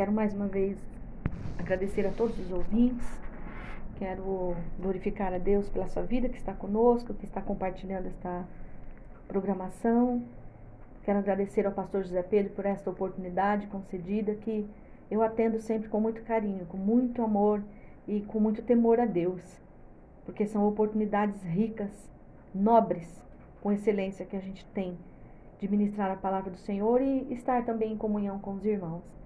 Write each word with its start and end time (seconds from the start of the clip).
Quero 0.00 0.12
mais 0.12 0.32
uma 0.32 0.46
vez 0.46 0.78
agradecer 1.58 2.06
a 2.06 2.10
todos 2.10 2.38
os 2.38 2.50
ouvintes. 2.50 3.06
Quero 3.98 4.56
glorificar 4.78 5.34
a 5.34 5.36
Deus 5.36 5.68
pela 5.68 5.88
sua 5.88 6.04
vida 6.04 6.26
que 6.26 6.38
está 6.38 6.54
conosco, 6.54 7.12
que 7.12 7.26
está 7.26 7.42
compartilhando 7.42 8.06
esta 8.06 8.48
programação. 9.28 10.24
Quero 11.04 11.18
agradecer 11.18 11.66
ao 11.66 11.72
pastor 11.72 12.02
José 12.02 12.22
Pedro 12.22 12.54
por 12.54 12.64
esta 12.64 12.88
oportunidade 12.88 13.66
concedida 13.66 14.34
que 14.36 14.66
eu 15.10 15.22
atendo 15.22 15.60
sempre 15.60 15.90
com 15.90 16.00
muito 16.00 16.22
carinho, 16.22 16.64
com 16.64 16.78
muito 16.78 17.20
amor 17.22 17.62
e 18.08 18.22
com 18.22 18.40
muito 18.40 18.62
temor 18.62 18.98
a 19.00 19.04
Deus, 19.04 19.60
porque 20.24 20.46
são 20.46 20.66
oportunidades 20.66 21.42
ricas, 21.42 22.10
nobres, 22.54 23.22
com 23.60 23.70
excelência 23.70 24.24
que 24.24 24.34
a 24.34 24.40
gente 24.40 24.64
tem 24.68 24.96
de 25.58 25.68
ministrar 25.68 26.10
a 26.10 26.16
palavra 26.16 26.50
do 26.50 26.56
Senhor 26.56 27.02
e 27.02 27.30
estar 27.34 27.66
também 27.66 27.92
em 27.92 27.98
comunhão 27.98 28.38
com 28.38 28.54
os 28.54 28.64
irmãos. 28.64 29.19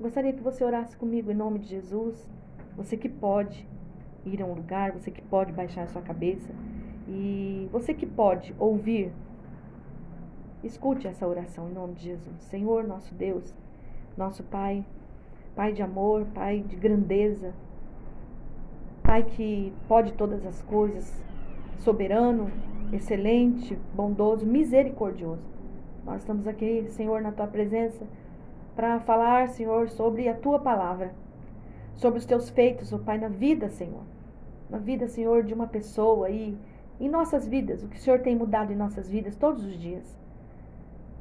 Gostaria 0.00 0.32
que 0.32 0.40
você 0.40 0.62
orasse 0.62 0.96
comigo 0.96 1.32
em 1.32 1.34
nome 1.34 1.58
de 1.58 1.66
Jesus, 1.70 2.30
você 2.76 2.96
que 2.96 3.08
pode 3.08 3.68
ir 4.24 4.40
a 4.40 4.46
um 4.46 4.54
lugar, 4.54 4.92
você 4.92 5.10
que 5.10 5.20
pode 5.20 5.52
baixar 5.52 5.82
a 5.82 5.86
sua 5.88 6.00
cabeça 6.00 6.54
e 7.08 7.68
você 7.72 7.92
que 7.92 8.06
pode 8.06 8.54
ouvir, 8.60 9.10
escute 10.62 11.08
essa 11.08 11.26
oração 11.26 11.68
em 11.68 11.72
nome 11.72 11.94
de 11.94 12.04
Jesus. 12.04 12.42
Senhor, 12.42 12.84
nosso 12.84 13.12
Deus, 13.12 13.52
nosso 14.16 14.44
Pai, 14.44 14.86
Pai 15.56 15.72
de 15.72 15.82
amor, 15.82 16.26
Pai 16.26 16.60
de 16.60 16.76
grandeza, 16.76 17.52
Pai 19.02 19.24
que 19.24 19.72
pode 19.88 20.12
todas 20.12 20.46
as 20.46 20.62
coisas, 20.62 21.20
soberano, 21.80 22.52
excelente, 22.92 23.76
bondoso, 23.92 24.46
misericordioso. 24.46 25.42
Nós 26.04 26.20
estamos 26.20 26.46
aqui, 26.46 26.84
Senhor, 26.90 27.20
na 27.20 27.32
tua 27.32 27.48
presença 27.48 28.06
para 28.78 29.00
falar, 29.00 29.48
Senhor, 29.48 29.88
sobre 29.88 30.28
a 30.28 30.34
tua 30.34 30.60
palavra, 30.60 31.12
sobre 31.96 32.20
os 32.20 32.24
teus 32.24 32.48
feitos, 32.48 32.92
ó 32.92 32.98
Pai, 32.98 33.18
na 33.18 33.26
vida, 33.26 33.68
Senhor. 33.68 34.04
Na 34.70 34.78
vida, 34.78 35.08
Senhor, 35.08 35.42
de 35.42 35.52
uma 35.52 35.66
pessoa 35.66 36.30
e 36.30 36.56
em 37.00 37.08
nossas 37.08 37.44
vidas, 37.44 37.82
o 37.82 37.88
que 37.88 37.96
o 37.96 37.98
Senhor 37.98 38.20
tem 38.20 38.36
mudado 38.36 38.72
em 38.72 38.76
nossas 38.76 39.10
vidas 39.10 39.34
todos 39.34 39.64
os 39.64 39.76
dias. 39.76 40.16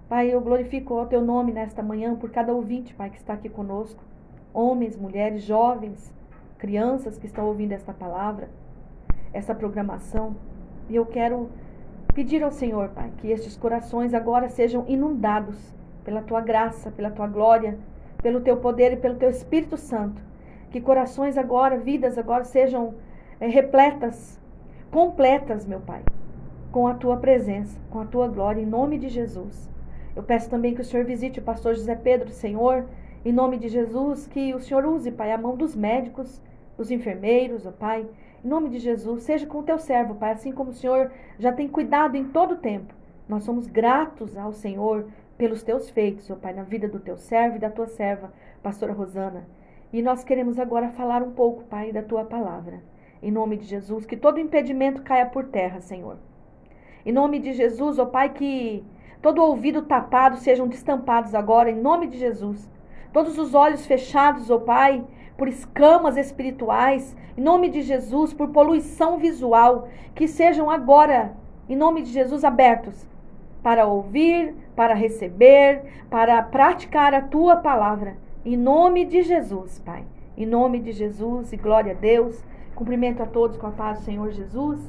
Pai, 0.08 0.32
eu 0.32 0.40
glorifico 0.40 1.02
o 1.02 1.08
teu 1.08 1.20
nome 1.20 1.52
nesta 1.52 1.82
manhã 1.82 2.16
por 2.16 2.30
cada 2.30 2.54
ouvinte, 2.54 2.94
Pai, 2.94 3.10
que 3.10 3.18
está 3.18 3.34
aqui 3.34 3.50
conosco. 3.50 4.04
Homens, 4.54 4.96
mulheres, 4.96 5.42
jovens, 5.42 6.14
crianças 6.60 7.18
que 7.18 7.26
estão 7.26 7.48
ouvindo 7.48 7.72
esta 7.72 7.92
palavra, 7.92 8.52
essa 9.34 9.56
programação. 9.56 10.36
E 10.88 10.96
eu 10.96 11.08
quero 11.08 11.50
Pedir 12.18 12.42
ao 12.42 12.50
Senhor, 12.50 12.90
Pai, 12.90 13.12
que 13.20 13.28
estes 13.30 13.56
corações 13.56 14.12
agora 14.12 14.50
sejam 14.50 14.84
inundados 14.88 15.56
pela 16.08 16.22
tua 16.22 16.40
graça, 16.40 16.90
pela 16.90 17.12
tua 17.12 17.28
glória, 17.28 17.78
pelo 18.24 18.40
teu 18.40 18.56
poder 18.56 18.94
e 18.94 18.96
pelo 18.96 19.16
teu 19.16 19.30
Espírito 19.30 19.76
Santo. 19.76 20.22
Que 20.72 20.80
corações 20.80 21.38
agora, 21.38 21.78
vidas 21.78 22.18
agora 22.18 22.46
sejam 22.46 22.94
é, 23.42 23.48
repletas, 23.48 24.40
completas, 24.90 25.66
meu 25.66 25.82
Pai, 25.82 26.02
com 26.72 26.88
a 26.88 26.94
tua 26.94 27.18
presença, 27.18 27.78
com 27.90 28.00
a 28.00 28.06
tua 28.06 28.30
glória, 28.30 28.62
em 28.62 28.66
nome 28.66 28.98
de 28.98 29.10
Jesus. 29.10 29.70
Eu 30.16 30.24
peço 30.24 30.50
também 30.50 30.74
que 30.74 30.80
o 30.80 30.86
Senhor 30.86 31.06
visite 31.06 31.40
o 31.40 31.44
pastor 31.44 31.76
José 31.76 31.94
Pedro, 31.94 32.30
Senhor, 32.30 32.86
em 33.26 33.34
nome 33.34 33.58
de 33.58 33.68
Jesus, 33.68 34.28
que 34.28 34.56
o 34.56 34.62
Senhor 34.62 34.86
use, 34.86 35.12
Pai, 35.12 35.34
a 35.34 35.38
mão 35.38 35.58
dos 35.58 35.76
médicos, 35.76 36.42
dos 36.78 36.90
enfermeiros, 36.90 37.66
ó 37.66 37.72
Pai, 37.72 38.08
em 38.46 38.48
nome 38.48 38.70
de 38.70 38.80
Jesus, 38.80 39.24
seja 39.24 39.46
com 39.46 39.60
o 39.60 39.64
teu 39.64 39.78
servo, 39.78 40.16
Pai, 40.16 40.32
assim 40.32 40.54
como 40.54 40.70
o 40.70 40.74
Senhor 40.74 41.12
já 41.38 41.52
tem 41.52 41.68
cuidado 41.68 42.16
em 42.16 42.24
todo 42.24 42.54
o 42.54 42.58
tempo. 42.60 42.94
Nós 43.28 43.44
somos 43.44 43.68
gratos 43.68 44.38
ao 44.38 44.54
Senhor 44.54 45.06
pelos 45.38 45.62
teus 45.62 45.90
feitos, 45.90 46.30
ó 46.32 46.36
Pai, 46.36 46.54
na 46.54 46.64
vida 46.64 46.88
do 46.88 47.00
teu 47.00 47.16
servo 47.16 47.58
e 47.58 47.60
da 47.60 47.70
tua 47.70 47.88
serva, 47.88 48.34
pastora 48.64 48.94
Rosana. 48.94 49.48
E 49.94 50.02
nós 50.02 50.24
queremos 50.24 50.60
agora 50.60 50.90
falar 50.90 51.22
um 51.22 51.32
pouco, 51.32 51.64
Pai, 51.66 51.92
da 51.92 52.02
tua 52.02 52.26
palavra. 52.26 52.82
Em 53.22 53.32
nome 53.32 53.58
de 53.58 53.66
Jesus, 53.66 54.06
que 54.06 54.18
todo 54.18 54.40
impedimento 54.40 55.02
caia 55.02 55.26
por 55.26 55.46
terra, 55.46 55.80
Senhor. 55.80 56.18
Em 57.06 57.12
nome 57.12 57.40
de 57.40 57.54
Jesus, 57.54 58.00
ó 58.00 58.06
Pai, 58.06 58.30
que 58.34 58.84
todo 59.22 59.42
ouvido 59.42 59.84
tapado 59.84 60.38
sejam 60.38 60.68
destampados 60.68 61.34
agora, 61.34 61.72
em 61.72 61.80
nome 61.80 62.08
de 62.08 62.18
Jesus. 62.18 62.70
Todos 63.14 63.38
os 63.38 63.54
olhos 63.54 63.86
fechados, 63.86 64.50
ó 64.50 64.60
Pai, 64.60 65.04
por 65.38 65.48
escamas 65.48 66.18
espirituais, 66.18 67.16
em 67.38 67.42
nome 67.42 67.70
de 67.70 67.82
Jesus, 67.82 68.34
por 68.34 68.50
poluição 68.50 69.18
visual, 69.18 69.88
que 70.16 70.28
sejam 70.28 70.70
agora, 70.70 71.34
em 71.70 71.76
nome 71.76 72.02
de 72.02 72.12
Jesus, 72.12 72.44
abertos 72.44 73.08
para 73.64 73.86
ouvir, 73.86 74.56
para 74.78 74.94
receber, 74.94 75.82
para 76.08 76.40
praticar 76.44 77.12
a 77.16 77.22
tua 77.22 77.56
palavra. 77.56 78.16
Em 78.46 78.56
nome 78.56 79.06
de 79.06 79.24
Jesus, 79.24 79.80
Pai. 79.80 80.04
Em 80.38 80.46
nome 80.46 80.80
de 80.80 80.92
Jesus 80.92 81.52
e 81.52 81.58
glória 81.58 81.94
a 81.94 81.96
Deus. 81.96 82.46
Cumprimento 82.76 83.24
a 83.24 83.26
todos 83.26 83.58
com 83.58 83.66
a 83.66 83.72
paz 83.72 83.98
do 83.98 84.06
Senhor 84.06 84.30
Jesus. 84.30 84.80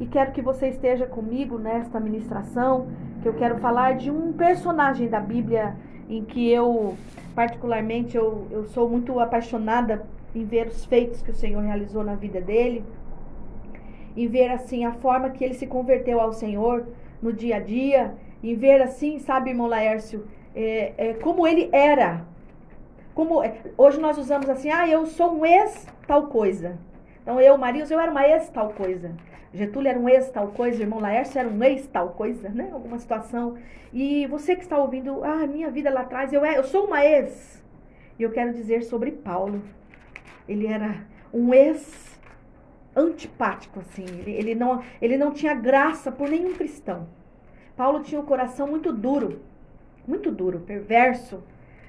E 0.00 0.06
quero 0.06 0.32
que 0.32 0.42
você 0.42 0.66
esteja 0.66 1.06
comigo 1.06 1.58
nesta 1.58 2.00
ministração, 2.00 2.88
que 3.22 3.28
eu 3.28 3.34
quero 3.34 3.58
falar 3.58 3.94
de 3.94 4.10
um 4.10 4.32
personagem 4.32 5.08
da 5.08 5.20
Bíblia 5.20 5.76
em 6.08 6.24
que 6.24 6.50
eu 6.50 6.96
particularmente 7.32 8.16
eu, 8.16 8.48
eu 8.50 8.64
sou 8.64 8.88
muito 8.88 9.20
apaixonada 9.20 10.04
em 10.34 10.44
ver 10.44 10.66
os 10.66 10.84
feitos 10.84 11.22
que 11.22 11.30
o 11.30 11.34
Senhor 11.34 11.62
realizou 11.62 12.02
na 12.02 12.16
vida 12.16 12.40
dele, 12.40 12.84
em 14.16 14.26
ver 14.26 14.50
assim 14.50 14.84
a 14.84 14.92
forma 14.92 15.30
que 15.30 15.44
ele 15.44 15.54
se 15.54 15.68
converteu 15.68 16.20
ao 16.20 16.32
Senhor 16.32 16.84
no 17.22 17.32
dia 17.32 17.56
a 17.56 17.60
dia, 17.60 18.12
em 18.50 18.54
ver 18.54 18.80
assim, 18.80 19.18
sabe, 19.18 19.50
irmão 19.50 19.66
Laércio, 19.66 20.26
é, 20.54 20.92
é, 20.96 21.14
como 21.14 21.46
ele 21.46 21.68
era. 21.72 22.24
Como 23.14 23.42
é, 23.42 23.58
hoje 23.76 23.98
nós 23.98 24.18
usamos 24.18 24.48
assim, 24.48 24.70
ah, 24.70 24.88
eu 24.88 25.06
sou 25.06 25.38
um 25.38 25.44
ex 25.44 25.86
tal 26.06 26.28
coisa. 26.28 26.78
Então 27.22 27.40
eu, 27.40 27.58
Marius, 27.58 27.90
eu 27.90 27.98
era 27.98 28.10
uma 28.10 28.26
ex 28.26 28.48
tal 28.50 28.70
coisa. 28.70 29.12
Getúlio 29.52 29.88
era 29.88 29.98
um 29.98 30.08
ex 30.08 30.30
tal 30.30 30.48
coisa, 30.48 30.82
irmão 30.82 31.00
Laércio 31.00 31.38
era 31.38 31.48
um 31.48 31.62
ex 31.64 31.86
tal 31.88 32.10
coisa, 32.10 32.48
né? 32.50 32.70
Alguma 32.72 32.98
situação. 32.98 33.56
E 33.92 34.26
você 34.26 34.54
que 34.54 34.62
está 34.62 34.78
ouvindo, 34.78 35.24
ah, 35.24 35.46
minha 35.46 35.70
vida 35.70 35.90
lá 35.90 36.02
atrás, 36.02 36.32
eu, 36.32 36.44
é, 36.44 36.58
eu 36.58 36.64
sou 36.64 36.86
uma 36.86 37.04
ex. 37.04 37.64
E 38.18 38.22
eu 38.22 38.30
quero 38.30 38.52
dizer 38.52 38.82
sobre 38.82 39.10
Paulo. 39.10 39.62
Ele 40.46 40.66
era 40.66 41.04
um 41.32 41.52
ex 41.52 42.20
antipático, 42.94 43.80
assim. 43.80 44.04
Ele, 44.04 44.32
ele, 44.32 44.54
não, 44.54 44.82
ele 45.00 45.16
não 45.16 45.32
tinha 45.32 45.54
graça 45.54 46.12
por 46.12 46.28
nenhum 46.28 46.54
cristão. 46.54 47.08
Paulo 47.76 48.02
tinha 48.02 48.20
um 48.20 48.24
coração 48.24 48.66
muito 48.66 48.92
duro, 48.92 49.40
muito 50.06 50.30
duro, 50.30 50.60
perverso. 50.60 51.42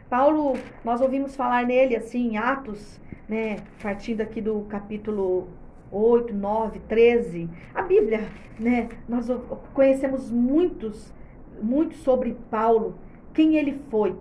Paulo, 0.10 0.58
nós 0.84 1.02
ouvimos 1.02 1.36
falar 1.36 1.66
nele 1.66 1.96
assim 1.96 2.32
em 2.32 2.38
Atos, 2.38 3.00
né, 3.28 3.58
partindo 3.82 4.22
aqui 4.22 4.42
do 4.42 4.62
capítulo 4.70 5.48
8, 5.92 6.34
9, 6.34 6.80
13. 6.88 7.50
A 7.74 7.82
Bíblia, 7.82 8.28
né? 8.60 8.90
Nós 9.08 9.28
conhecemos 9.74 10.30
muitos, 10.32 11.14
muito 11.62 11.96
sobre 11.96 12.36
Paulo, 12.50 12.96
quem 13.34 13.56
ele 13.56 13.80
foi. 13.90 14.16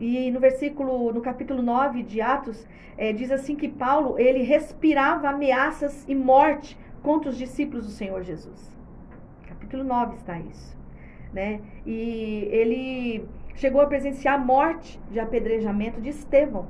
E 0.00 0.30
no 0.30 0.40
versículo, 0.40 1.12
no 1.12 1.20
capítulo 1.20 1.62
9 1.62 2.02
de 2.02 2.20
Atos, 2.20 2.66
é, 2.96 3.12
diz 3.12 3.30
assim 3.30 3.54
que 3.54 3.68
Paulo, 3.68 4.18
ele 4.18 4.42
respirava 4.42 5.28
ameaças 5.28 6.04
e 6.08 6.14
morte 6.14 6.78
contra 7.02 7.30
os 7.30 7.38
discípulos 7.38 7.86
do 7.86 7.92
Senhor 7.92 8.22
Jesus. 8.22 8.70
Capítulo 9.46 9.84
9 9.84 10.16
está 10.16 10.38
isso, 10.38 10.76
né? 11.32 11.60
E 11.86 12.48
ele 12.50 13.24
chegou 13.54 13.80
a 13.80 13.86
presenciar 13.86 14.34
a 14.34 14.38
morte 14.38 15.00
de 15.10 15.20
apedrejamento 15.20 16.00
de 16.00 16.10
Estevão 16.10 16.66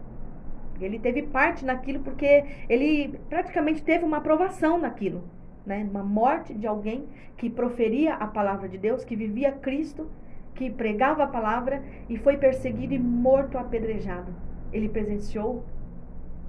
ele 0.85 0.99
teve 0.99 1.23
parte 1.23 1.65
naquilo 1.65 2.01
porque 2.01 2.45
ele 2.69 3.19
praticamente 3.29 3.83
teve 3.83 4.05
uma 4.05 4.19
aprovação 4.19 4.79
naquilo, 4.79 5.23
né? 5.65 5.87
Uma 5.89 6.03
morte 6.03 6.55
de 6.55 6.67
alguém 6.67 7.05
que 7.37 7.49
proferia 7.49 8.15
a 8.15 8.27
palavra 8.27 8.69
de 8.69 8.79
Deus, 8.79 9.05
que 9.05 9.17
vivia 9.17 9.53
Cristo, 9.53 10.11
que 10.55 10.71
pregava 10.71 11.25
a 11.25 11.27
palavra 11.27 11.83
e 12.09 12.17
foi 12.17 12.37
perseguido 12.37 12.95
e 12.95 12.99
morto 12.99 13.59
apedrejado. 13.59 14.35
Ele 14.73 14.89
presenciou, 14.89 15.65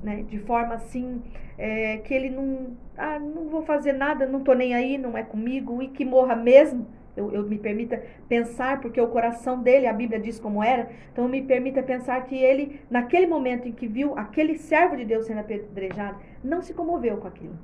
né? 0.01 0.23
De 0.23 0.39
forma 0.39 0.75
assim 0.75 1.21
é, 1.57 1.97
que 1.97 2.13
ele 2.13 2.29
não, 2.29 2.75
ah, 2.97 3.19
não 3.19 3.49
vou 3.49 3.63
fazer 3.63 3.93
nada, 3.93 4.25
não 4.25 4.41
tô 4.41 4.53
nem 4.53 4.73
aí, 4.73 4.97
não 4.97 5.17
é 5.17 5.23
comigo 5.23 5.81
e 5.81 5.89
que 5.89 6.03
morra 6.03 6.35
mesmo 6.35 6.87
eu, 7.15 7.31
eu 7.31 7.43
me 7.43 7.57
permita 7.57 8.01
pensar, 8.27 8.81
porque 8.81 8.99
o 8.99 9.07
coração 9.07 9.61
dele, 9.61 9.87
a 9.87 9.93
Bíblia 9.93 10.19
diz 10.19 10.39
como 10.39 10.63
era, 10.63 10.89
então 11.11 11.27
me 11.27 11.41
permita 11.41 11.83
pensar 11.83 12.23
que 12.25 12.35
ele, 12.35 12.81
naquele 12.89 13.27
momento 13.27 13.67
em 13.67 13.71
que 13.71 13.87
viu 13.87 14.17
aquele 14.17 14.57
servo 14.57 14.95
de 14.95 15.05
Deus 15.05 15.25
sendo 15.25 15.39
apedrejado, 15.39 16.17
não 16.43 16.61
se 16.61 16.73
comoveu 16.73 17.17
com 17.17 17.27
aquilo. 17.27 17.57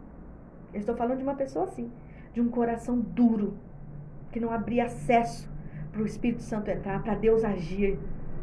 Eu 0.71 0.79
estou 0.79 0.95
falando 0.95 1.17
de 1.17 1.23
uma 1.23 1.33
pessoa 1.33 1.65
assim, 1.65 1.91
de 2.31 2.39
um 2.39 2.49
coração 2.49 2.99
duro, 2.99 3.57
que 4.31 4.39
não 4.39 4.51
abria 4.51 4.85
acesso 4.85 5.49
para 5.91 6.03
o 6.03 6.05
Espírito 6.05 6.43
Santo 6.43 6.69
entrar, 6.69 7.01
para 7.01 7.15
Deus 7.15 7.43
agir. 7.43 7.97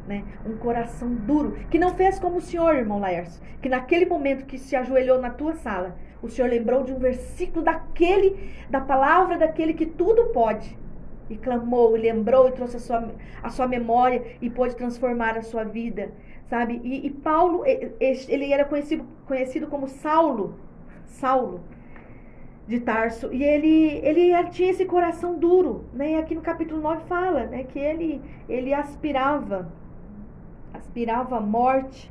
Né? 0.08 0.25
Um 0.44 0.56
coração 0.56 1.12
duro, 1.12 1.56
que 1.69 1.81
não 1.81 1.94
fez 1.94 2.19
como 2.19 2.37
o 2.37 2.41
Senhor, 2.41 2.76
irmão 2.76 3.00
Laércio, 3.00 3.43
que 3.61 3.69
naquele 3.69 4.06
momento 4.06 4.47
que 4.47 4.56
se 4.56 4.76
ajoelhou 4.76 5.20
na 5.20 5.31
tua 5.31 5.55
sala, 5.55 5.97
o 6.23 6.29
Senhor 6.29 6.49
lembrou 6.49 6.85
de 6.85 6.93
um 6.93 6.99
versículo 6.99 7.64
daquele, 7.64 8.53
da 8.70 8.81
palavra 8.81 9.37
daquele 9.37 9.75
que 9.75 9.87
tudo 9.87 10.26
pode 10.26 10.76
e 11.28 11.37
clamou, 11.37 11.96
e 11.96 12.00
lembrou, 12.00 12.49
e 12.49 12.52
trouxe 12.52 12.76
a 12.76 12.81
sua, 12.81 13.14
a 13.43 13.50
sua 13.50 13.67
memória 13.67 14.23
e 14.40 14.49
pôde 14.49 14.76
transformar 14.76 15.37
a 15.37 15.43
sua 15.43 15.64
vida. 15.64 16.11
sabe? 16.49 16.81
E, 16.84 17.06
e 17.06 17.11
Paulo, 17.11 17.64
ele 17.67 18.52
era 18.52 18.64
conhecido, 18.64 19.05
conhecido 19.26 19.67
como 19.67 19.88
Saulo, 19.88 20.55
Saulo 21.05 21.61
de 22.67 22.81
Tarso, 22.81 23.32
e 23.32 23.44
ele, 23.44 24.00
ele 24.02 24.32
tinha 24.50 24.70
esse 24.70 24.84
coração 24.84 25.38
duro, 25.38 25.84
né? 25.93 26.12
E 26.12 26.14
aqui 26.17 26.34
no 26.34 26.40
capítulo 26.40 26.81
9 26.81 27.05
fala, 27.06 27.46
né, 27.46 27.62
que 27.62 27.79
ele, 27.79 28.20
ele 28.49 28.75
aspirava, 28.75 29.70
aspirava 30.75 31.37
a 31.37 31.40
morte, 31.40 32.11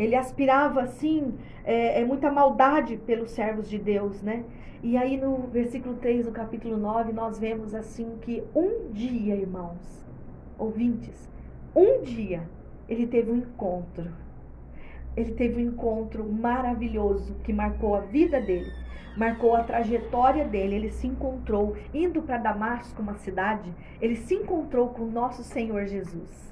ele 0.00 0.16
aspirava, 0.16 0.80
assim, 0.80 1.34
é, 1.62 2.00
é, 2.00 2.04
muita 2.06 2.32
maldade 2.32 2.96
pelos 2.96 3.32
servos 3.32 3.68
de 3.68 3.78
Deus, 3.78 4.22
né? 4.22 4.44
E 4.82 4.96
aí 4.96 5.18
no 5.18 5.46
versículo 5.48 5.96
3 5.96 6.24
do 6.24 6.32
capítulo 6.32 6.78
9, 6.78 7.12
nós 7.12 7.38
vemos 7.38 7.74
assim 7.74 8.16
que 8.22 8.42
um 8.54 8.90
dia, 8.92 9.36
irmãos, 9.36 10.02
ouvintes, 10.58 11.28
um 11.76 12.00
dia 12.02 12.48
ele 12.88 13.06
teve 13.06 13.30
um 13.30 13.36
encontro. 13.36 14.10
Ele 15.14 15.32
teve 15.32 15.62
um 15.62 15.68
encontro 15.68 16.24
maravilhoso 16.24 17.34
que 17.44 17.52
marcou 17.52 17.94
a 17.94 18.00
vida 18.00 18.40
dele, 18.40 18.72
marcou 19.14 19.54
a 19.54 19.62
trajetória 19.62 20.46
dele. 20.46 20.76
Ele 20.76 20.90
se 20.90 21.06
encontrou 21.08 21.76
indo 21.92 22.22
para 22.22 22.38
Damasco, 22.38 23.02
uma 23.02 23.16
cidade, 23.16 23.70
ele 24.00 24.16
se 24.16 24.34
encontrou 24.34 24.88
com 24.88 25.02
o 25.02 25.10
nosso 25.10 25.44
Senhor 25.44 25.84
Jesus. 25.84 26.49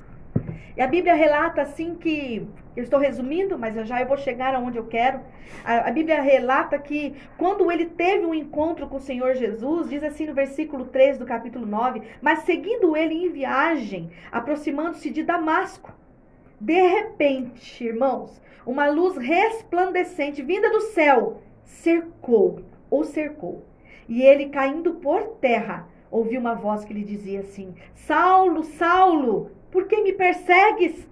E 0.77 0.83
a 0.83 0.87
Bíblia 0.87 1.15
relata 1.15 1.63
assim 1.63 1.95
que, 1.95 2.47
eu 2.79 2.85
estou 2.85 3.01
resumindo, 3.01 3.59
mas 3.59 3.75
já 3.89 4.01
eu 4.01 4.07
vou 4.07 4.17
chegar 4.17 4.55
aonde 4.55 4.79
eu 4.79 4.87
quero. 4.87 5.21
A, 5.65 5.89
a, 5.89 5.91
Bíblia 5.91 6.23
relata 6.23 6.79
que 6.79 7.13
quando 7.37 7.73
ele 7.73 7.87
teve 7.87 8.25
um 8.25 8.33
encontro 8.33 8.87
com 8.87 8.99
o 8.99 9.01
Senhor 9.01 9.35
Jesus, 9.35 9.91
diz 9.91 10.05
assim 10.05 10.27
no 10.27 10.35
versículo 10.35 10.85
3 10.85 11.19
do 11.19 11.27
capítulo 11.27 11.67
9: 11.67 12.03
Mas 12.23 12.41
seguindo 12.41 12.97
ele 12.97 13.15
em 13.15 13.31
viagem, 13.31 14.11
aproximando-se 14.31 15.11
de 15.11 15.25
Damasco, 15.25 15.93
de 16.61 16.81
repente, 16.81 17.85
irmãos, 17.85 18.41
uma 18.65 18.89
luz 18.89 19.17
resplandecente 19.17 20.41
vinda 20.43 20.71
do 20.71 20.81
céu 20.93 21.43
cercou, 21.65 22.61
ou 22.89 23.03
cercou. 23.03 23.65
E 24.09 24.23
ele 24.23 24.51
caindo 24.51 24.95
por 24.95 25.37
terra, 25.41 25.89
ouviu 26.11 26.41
uma 26.41 26.55
voz 26.55 26.85
que 26.85 26.95
lhe 26.95 27.03
dizia 27.03 27.41
assim: 27.41 27.75
Saulo, 27.95 28.63
Saulo, 28.63 29.51
por 29.79 29.87
que 29.87 30.03
me 30.03 30.13
persegues? 30.13 31.09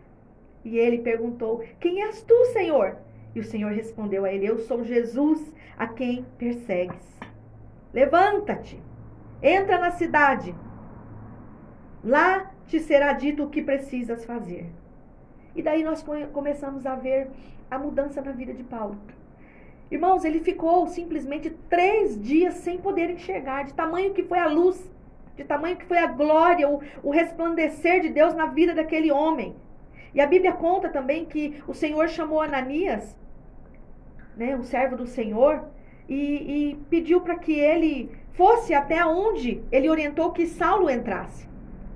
E 0.65 0.77
ele 0.77 0.99
perguntou: 0.99 1.63
Quem 1.79 2.03
és 2.03 2.21
tu, 2.23 2.47
Senhor? 2.47 2.97
E 3.33 3.39
o 3.39 3.45
Senhor 3.45 3.71
respondeu 3.71 4.25
a 4.25 4.33
ele: 4.33 4.45
Eu 4.45 4.59
sou 4.59 4.83
Jesus, 4.83 5.55
a 5.79 5.87
quem 5.87 6.27
persegues. 6.37 7.07
Levanta-te, 7.95 8.83
entra 9.41 9.79
na 9.79 9.93
cidade. 9.93 10.53
Lá 12.03 12.51
te 12.67 12.81
será 12.81 13.13
dito 13.13 13.45
o 13.45 13.51
que 13.51 13.63
precisas 13.63 14.25
fazer. 14.25 14.67
E 15.55 15.63
daí 15.63 15.85
nós 15.85 16.05
começamos 16.33 16.85
a 16.87 16.97
ver 16.97 17.29
a 17.71 17.79
mudança 17.79 18.21
na 18.21 18.33
vida 18.33 18.53
de 18.53 18.65
Paulo. 18.65 18.99
Irmãos, 19.93 20.25
ele 20.25 20.41
ficou 20.41 20.89
simplesmente 20.89 21.51
três 21.71 22.21
dias 22.21 22.55
sem 22.55 22.79
poder 22.79 23.11
enxergar, 23.11 23.63
de 23.63 23.75
tamanho 23.75 24.13
que 24.13 24.25
foi 24.25 24.41
a 24.41 24.49
luz 24.49 24.91
de 25.37 25.45
tamanho 25.45 25.77
que 25.77 25.85
foi 25.85 25.99
a 25.99 26.07
glória, 26.07 26.69
o, 26.69 26.81
o 27.03 27.11
resplandecer 27.11 28.01
de 28.01 28.09
Deus 28.09 28.35
na 28.35 28.47
vida 28.47 28.75
daquele 28.75 29.13
homem. 29.13 29.55
E 30.15 30.21
a 30.21 30.27
Bíblia 30.27 30.53
conta 30.53 30.89
também 30.89 31.25
que 31.25 31.63
o 31.69 31.75
Senhor 31.75 32.09
chamou 32.09 32.41
Ananias, 32.41 33.17
né, 34.37 34.57
um 34.57 34.63
servo 34.63 34.97
do 34.97 35.07
Senhor, 35.07 35.65
e, 36.09 36.15
e 36.15 36.77
pediu 36.89 37.21
para 37.21 37.37
que 37.37 37.53
ele 37.53 38.11
fosse 38.33 38.75
até 38.75 39.05
onde 39.05 39.63
ele 39.71 39.89
orientou 39.89 40.33
que 40.33 40.47
Saulo 40.47 40.89
entrasse. 40.89 41.47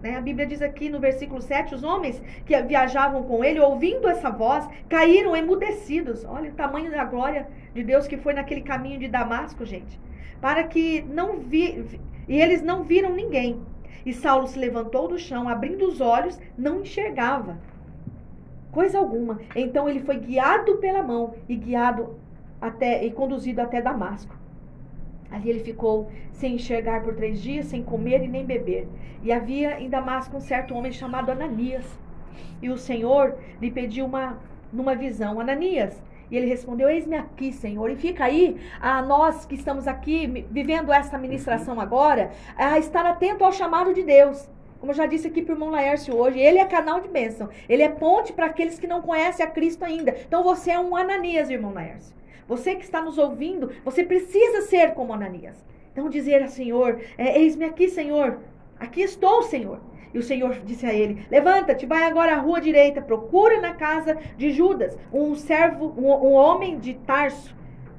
Né? 0.02 0.16
A 0.16 0.20
Bíblia 0.20 0.46
diz 0.46 0.62
aqui 0.62 0.88
no 0.88 0.98
versículo 0.98 1.40
7: 1.40 1.74
os 1.74 1.84
homens 1.84 2.20
que 2.44 2.60
viajavam 2.62 3.22
com 3.22 3.44
ele, 3.44 3.60
ouvindo 3.60 4.08
essa 4.08 4.30
voz, 4.30 4.68
caíram 4.88 5.36
emudecidos. 5.36 6.24
Olha 6.24 6.50
o 6.50 6.54
tamanho 6.54 6.90
da 6.90 7.04
glória 7.04 7.46
de 7.74 7.82
Deus 7.82 8.06
que 8.06 8.16
foi 8.16 8.32
naquele 8.32 8.62
caminho 8.62 8.98
de 8.98 9.08
Damasco, 9.08 9.64
gente. 9.64 10.00
Para 10.40 10.64
que 10.64 11.02
não 11.02 11.38
vi, 11.38 11.84
e 12.30 12.40
eles 12.40 12.62
não 12.62 12.84
viram 12.84 13.14
ninguém. 13.14 13.60
E 14.06 14.14
Saulo 14.14 14.46
se 14.46 14.58
levantou 14.58 15.06
do 15.06 15.18
chão, 15.18 15.48
abrindo 15.48 15.86
os 15.86 16.00
olhos, 16.00 16.40
não 16.56 16.80
enxergava 16.80 17.58
coisa 18.70 18.98
alguma. 18.98 19.40
Então 19.54 19.88
ele 19.88 20.00
foi 20.00 20.16
guiado 20.18 20.76
pela 20.76 21.02
mão 21.02 21.34
e 21.48 21.56
guiado 21.56 22.16
até 22.60 23.04
e 23.04 23.10
conduzido 23.10 23.60
até 23.60 23.82
Damasco. 23.82 24.34
Ali 25.30 25.50
ele 25.50 25.60
ficou 25.60 26.10
sem 26.32 26.54
enxergar 26.54 27.02
por 27.02 27.14
três 27.14 27.40
dias, 27.40 27.66
sem 27.66 27.82
comer 27.82 28.22
e 28.22 28.28
nem 28.28 28.44
beber. 28.44 28.88
E 29.22 29.32
havia 29.32 29.80
em 29.80 29.88
Damasco 29.88 30.36
um 30.36 30.40
certo 30.40 30.74
homem 30.74 30.92
chamado 30.92 31.30
Ananias. 31.30 31.98
E 32.62 32.70
o 32.70 32.76
Senhor 32.76 33.36
lhe 33.60 33.70
pediu 33.70 34.06
uma 34.06 34.38
numa 34.72 34.94
visão, 34.94 35.40
Ananias. 35.40 36.00
E 36.30 36.36
ele 36.36 36.46
respondeu: 36.46 36.88
Eis-me 36.88 37.16
aqui, 37.16 37.52
Senhor. 37.52 37.90
E 37.90 37.96
fica 37.96 38.24
aí 38.24 38.56
a 38.80 39.02
nós 39.02 39.44
que 39.44 39.54
estamos 39.54 39.86
aqui 39.88 40.46
vivendo 40.50 40.92
essa 40.92 41.18
ministração 41.18 41.80
agora, 41.80 42.30
a 42.56 42.78
estar 42.78 43.04
atento 43.04 43.44
ao 43.44 43.52
chamado 43.52 43.92
de 43.92 44.02
Deus. 44.02 44.48
Como 44.78 44.92
eu 44.92 44.96
já 44.96 45.04
disse 45.04 45.26
aqui 45.26 45.42
para 45.42 45.52
o 45.52 45.56
irmão 45.56 45.70
Laércio 45.70 46.16
hoje, 46.16 46.38
ele 46.38 46.58
é 46.58 46.64
canal 46.64 47.00
de 47.00 47.08
bênção. 47.08 47.50
Ele 47.68 47.82
é 47.82 47.88
ponte 47.88 48.32
para 48.32 48.46
aqueles 48.46 48.78
que 48.78 48.86
não 48.86 49.02
conhecem 49.02 49.44
a 49.44 49.50
Cristo 49.50 49.84
ainda. 49.84 50.16
Então 50.26 50.42
você 50.42 50.70
é 50.70 50.80
um 50.80 50.96
Ananias, 50.96 51.50
irmão 51.50 51.74
Laércio. 51.74 52.14
Você 52.48 52.74
que 52.74 52.84
está 52.84 53.02
nos 53.02 53.18
ouvindo, 53.18 53.70
você 53.84 54.02
precisa 54.02 54.62
ser 54.62 54.94
como 54.94 55.12
Ananias. 55.12 55.62
Então 55.92 56.08
dizer 56.08 56.42
ao 56.42 56.48
Senhor, 56.48 56.98
é, 57.18 57.38
eis-me 57.38 57.64
aqui, 57.66 57.88
Senhor. 57.88 58.38
Aqui 58.78 59.02
estou, 59.02 59.42
Senhor. 59.42 59.80
E 60.12 60.18
o 60.18 60.22
Senhor 60.22 60.60
disse 60.64 60.86
a 60.86 60.92
ele: 60.92 61.24
Levanta-te, 61.30 61.86
vai 61.86 62.04
agora 62.04 62.34
à 62.34 62.38
rua 62.38 62.60
direita, 62.60 63.00
procura 63.00 63.60
na 63.60 63.74
casa 63.74 64.18
de 64.36 64.50
Judas 64.50 64.96
um 65.12 65.34
servo, 65.34 65.94
um, 65.96 66.08
um 66.08 66.32
homem 66.32 66.78
de 66.78 66.94
Tarso, 66.94 67.54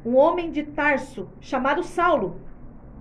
um 0.06 0.16
homem 0.16 0.52
de 0.52 0.64
Tarso 0.64 1.30
chamado 1.40 1.84
Saulo. 1.84 2.42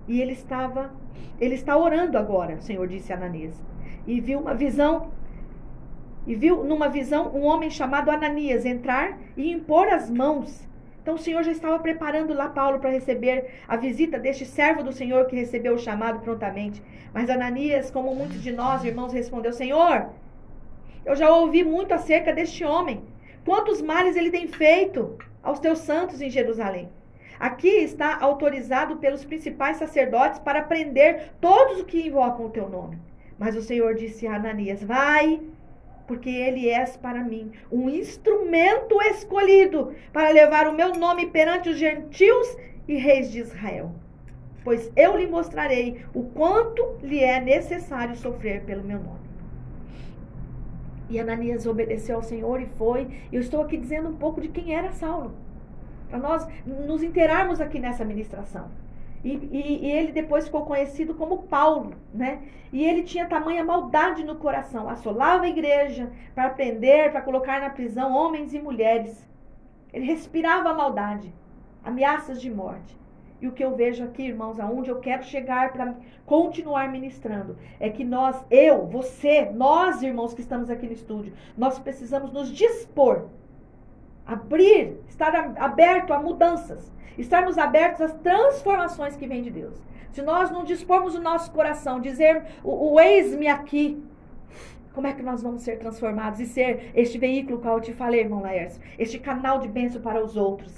E 0.07 0.21
ele 0.21 0.33
estava, 0.33 0.91
ele 1.39 1.55
está 1.55 1.77
orando 1.77 2.17
agora, 2.17 2.55
o 2.55 2.61
Senhor 2.61 2.87
disse 2.87 3.11
a 3.11 3.15
Ananias. 3.15 3.61
E 4.07 4.19
viu 4.19 4.39
uma 4.39 4.53
visão 4.53 5.11
e 6.25 6.35
viu 6.35 6.63
numa 6.63 6.87
visão 6.87 7.31
um 7.33 7.45
homem 7.45 7.69
chamado 7.69 8.11
Ananias 8.11 8.65
entrar 8.65 9.17
e 9.35 9.51
impor 9.51 9.87
as 9.87 10.09
mãos 10.09 10.69
então 11.01 11.15
o 11.15 11.17
Senhor 11.17 11.43
já 11.43 11.51
estava 11.51 11.79
preparando 11.79 12.33
lá 12.33 12.47
Paulo 12.47 12.79
para 12.79 12.91
receber 12.91 13.49
a 13.67 13.75
visita 13.75 14.19
deste 14.19 14.45
servo 14.45 14.83
do 14.83 14.91
Senhor 14.91 15.25
que 15.25 15.35
recebeu 15.35 15.73
o 15.73 15.79
chamado 15.79 16.19
prontamente. 16.19 16.81
Mas 17.11 17.29
Ananias, 17.29 17.89
como 17.89 18.13
muitos 18.13 18.41
de 18.41 18.51
nós, 18.51 18.83
irmãos, 18.83 19.11
respondeu: 19.11 19.51
Senhor, 19.51 20.09
eu 21.03 21.15
já 21.15 21.33
ouvi 21.33 21.63
muito 21.63 21.93
acerca 21.93 22.31
deste 22.31 22.63
homem. 22.63 23.03
Quantos 23.43 23.81
males 23.81 24.15
ele 24.15 24.29
tem 24.29 24.47
feito 24.47 25.17
aos 25.41 25.59
teus 25.59 25.79
santos 25.79 26.21
em 26.21 26.29
Jerusalém? 26.29 26.89
Aqui 27.39 27.67
está 27.67 28.19
autorizado 28.21 28.97
pelos 28.97 29.25
principais 29.25 29.77
sacerdotes 29.77 30.37
para 30.37 30.61
prender 30.61 31.31
todos 31.41 31.77
os 31.77 31.83
que 31.83 32.05
invocam 32.05 32.45
o 32.45 32.51
teu 32.51 32.69
nome. 32.69 32.99
Mas 33.39 33.55
o 33.55 33.63
Senhor 33.63 33.95
disse 33.95 34.27
a 34.27 34.35
Ananias: 34.35 34.83
Vai 34.83 35.41
porque 36.11 36.29
ele 36.29 36.67
és 36.67 36.97
para 36.97 37.23
mim 37.23 37.53
um 37.71 37.89
instrumento 37.89 39.01
escolhido 39.03 39.93
para 40.11 40.29
levar 40.31 40.67
o 40.67 40.73
meu 40.73 40.93
nome 40.93 41.27
perante 41.27 41.69
os 41.69 41.77
gentios 41.77 42.57
e 42.85 42.97
reis 42.97 43.31
de 43.31 43.39
Israel. 43.39 43.95
Pois 44.61 44.91
eu 44.93 45.15
lhe 45.15 45.25
mostrarei 45.25 46.03
o 46.13 46.23
quanto 46.23 46.97
lhe 47.01 47.23
é 47.23 47.39
necessário 47.39 48.13
sofrer 48.17 48.63
pelo 48.63 48.83
meu 48.83 48.99
nome. 48.99 49.21
E 51.09 51.17
Ananias 51.17 51.65
obedeceu 51.65 52.17
ao 52.17 52.23
Senhor 52.23 52.59
e 52.59 52.65
foi. 52.77 53.07
Eu 53.31 53.39
estou 53.39 53.61
aqui 53.61 53.77
dizendo 53.77 54.09
um 54.09 54.17
pouco 54.17 54.41
de 54.41 54.49
quem 54.49 54.75
era 54.75 54.91
Saulo, 54.91 55.33
para 56.09 56.19
nós 56.19 56.45
nos 56.65 57.01
inteirarmos 57.01 57.61
aqui 57.61 57.79
nessa 57.79 58.03
ministração. 58.03 58.69
E, 59.23 59.29
e, 59.29 59.85
e, 59.85 59.91
ele 59.91 60.11
depois 60.11 60.45
ficou 60.45 60.65
conhecido 60.65 61.13
como 61.13 61.43
Paulo, 61.43 61.93
né? 62.13 62.41
E 62.73 62.83
ele 62.83 63.03
tinha 63.03 63.27
tamanha 63.27 63.63
maldade 63.63 64.23
no 64.23 64.35
coração, 64.35 64.89
assolava 64.89 65.43
a 65.45 65.49
igreja 65.49 66.11
para 66.33 66.49
prender, 66.49 67.11
para 67.11 67.21
colocar 67.21 67.61
na 67.61 67.69
prisão 67.69 68.13
homens 68.13 68.53
e 68.53 68.59
mulheres. 68.59 69.29
Ele 69.93 70.05
respirava 70.05 70.73
maldade, 70.73 71.33
ameaças 71.83 72.41
de 72.41 72.49
morte. 72.49 72.99
E 73.41 73.47
o 73.47 73.51
que 73.51 73.63
eu 73.63 73.75
vejo 73.75 74.03
aqui, 74.03 74.23
irmãos, 74.23 74.59
aonde 74.59 74.89
eu 74.89 74.99
quero 74.99 75.23
chegar 75.23 75.73
para 75.73 75.95
continuar 76.25 76.89
ministrando, 76.91 77.57
é 77.79 77.89
que 77.89 78.03
nós, 78.03 78.45
eu, 78.51 78.85
você, 78.85 79.49
nós, 79.49 80.03
irmãos 80.03 80.33
que 80.33 80.41
estamos 80.41 80.69
aqui 80.69 80.85
no 80.85 80.93
estúdio, 80.93 81.33
nós 81.57 81.79
precisamos 81.79 82.31
nos 82.31 82.51
dispor, 82.51 83.29
abrir, 84.25 84.97
estar 85.07 85.33
aberto 85.57 86.13
a 86.13 86.19
mudanças 86.19 86.91
estarmos 87.17 87.57
abertos 87.57 88.01
às 88.01 88.13
transformações 88.13 89.15
que 89.15 89.27
vêm 89.27 89.41
de 89.41 89.51
Deus. 89.51 89.81
Se 90.11 90.21
nós 90.21 90.51
não 90.51 90.63
dispormos 90.63 91.15
o 91.15 91.21
nosso 91.21 91.51
coração, 91.51 91.99
dizer 91.99 92.43
o, 92.63 92.93
o 92.93 92.99
eis-me 92.99 93.47
aqui, 93.47 94.03
como 94.93 95.07
é 95.07 95.13
que 95.13 95.23
nós 95.23 95.41
vamos 95.41 95.61
ser 95.61 95.77
transformados 95.79 96.39
e 96.39 96.45
ser 96.45 96.91
este 96.93 97.17
veículo 97.17 97.61
que 97.61 97.67
eu 97.67 97.79
te 97.79 97.93
falei, 97.93 98.21
irmão 98.21 98.41
Laércio? 98.41 98.81
Este 98.99 99.17
canal 99.17 99.59
de 99.59 99.69
bênção 99.69 100.01
para 100.01 100.23
os 100.23 100.35
outros. 100.35 100.73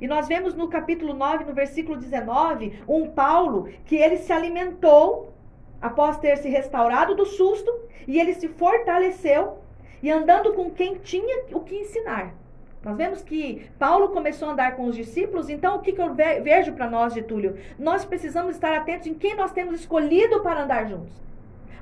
E 0.00 0.06
nós 0.06 0.26
vemos 0.26 0.54
no 0.54 0.68
capítulo 0.68 1.12
9, 1.12 1.44
no 1.44 1.52
versículo 1.52 1.98
19, 1.98 2.82
um 2.88 3.10
Paulo 3.10 3.68
que 3.84 3.96
ele 3.96 4.16
se 4.16 4.32
alimentou 4.32 5.34
após 5.80 6.16
ter 6.16 6.38
se 6.38 6.48
restaurado 6.48 7.14
do 7.14 7.26
susto 7.26 7.70
e 8.08 8.18
ele 8.18 8.32
se 8.32 8.48
fortaleceu 8.48 9.58
e 10.02 10.10
andando 10.10 10.54
com 10.54 10.70
quem 10.70 10.94
tinha 10.94 11.44
o 11.52 11.60
que 11.60 11.76
ensinar. 11.76 12.34
Nós 12.82 12.96
vemos 12.96 13.22
que 13.22 13.68
Paulo 13.78 14.08
começou 14.08 14.48
a 14.48 14.52
andar 14.52 14.74
com 14.74 14.86
os 14.86 14.96
discípulos, 14.96 15.50
então 15.50 15.76
o 15.76 15.80
que, 15.80 15.92
que 15.92 16.00
eu 16.00 16.14
vejo 16.14 16.72
para 16.72 16.88
nós, 16.88 17.12
Getúlio? 17.12 17.56
Nós 17.78 18.04
precisamos 18.04 18.54
estar 18.54 18.74
atentos 18.74 19.06
em 19.06 19.14
quem 19.14 19.36
nós 19.36 19.52
temos 19.52 19.80
escolhido 19.80 20.40
para 20.40 20.62
andar 20.62 20.88
juntos. 20.88 21.12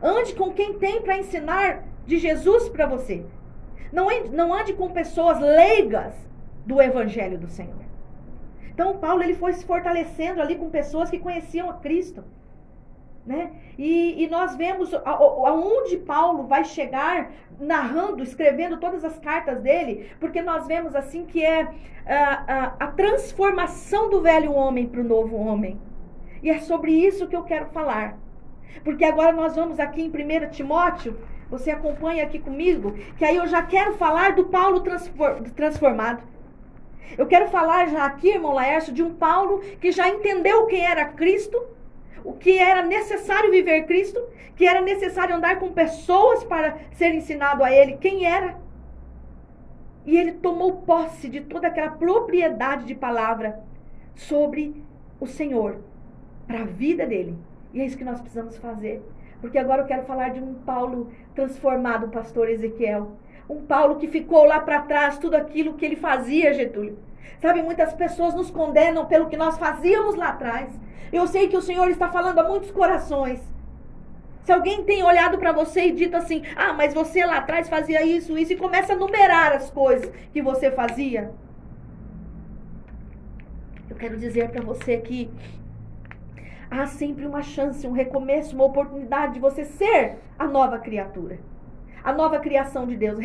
Ande 0.02 0.34
com 0.34 0.52
quem 0.52 0.74
tem 0.74 1.00
para 1.00 1.18
ensinar 1.18 1.84
de 2.04 2.18
Jesus 2.18 2.68
para 2.68 2.86
você. 2.86 3.24
Não, 3.92 4.08
não 4.30 4.52
ande 4.52 4.72
com 4.72 4.90
pessoas 4.90 5.38
leigas 5.40 6.14
do 6.66 6.82
Evangelho 6.82 7.38
do 7.38 7.48
Senhor. 7.48 7.88
Então, 8.68 8.98
Paulo 8.98 9.22
ele 9.22 9.34
foi 9.34 9.52
se 9.52 9.64
fortalecendo 9.64 10.40
ali 10.40 10.56
com 10.56 10.70
pessoas 10.70 11.10
que 11.10 11.18
conheciam 11.18 11.70
a 11.70 11.74
Cristo. 11.74 12.24
Né? 13.28 13.50
E, 13.76 14.24
e 14.24 14.26
nós 14.26 14.56
vemos 14.56 14.90
aonde 15.04 15.98
Paulo 15.98 16.44
vai 16.44 16.64
chegar 16.64 17.30
narrando, 17.60 18.22
escrevendo 18.22 18.78
todas 18.78 19.04
as 19.04 19.18
cartas 19.18 19.60
dele, 19.60 20.10
porque 20.18 20.40
nós 20.40 20.66
vemos 20.66 20.96
assim 20.96 21.26
que 21.26 21.44
é 21.44 21.68
a, 22.06 22.44
a, 22.48 22.64
a 22.80 22.86
transformação 22.86 24.08
do 24.08 24.22
velho 24.22 24.54
homem 24.54 24.86
para 24.86 25.02
o 25.02 25.04
novo 25.04 25.36
homem. 25.36 25.78
E 26.42 26.48
é 26.48 26.58
sobre 26.60 26.90
isso 26.90 27.28
que 27.28 27.36
eu 27.36 27.42
quero 27.42 27.66
falar. 27.66 28.16
Porque 28.82 29.04
agora 29.04 29.32
nós 29.32 29.54
vamos 29.54 29.78
aqui 29.78 30.00
em 30.00 30.08
1 30.08 30.48
Timóteo, 30.48 31.18
você 31.50 31.70
acompanha 31.70 32.24
aqui 32.24 32.38
comigo, 32.38 32.94
que 33.18 33.26
aí 33.26 33.36
eu 33.36 33.46
já 33.46 33.62
quero 33.62 33.92
falar 33.98 34.36
do 34.36 34.46
Paulo 34.46 34.82
transformado. 35.54 36.22
Eu 37.18 37.26
quero 37.26 37.48
falar 37.48 37.88
já 37.88 38.06
aqui, 38.06 38.30
irmão 38.30 38.54
Laércio, 38.54 38.90
de 38.90 39.02
um 39.02 39.12
Paulo 39.12 39.60
que 39.78 39.92
já 39.92 40.08
entendeu 40.08 40.64
quem 40.64 40.86
era 40.86 41.04
Cristo 41.04 41.76
o 42.24 42.32
que 42.32 42.58
era 42.58 42.82
necessário 42.82 43.50
viver 43.50 43.86
Cristo, 43.86 44.20
que 44.56 44.66
era 44.66 44.80
necessário 44.80 45.36
andar 45.36 45.58
com 45.58 45.72
pessoas 45.72 46.44
para 46.44 46.78
ser 46.92 47.14
ensinado 47.14 47.62
a 47.62 47.72
ele 47.72 47.96
quem 47.96 48.26
era. 48.26 48.56
E 50.04 50.16
ele 50.16 50.32
tomou 50.32 50.82
posse 50.82 51.28
de 51.28 51.40
toda 51.40 51.68
aquela 51.68 51.90
propriedade 51.90 52.84
de 52.84 52.94
palavra 52.94 53.60
sobre 54.14 54.82
o 55.20 55.26
Senhor 55.26 55.78
para 56.46 56.62
a 56.62 56.64
vida 56.64 57.06
dele. 57.06 57.36
E 57.72 57.80
é 57.80 57.84
isso 57.84 57.98
que 57.98 58.04
nós 58.04 58.20
precisamos 58.20 58.56
fazer. 58.56 59.02
Porque 59.40 59.58
agora 59.58 59.82
eu 59.82 59.86
quero 59.86 60.04
falar 60.04 60.30
de 60.30 60.40
um 60.40 60.54
Paulo 60.54 61.12
transformado, 61.34 62.08
pastor 62.08 62.48
Ezequiel. 62.48 63.12
Um 63.48 63.62
Paulo 63.62 63.96
que 63.96 64.08
ficou 64.08 64.44
lá 64.44 64.60
para 64.60 64.82
trás 64.82 65.18
tudo 65.18 65.34
aquilo 65.36 65.74
que 65.74 65.84
ele 65.84 65.96
fazia, 65.96 66.52
Getúlio. 66.52 66.98
Sabe, 67.40 67.62
muitas 67.62 67.92
pessoas 67.92 68.34
nos 68.34 68.50
condenam 68.50 69.06
pelo 69.06 69.28
que 69.28 69.36
nós 69.36 69.56
fazíamos 69.58 70.16
lá 70.16 70.30
atrás. 70.30 70.68
Eu 71.12 71.26
sei 71.26 71.48
que 71.48 71.56
o 71.56 71.62
Senhor 71.62 71.88
está 71.88 72.08
falando 72.08 72.38
a 72.38 72.44
muitos 72.44 72.70
corações. 72.70 73.40
Se 74.42 74.52
alguém 74.52 74.82
tem 74.84 75.02
olhado 75.02 75.38
para 75.38 75.52
você 75.52 75.88
e 75.88 75.92
dito 75.92 76.16
assim: 76.16 76.42
"Ah, 76.56 76.72
mas 76.72 76.94
você 76.94 77.24
lá 77.24 77.36
atrás 77.36 77.68
fazia 77.68 78.02
isso, 78.04 78.36
isso" 78.36 78.52
e 78.52 78.56
começa 78.56 78.94
a 78.94 78.96
numerar 78.96 79.52
as 79.52 79.70
coisas 79.70 80.10
que 80.32 80.40
você 80.42 80.70
fazia. 80.70 81.30
Eu 83.90 83.96
quero 83.96 84.16
dizer 84.16 84.50
para 84.50 84.62
você 84.62 84.98
que 84.98 85.30
há 86.70 86.86
sempre 86.86 87.26
uma 87.26 87.42
chance, 87.42 87.86
um 87.86 87.92
recomeço, 87.92 88.54
uma 88.54 88.64
oportunidade 88.64 89.34
de 89.34 89.40
você 89.40 89.64
ser 89.64 90.18
a 90.38 90.46
nova 90.46 90.78
criatura. 90.78 91.38
A 92.08 92.12
nova 92.14 92.38
criação 92.38 92.86
de 92.86 92.96
Deus. 92.96 93.18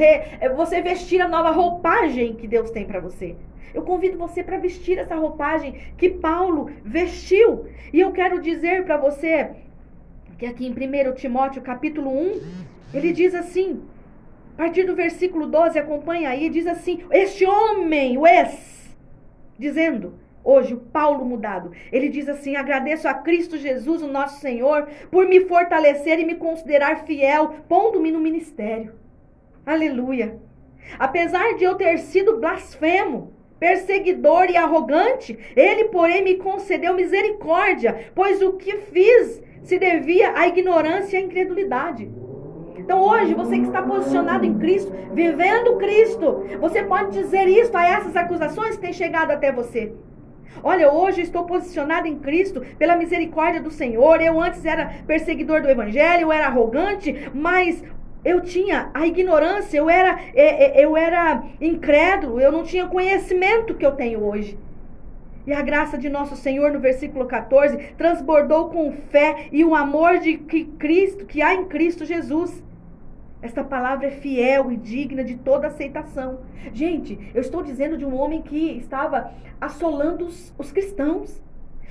Você 0.57 0.81
vestir 0.81 1.21
a 1.21 1.27
nova 1.29 1.51
roupagem 1.51 2.35
que 2.35 2.45
Deus 2.45 2.69
tem 2.69 2.85
para 2.85 2.99
você. 2.99 3.33
Eu 3.73 3.83
convido 3.83 4.17
você 4.17 4.43
para 4.43 4.57
vestir 4.57 4.97
essa 4.97 5.15
roupagem 5.15 5.75
que 5.97 6.09
Paulo 6.09 6.69
vestiu. 6.83 7.65
E 7.93 8.01
eu 8.01 8.11
quero 8.11 8.41
dizer 8.41 8.83
para 8.83 8.97
você 8.97 9.51
que 10.37 10.45
aqui 10.45 10.67
em 10.67 10.71
1 10.71 11.13
Timóteo 11.15 11.61
capítulo 11.61 12.11
1, 12.11 12.41
ele 12.93 13.13
diz 13.13 13.33
assim, 13.33 13.81
a 14.53 14.57
partir 14.57 14.83
do 14.83 14.97
versículo 14.97 15.47
12, 15.47 15.79
acompanha 15.79 16.27
aí, 16.27 16.49
diz 16.49 16.67
assim: 16.67 17.05
Este 17.09 17.45
homem, 17.45 18.17
o 18.17 18.27
ex, 18.27 18.93
dizendo, 19.57 20.15
hoje, 20.43 20.73
o 20.73 20.79
Paulo 20.79 21.25
mudado, 21.25 21.71
ele 21.91 22.09
diz 22.09 22.27
assim: 22.27 22.55
Agradeço 22.55 23.07
a 23.07 23.13
Cristo 23.13 23.57
Jesus, 23.57 24.01
o 24.01 24.07
nosso 24.07 24.39
Senhor, 24.39 24.87
por 25.09 25.27
me 25.27 25.41
fortalecer 25.41 26.19
e 26.19 26.25
me 26.25 26.35
considerar 26.35 27.05
fiel, 27.05 27.55
pondo-me 27.67 28.11
no 28.11 28.19
ministério. 28.19 28.93
Aleluia. 29.65 30.37
Apesar 30.99 31.55
de 31.55 31.63
eu 31.63 31.75
ter 31.75 31.97
sido 31.99 32.37
blasfemo, 32.37 33.33
perseguidor 33.59 34.49
e 34.49 34.57
arrogante, 34.57 35.39
ele, 35.55 35.85
porém, 35.85 36.23
me 36.23 36.35
concedeu 36.35 36.93
misericórdia, 36.93 38.11
pois 38.13 38.41
o 38.41 38.53
que 38.53 38.77
fiz 38.77 39.41
se 39.63 39.79
devia 39.79 40.37
à 40.37 40.47
ignorância 40.47 41.17
e 41.17 41.21
à 41.21 41.25
incredulidade. 41.25 42.11
Então 42.77 43.01
hoje, 43.01 43.33
você 43.33 43.57
que 43.57 43.65
está 43.65 43.81
posicionado 43.81 44.45
em 44.45 44.57
Cristo, 44.57 44.91
vivendo 45.13 45.77
Cristo, 45.77 46.43
você 46.59 46.83
pode 46.83 47.11
dizer 47.11 47.47
isso 47.47 47.75
a 47.77 47.87
essas 47.87 48.15
acusações 48.17 48.75
que 48.75 48.81
têm 48.81 48.91
chegado 48.91 49.31
até 49.31 49.51
você. 49.51 49.93
Olha, 50.63 50.91
hoje 50.91 51.21
estou 51.21 51.45
posicionado 51.45 52.07
em 52.07 52.19
Cristo 52.19 52.61
pela 52.77 52.95
misericórdia 52.95 53.61
do 53.61 53.71
Senhor. 53.71 54.21
Eu 54.21 54.39
antes 54.39 54.65
era 54.65 54.93
perseguidor 55.07 55.61
do 55.61 55.69
Evangelho, 55.69 56.23
eu 56.23 56.31
era 56.31 56.47
arrogante, 56.47 57.29
mas 57.33 57.83
eu 58.23 58.41
tinha 58.41 58.89
a 58.93 59.05
ignorância, 59.05 59.77
eu 59.77 59.89
era, 59.89 60.19
é, 60.33 60.79
é, 60.81 60.85
eu 60.85 60.95
era 60.95 61.43
incrédulo, 61.59 62.39
eu 62.39 62.51
não 62.51 62.63
tinha 62.63 62.87
conhecimento 62.87 63.75
que 63.75 63.85
eu 63.85 63.91
tenho 63.91 64.23
hoje. 64.23 64.57
E 65.45 65.51
a 65.51 65.61
graça 65.61 65.97
de 65.97 66.07
nosso 66.07 66.37
Senhor, 66.37 66.71
no 66.71 66.79
versículo 66.79 67.25
14, 67.25 67.77
transbordou 67.97 68.69
com 68.69 68.93
fé 69.09 69.47
e 69.51 69.65
o 69.65 69.75
amor 69.75 70.19
de 70.19 70.37
que 70.37 70.63
Cristo, 70.63 71.25
que 71.25 71.41
há 71.41 71.53
em 71.53 71.65
Cristo 71.65 72.05
Jesus. 72.05 72.63
Esta 73.43 73.61
palavra 73.61 74.07
é 74.07 74.11
fiel 74.11 74.71
e 74.71 74.77
digna 74.77 75.21
de 75.21 75.35
toda 75.35 75.67
aceitação. 75.67 76.39
Gente, 76.71 77.19
eu 77.35 77.41
estou 77.41 77.61
dizendo 77.61 77.97
de 77.97 78.05
um 78.05 78.15
homem 78.15 78.41
que 78.41 78.77
estava 78.77 79.33
assolando 79.59 80.25
os, 80.25 80.53
os 80.57 80.71
cristãos 80.71 81.43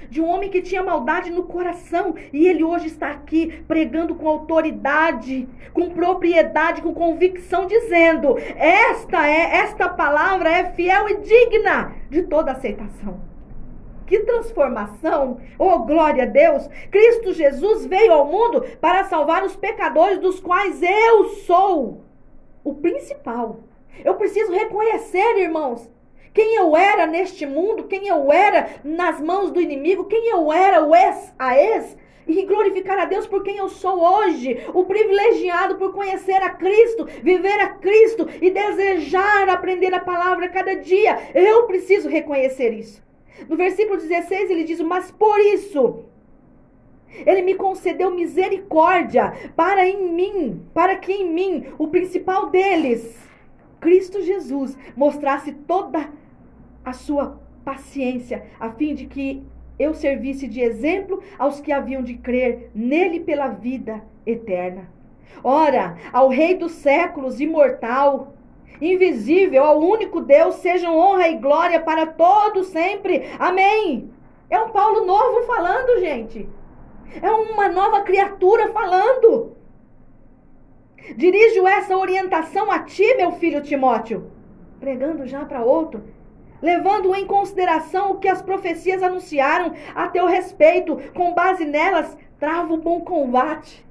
de 0.08 0.20
um 0.20 0.26
homem 0.26 0.50
que 0.50 0.62
tinha 0.62 0.82
maldade 0.82 1.30
no 1.30 1.44
coração 1.44 2.14
e 2.32 2.46
ele 2.46 2.64
hoje 2.64 2.86
está 2.86 3.10
aqui 3.10 3.62
pregando 3.68 4.14
com 4.14 4.26
autoridade, 4.28 5.46
com 5.74 5.90
propriedade, 5.90 6.80
com 6.80 6.94
convicção, 6.94 7.66
dizendo: 7.66 8.36
esta 8.56 9.28
é 9.28 9.58
esta 9.58 9.90
palavra 9.90 10.50
é 10.50 10.72
fiel 10.72 11.06
e 11.08 11.18
digna 11.18 11.92
de 12.08 12.22
toda 12.22 12.52
aceitação. 12.52 13.31
Que 14.06 14.20
transformação! 14.20 15.40
Oh, 15.58 15.80
glória 15.80 16.24
a 16.24 16.26
Deus! 16.26 16.68
Cristo 16.90 17.32
Jesus 17.32 17.86
veio 17.86 18.12
ao 18.12 18.26
mundo 18.26 18.62
para 18.80 19.04
salvar 19.04 19.44
os 19.44 19.56
pecadores, 19.56 20.18
dos 20.18 20.40
quais 20.40 20.82
eu 20.82 21.24
sou 21.46 22.02
o 22.64 22.74
principal. 22.74 23.60
Eu 24.04 24.14
preciso 24.14 24.52
reconhecer, 24.52 25.38
irmãos, 25.38 25.90
quem 26.32 26.54
eu 26.56 26.76
era 26.76 27.06
neste 27.06 27.44
mundo, 27.44 27.84
quem 27.84 28.08
eu 28.08 28.32
era 28.32 28.70
nas 28.82 29.20
mãos 29.20 29.50
do 29.50 29.60
inimigo, 29.60 30.04
quem 30.04 30.28
eu 30.28 30.52
era 30.52 30.82
o 30.82 30.94
ex 30.94 31.34
a 31.38 31.58
ex, 31.58 31.96
e 32.26 32.46
glorificar 32.46 32.98
a 32.98 33.04
Deus 33.04 33.26
por 33.26 33.42
quem 33.42 33.56
eu 33.56 33.68
sou 33.68 34.00
hoje, 34.00 34.64
o 34.72 34.84
privilegiado 34.84 35.74
por 35.74 35.92
conhecer 35.92 36.40
a 36.42 36.50
Cristo, 36.50 37.04
viver 37.22 37.60
a 37.60 37.68
Cristo 37.68 38.28
e 38.40 38.50
desejar 38.50 39.48
aprender 39.48 39.92
a 39.92 40.00
palavra 40.00 40.48
cada 40.48 40.76
dia. 40.76 41.18
Eu 41.34 41.64
preciso 41.64 42.08
reconhecer 42.08 42.72
isso. 42.72 43.02
No 43.48 43.56
versículo 43.56 43.98
16 43.98 44.50
ele 44.50 44.64
diz: 44.64 44.80
Mas 44.80 45.10
por 45.10 45.38
isso 45.40 46.04
ele 47.26 47.42
me 47.42 47.54
concedeu 47.54 48.10
misericórdia 48.10 49.32
para 49.54 49.86
em 49.86 50.12
mim, 50.12 50.62
para 50.72 50.96
que 50.96 51.12
em 51.12 51.32
mim, 51.32 51.66
o 51.78 51.88
principal 51.88 52.50
deles, 52.50 53.18
Cristo 53.80 54.22
Jesus, 54.22 54.76
mostrasse 54.96 55.52
toda 55.52 56.10
a 56.84 56.92
sua 56.92 57.40
paciência, 57.64 58.46
a 58.58 58.70
fim 58.70 58.94
de 58.94 59.06
que 59.06 59.42
eu 59.78 59.94
servisse 59.94 60.46
de 60.46 60.60
exemplo 60.60 61.22
aos 61.38 61.60
que 61.60 61.72
haviam 61.72 62.02
de 62.02 62.14
crer 62.14 62.70
nele 62.74 63.20
pela 63.20 63.48
vida 63.48 64.02
eterna. 64.24 64.88
Ora, 65.42 65.96
ao 66.12 66.28
Rei 66.28 66.54
dos 66.54 66.72
séculos, 66.72 67.40
imortal, 67.40 68.31
invisível, 68.84 69.64
ao 69.64 69.80
único 69.80 70.20
Deus, 70.20 70.56
sejam 70.56 70.96
honra 70.96 71.28
e 71.28 71.38
glória 71.38 71.80
para 71.80 72.06
todos 72.06 72.68
sempre. 72.68 73.30
Amém. 73.38 74.10
É 74.50 74.60
um 74.60 74.70
Paulo 74.70 75.06
novo 75.06 75.42
falando, 75.46 76.00
gente. 76.00 76.48
É 77.20 77.30
uma 77.30 77.68
nova 77.68 78.00
criatura 78.00 78.72
falando. 78.72 79.56
Dirijo 81.16 81.66
essa 81.66 81.96
orientação 81.96 82.70
a 82.70 82.80
ti, 82.80 83.14
meu 83.16 83.32
filho 83.32 83.60
Timóteo, 83.62 84.30
pregando 84.78 85.26
já 85.26 85.44
para 85.44 85.64
outro 85.64 86.02
levando 86.62 87.12
em 87.14 87.26
consideração 87.26 88.12
o 88.12 88.18
que 88.18 88.28
as 88.28 88.40
profecias 88.40 89.02
anunciaram 89.02 89.72
a 89.94 90.06
teu 90.06 90.26
respeito, 90.26 90.96
com 91.12 91.34
base 91.34 91.64
nelas, 91.64 92.16
trava 92.38 92.72
o 92.72 92.78
bom 92.78 93.00
combate. 93.00 93.84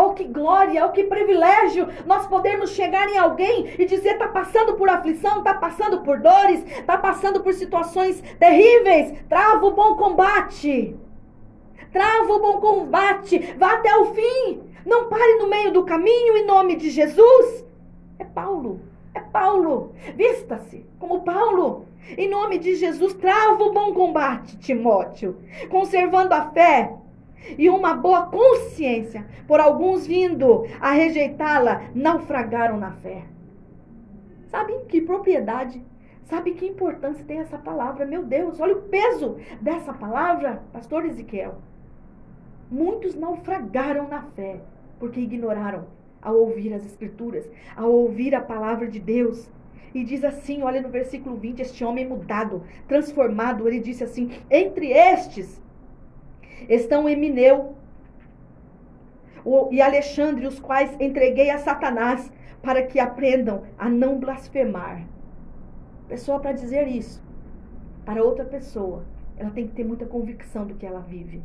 Oh, 0.00 0.14
que 0.14 0.22
glória, 0.22 0.86
oh, 0.86 0.92
que 0.92 1.02
privilégio 1.02 1.88
nós 2.06 2.24
podermos 2.28 2.70
chegar 2.70 3.08
em 3.08 3.18
alguém 3.18 3.74
e 3.76 3.84
dizer: 3.84 4.12
está 4.12 4.28
passando 4.28 4.74
por 4.74 4.88
aflição, 4.88 5.38
está 5.38 5.54
passando 5.54 6.02
por 6.02 6.20
dores, 6.20 6.64
está 6.64 6.96
passando 6.96 7.40
por 7.40 7.52
situações 7.52 8.22
terríveis. 8.38 9.18
Trava 9.28 9.66
o 9.66 9.72
bom 9.72 9.96
combate. 9.96 10.94
Trava 11.92 12.32
o 12.32 12.38
bom 12.38 12.60
combate. 12.60 13.40
Vá 13.58 13.72
até 13.72 13.92
o 13.96 14.14
fim. 14.14 14.62
Não 14.86 15.08
pare 15.08 15.34
no 15.40 15.48
meio 15.48 15.72
do 15.72 15.82
caminho 15.82 16.36
em 16.36 16.46
nome 16.46 16.76
de 16.76 16.90
Jesus. 16.90 17.64
É 18.20 18.24
Paulo. 18.24 18.80
É 19.12 19.18
Paulo. 19.18 19.94
Vista-se 20.14 20.86
como 21.00 21.24
Paulo. 21.24 21.86
Em 22.16 22.30
nome 22.30 22.58
de 22.58 22.76
Jesus, 22.76 23.14
trava 23.14 23.64
o 23.64 23.72
bom 23.72 23.92
combate, 23.92 24.56
Timóteo, 24.58 25.36
conservando 25.68 26.32
a 26.32 26.50
fé 26.52 26.97
e 27.56 27.68
uma 27.68 27.94
boa 27.94 28.26
consciência, 28.26 29.26
por 29.46 29.60
alguns 29.60 30.06
vindo 30.06 30.66
a 30.80 30.92
rejeitá-la, 30.92 31.90
naufragaram 31.94 32.76
na 32.76 32.92
fé. 32.92 33.24
Sabe 34.48 34.74
que 34.88 35.00
propriedade, 35.00 35.82
sabe 36.22 36.52
que 36.52 36.66
importância 36.66 37.24
tem 37.24 37.38
essa 37.38 37.58
palavra? 37.58 38.06
Meu 38.06 38.24
Deus, 38.24 38.60
olha 38.60 38.76
o 38.76 38.82
peso 38.82 39.36
dessa 39.60 39.92
palavra, 39.92 40.62
pastor 40.72 41.04
Ezequiel. 41.04 41.56
Muitos 42.70 43.14
naufragaram 43.14 44.08
na 44.08 44.22
fé, 44.22 44.60
porque 44.98 45.20
ignoraram 45.20 45.86
ao 46.20 46.36
ouvir 46.36 46.72
as 46.74 46.84
Escrituras, 46.84 47.48
ao 47.76 47.90
ouvir 47.90 48.34
a 48.34 48.40
palavra 48.40 48.88
de 48.88 48.98
Deus. 48.98 49.50
E 49.94 50.04
diz 50.04 50.22
assim, 50.22 50.62
olha 50.62 50.82
no 50.82 50.90
versículo 50.90 51.36
20, 51.36 51.62
este 51.62 51.82
homem 51.82 52.06
mudado, 52.06 52.62
transformado, 52.86 53.66
ele 53.66 53.80
disse 53.80 54.04
assim: 54.04 54.30
entre 54.50 54.92
estes 54.92 55.62
estão 56.68 57.08
Emineu 57.08 57.76
e 59.70 59.80
Alexandre, 59.80 60.46
os 60.46 60.58
quais 60.58 60.94
entreguei 61.00 61.50
a 61.50 61.58
Satanás 61.58 62.30
para 62.62 62.82
que 62.82 62.98
aprendam 62.98 63.62
a 63.78 63.88
não 63.88 64.18
blasfemar. 64.18 65.06
Pessoa 66.08 66.40
para 66.40 66.52
dizer 66.52 66.86
isso 66.88 67.22
para 68.08 68.24
outra 68.24 68.42
pessoa, 68.42 69.04
ela 69.36 69.50
tem 69.50 69.68
que 69.68 69.74
ter 69.74 69.84
muita 69.84 70.06
convicção 70.06 70.66
do 70.66 70.76
que 70.76 70.86
ela 70.86 71.00
vive, 71.00 71.42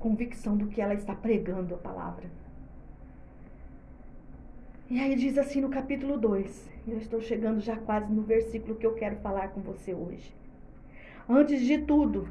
convicção 0.00 0.56
do 0.56 0.66
que 0.66 0.80
ela 0.80 0.92
está 0.92 1.14
pregando 1.14 1.72
a 1.72 1.78
palavra. 1.78 2.24
E 4.90 4.98
aí 5.00 5.14
diz 5.14 5.38
assim 5.38 5.60
no 5.60 5.68
capítulo 5.68 6.18
2, 6.18 6.68
eu 6.88 6.98
estou 6.98 7.20
chegando 7.20 7.60
já 7.60 7.76
quase 7.76 8.12
no 8.12 8.22
versículo 8.22 8.74
que 8.74 8.84
eu 8.84 8.94
quero 8.94 9.14
falar 9.16 9.50
com 9.50 9.60
você 9.60 9.94
hoje. 9.94 10.34
Antes 11.28 11.60
de 11.60 11.78
tudo, 11.78 12.28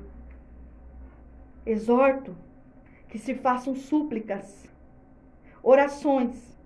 exorto 1.65 2.35
que 3.07 3.17
se 3.17 3.35
façam 3.35 3.75
súplicas, 3.75 4.67
orações, 5.61 6.57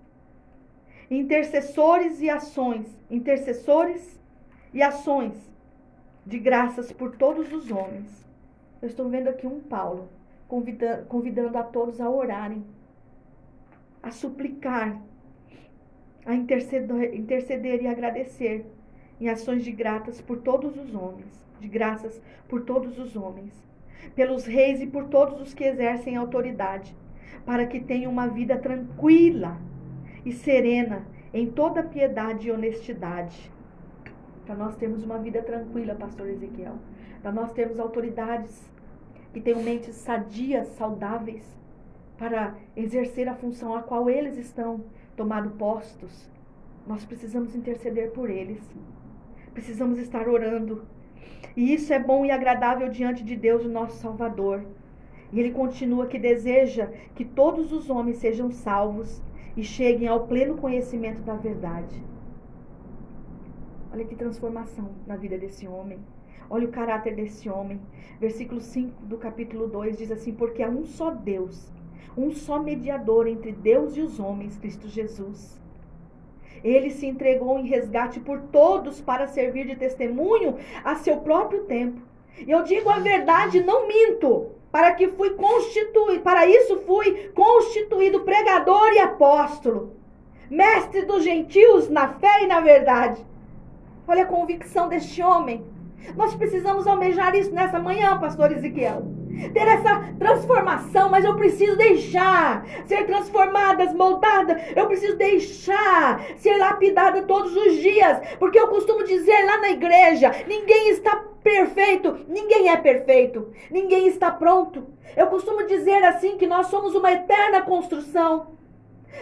intercessores 1.10 2.20
e 2.20 2.28
ações, 2.28 2.86
intercessores 3.10 4.18
e 4.72 4.82
ações 4.82 5.34
de 6.24 6.38
graças 6.38 6.92
por 6.92 7.16
todos 7.16 7.52
os 7.52 7.70
homens. 7.70 8.26
Eu 8.80 8.88
estou 8.88 9.08
vendo 9.08 9.28
aqui 9.28 9.46
um 9.46 9.60
Paulo 9.60 10.08
convidando, 10.46 11.06
convidando 11.06 11.58
a 11.58 11.62
todos 11.62 12.00
a 12.00 12.08
orarem, 12.08 12.64
a 14.02 14.10
suplicar, 14.10 15.00
a 16.24 16.34
interceder, 16.34 17.14
interceder 17.14 17.82
e 17.82 17.86
agradecer 17.86 18.66
em 19.20 19.28
ações 19.28 19.64
de 19.64 19.72
graças 19.72 20.20
por 20.20 20.38
todos 20.38 20.76
os 20.76 20.94
homens, 20.94 21.46
de 21.60 21.68
graças 21.68 22.20
por 22.48 22.62
todos 22.62 22.98
os 22.98 23.16
homens 23.16 23.67
pelos 24.14 24.44
reis 24.44 24.80
e 24.80 24.86
por 24.86 25.04
todos 25.04 25.40
os 25.40 25.54
que 25.54 25.64
exercem 25.64 26.16
autoridade, 26.16 26.96
para 27.44 27.66
que 27.66 27.80
tenham 27.80 28.10
uma 28.10 28.26
vida 28.28 28.56
tranquila 28.56 29.56
e 30.24 30.32
serena 30.32 31.06
em 31.32 31.46
toda 31.50 31.82
piedade 31.82 32.48
e 32.48 32.50
honestidade. 32.50 33.50
Para 34.46 34.54
nós 34.54 34.76
termos 34.76 35.04
uma 35.04 35.18
vida 35.18 35.42
tranquila, 35.42 35.94
pastor 35.94 36.28
Ezequiel. 36.28 36.76
Para 37.22 37.32
nós 37.32 37.52
termos 37.52 37.78
autoridades 37.78 38.70
que 39.32 39.40
tenham 39.40 39.62
mentes 39.62 39.94
sadias, 39.96 40.68
saudáveis, 40.68 41.44
para 42.16 42.54
exercer 42.76 43.28
a 43.28 43.34
função 43.34 43.74
a 43.76 43.82
qual 43.82 44.08
eles 44.08 44.36
estão 44.38 44.84
tomando 45.16 45.50
postos. 45.50 46.30
Nós 46.86 47.04
precisamos 47.04 47.54
interceder 47.54 48.10
por 48.10 48.30
eles. 48.30 48.60
Precisamos 49.52 49.98
estar 49.98 50.28
orando 50.28 50.82
e 51.56 51.74
isso 51.74 51.92
é 51.92 51.98
bom 51.98 52.24
e 52.24 52.30
agradável 52.30 52.88
diante 52.88 53.24
de 53.24 53.34
Deus, 53.34 53.64
o 53.64 53.68
nosso 53.68 53.96
Salvador. 53.96 54.64
E 55.32 55.40
ele 55.40 55.50
continua 55.50 56.06
que 56.06 56.18
deseja 56.18 56.86
que 57.14 57.24
todos 57.24 57.72
os 57.72 57.90
homens 57.90 58.18
sejam 58.18 58.50
salvos 58.50 59.20
e 59.56 59.64
cheguem 59.64 60.06
ao 60.06 60.26
pleno 60.26 60.56
conhecimento 60.56 61.20
da 61.22 61.34
verdade. 61.34 62.00
Olha 63.92 64.04
que 64.04 64.14
transformação 64.14 64.90
na 65.06 65.16
vida 65.16 65.36
desse 65.36 65.66
homem. 65.66 65.98
Olha 66.48 66.68
o 66.68 66.70
caráter 66.70 67.16
desse 67.16 67.48
homem. 67.50 67.80
Versículo 68.20 68.60
5 68.60 69.04
do 69.06 69.18
capítulo 69.18 69.66
2 69.66 69.98
diz 69.98 70.10
assim: 70.12 70.32
Porque 70.32 70.62
há 70.62 70.68
um 70.68 70.84
só 70.84 71.10
Deus, 71.10 71.72
um 72.16 72.30
só 72.30 72.62
mediador 72.62 73.26
entre 73.26 73.52
Deus 73.52 73.96
e 73.96 74.00
os 74.00 74.20
homens, 74.20 74.56
Cristo 74.56 74.88
Jesus 74.88 75.58
ele 76.62 76.90
se 76.90 77.06
entregou 77.06 77.58
em 77.58 77.66
resgate 77.66 78.20
por 78.20 78.40
todos 78.52 79.00
para 79.00 79.26
servir 79.26 79.66
de 79.66 79.76
testemunho 79.76 80.56
a 80.84 80.96
seu 80.96 81.18
próprio 81.18 81.64
tempo. 81.64 82.00
E 82.46 82.50
eu 82.50 82.62
digo 82.62 82.88
a 82.88 82.98
verdade, 82.98 83.62
não 83.62 83.88
minto, 83.88 84.52
para 84.70 84.92
que 84.92 85.08
fui 85.08 85.30
constituído, 85.30 86.22
para 86.22 86.46
isso 86.46 86.78
fui 86.86 87.30
constituído 87.34 88.20
pregador 88.20 88.92
e 88.92 88.98
apóstolo, 89.00 89.94
mestre 90.50 91.02
dos 91.02 91.24
gentios 91.24 91.88
na 91.88 92.08
fé 92.14 92.44
e 92.44 92.46
na 92.46 92.60
verdade. 92.60 93.24
Olha 94.06 94.22
a 94.22 94.26
convicção 94.26 94.88
deste 94.88 95.22
homem. 95.22 95.64
Nós 96.16 96.34
precisamos 96.34 96.86
almejar 96.86 97.34
isso 97.34 97.52
nessa 97.52 97.78
manhã, 97.78 98.18
pastor 98.18 98.52
Ezequiel 98.52 99.17
ter 99.52 99.68
essa 99.68 100.12
transformação, 100.18 101.08
mas 101.10 101.24
eu 101.24 101.36
preciso 101.36 101.76
deixar 101.76 102.66
ser 102.86 103.06
transformada, 103.06 103.84
moldada. 103.92 104.60
Eu 104.74 104.86
preciso 104.86 105.16
deixar 105.16 106.22
ser 106.36 106.56
lapidada 106.56 107.22
todos 107.22 107.56
os 107.56 107.74
dias, 107.76 108.18
porque 108.38 108.58
eu 108.58 108.68
costumo 108.68 109.04
dizer 109.04 109.44
lá 109.44 109.58
na 109.58 109.70
igreja: 109.70 110.30
ninguém 110.46 110.90
está 110.90 111.24
perfeito, 111.42 112.18
ninguém 112.28 112.70
é 112.70 112.76
perfeito, 112.76 113.52
ninguém 113.70 114.08
está 114.08 114.30
pronto. 114.30 114.86
Eu 115.16 115.26
costumo 115.28 115.66
dizer 115.66 116.02
assim 116.04 116.36
que 116.36 116.46
nós 116.46 116.66
somos 116.66 116.94
uma 116.94 117.12
eterna 117.12 117.62
construção. 117.62 118.58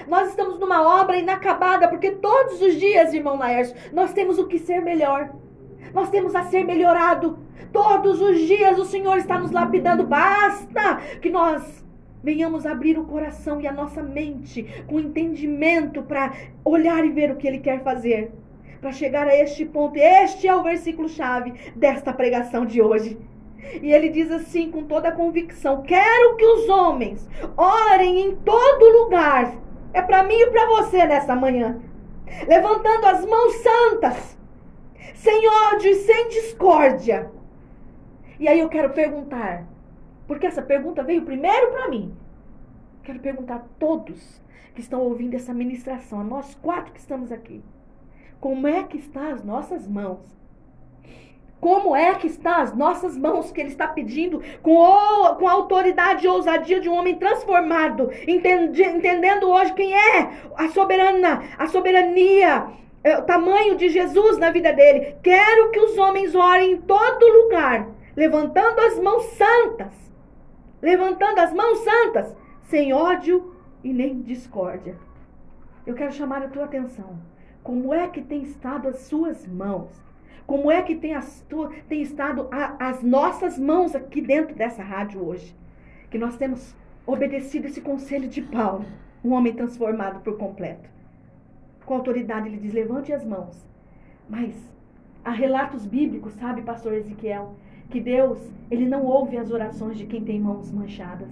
Nós 0.07 0.29
estamos 0.29 0.59
numa 0.59 1.01
obra 1.01 1.17
inacabada, 1.17 1.89
porque 1.89 2.11
todos 2.11 2.61
os 2.61 2.75
dias, 2.75 3.15
irmão 3.15 3.39
Laércio, 3.39 3.77
nós 3.93 4.13
temos 4.13 4.39
o 4.39 4.47
que 4.47 4.59
ser 4.59 4.83
melhor. 4.83 5.31
Nós 5.93 6.11
temos 6.11 6.35
a 6.35 6.45
ser 6.45 6.65
melhorado. 6.65 7.39
Todos 7.73 8.21
os 8.21 8.39
dias 8.41 8.79
o 8.79 8.85
Senhor 8.85 9.17
está 9.19 9.39
nos 9.39 9.51
lapidando. 9.51 10.07
Basta 10.07 10.97
que 11.21 11.31
nós 11.31 11.85
venhamos 12.23 12.67
abrir 12.67 12.99
o 12.99 13.05
coração 13.05 13.61
e 13.61 13.67
a 13.67 13.73
nossa 13.73 14.03
mente 14.03 14.67
com 14.87 14.99
entendimento 14.99 16.03
para 16.03 16.33
olhar 16.65 17.05
e 17.05 17.11
ver 17.11 17.31
o 17.31 17.37
que 17.37 17.47
Ele 17.47 17.59
quer 17.59 17.83
fazer. 17.83 18.33
Para 18.81 18.93
chegar 18.93 19.27
a 19.27 19.37
este 19.37 19.65
ponto. 19.65 19.97
Este 19.97 20.47
é 20.47 20.55
o 20.55 20.63
versículo-chave 20.63 21.53
desta 21.75 22.13
pregação 22.13 22.67
de 22.67 22.83
hoje. 22.83 23.17
E 23.83 23.93
ele 23.93 24.09
diz 24.11 24.31
assim 24.31 24.71
com 24.71 24.85
toda 24.85 25.09
a 25.09 25.13
convicção: 25.13 25.83
Quero 25.83 26.37
que 26.37 26.45
os 26.45 26.69
homens 26.69 27.29
orem 27.57 28.21
em 28.21 28.37
todo 28.37 29.03
lugar. 29.03 29.53
É 29.93 30.03
para 30.03 30.23
mim 30.23 30.35
e 30.35 30.51
para 30.51 30.67
você 30.67 31.07
nessa 31.07 31.35
manhã. 31.35 31.81
Levantando 32.47 33.07
as 33.07 33.25
mãos 33.25 33.55
santas, 33.55 34.36
sem 35.15 35.49
ódio 35.49 35.91
e 35.91 35.95
sem 35.95 36.29
discórdia 36.29 37.31
e 38.39 38.47
aí 38.49 38.61
eu 38.61 38.69
quero 38.69 38.91
perguntar, 38.91 39.67
porque 40.27 40.47
essa 40.47 40.61
pergunta 40.61 41.03
veio 41.03 41.23
primeiro 41.23 41.71
para 41.71 41.89
mim. 41.89 42.15
Quero 43.03 43.19
perguntar 43.21 43.57
a 43.57 43.65
todos 43.79 44.43
que 44.75 44.81
estão 44.81 45.01
ouvindo 45.01 45.35
essa 45.35 45.55
ministração, 45.55 46.21
a 46.21 46.25
nós 46.25 46.55
quatro 46.57 46.93
que 46.93 47.01
estamos 47.01 47.33
aqui. 47.33 47.63
Como 48.39 48.67
é 48.67 48.83
que 48.83 48.99
estão 48.99 49.31
as 49.31 49.43
nossas 49.43 49.89
mãos? 49.89 50.37
Como 51.59 51.97
é 51.97 52.15
que 52.15 52.27
estão 52.27 52.61
as 52.61 52.77
nossas 52.77 53.17
mãos 53.17 53.51
que 53.51 53.59
ele 53.59 53.71
está 53.71 53.89
pedindo 53.89 54.43
com, 54.63 54.77
o, 54.77 55.37
com 55.37 55.49
a 55.49 55.53
autoridade 55.53 56.27
e 56.27 56.29
ousadia 56.29 56.79
de 56.79 56.91
um 56.91 56.95
homem 56.95 57.17
transformado, 57.17 58.11
entendendo 58.29 59.49
hoje 59.49 59.73
quem 59.73 59.95
é 59.95 60.31
a 60.55 60.69
soberana, 60.69 61.43
a 61.57 61.67
soberania, 61.67 62.67
o 63.05 63.23
tamanho 63.23 63.77
de 63.77 63.89
Jesus 63.89 64.39
na 64.39 64.51
vida 64.51 64.73
dele. 64.73 65.17
Quero 65.23 65.71
que 65.71 65.81
os 65.81 65.97
homens 65.97 66.35
orem 66.35 66.73
em 66.73 66.81
todo 66.81 67.43
lugar 67.43 67.97
levantando 68.17 68.81
as 68.81 68.99
mãos 68.99 69.25
santas, 69.35 69.93
levantando 70.81 71.39
as 71.39 71.53
mãos 71.53 71.79
santas, 71.81 72.35
sem 72.63 72.93
ódio 72.93 73.55
e 73.85 73.93
nem 73.93 74.23
discórdia. 74.23 74.97
Eu 75.87 75.95
quero 75.95 76.13
chamar 76.13 76.43
a 76.43 76.49
tua 76.49 76.65
atenção. 76.65 77.21
Como 77.63 77.93
é 77.93 78.09
que 78.09 78.23
tem 78.23 78.43
estado 78.43 78.89
as 78.89 79.01
suas 79.01 79.47
mãos? 79.47 79.91
Como 80.47 80.71
é 80.71 80.81
que 80.81 80.95
tem, 80.95 81.15
as 81.15 81.45
tu, 81.49 81.69
tem 81.89 82.01
estado 82.01 82.49
a, 82.51 82.89
as 82.89 83.03
nossas 83.03 83.59
mãos 83.59 83.95
aqui 83.95 84.21
dentro 84.21 84.55
dessa 84.55 84.83
rádio 84.83 85.25
hoje? 85.25 85.55
Que 86.11 86.17
nós 86.17 86.37
temos 86.37 86.75
obedecido 87.05 87.67
esse 87.67 87.81
conselho 87.81 88.29
de 88.29 88.41
Paulo, 88.41 88.85
um 89.23 89.33
homem 89.33 89.53
transformado 89.53 90.21
por 90.21 90.39
completo. 90.39 90.89
Com 91.87 91.95
autoridade, 91.95 92.49
ele 92.49 92.59
diz: 92.59 92.75
levante 92.75 93.13
as 93.13 93.25
mãos. 93.25 93.65
Mas 94.29 94.55
há 95.25 95.31
relatos 95.31 95.87
bíblicos, 95.87 96.35
sabe, 96.35 96.63
pastor 96.63 96.93
Ezequiel, 96.95 97.55
que 97.89 98.01
Deus, 98.01 98.39
ele 98.71 98.87
não 98.87 99.05
ouve 99.05 99.39
as 99.39 99.51
orações 99.53 99.97
de 99.97 100.05
quem 100.05 100.25
tem 100.25 100.41
mãos 100.41 100.73
manchadas. 100.73 101.31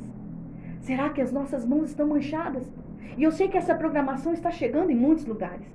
Será 0.80 1.10
que 1.10 1.20
as 1.20 1.32
nossas 1.32 1.66
mãos 1.66 1.90
estão 1.90 2.06
manchadas? 2.06 2.72
E 3.16 3.22
eu 3.22 3.32
sei 3.32 3.48
que 3.48 3.58
essa 3.58 3.74
programação 3.74 4.32
está 4.32 4.50
chegando 4.50 4.90
em 4.90 4.96
muitos 4.96 5.26
lugares. 5.26 5.66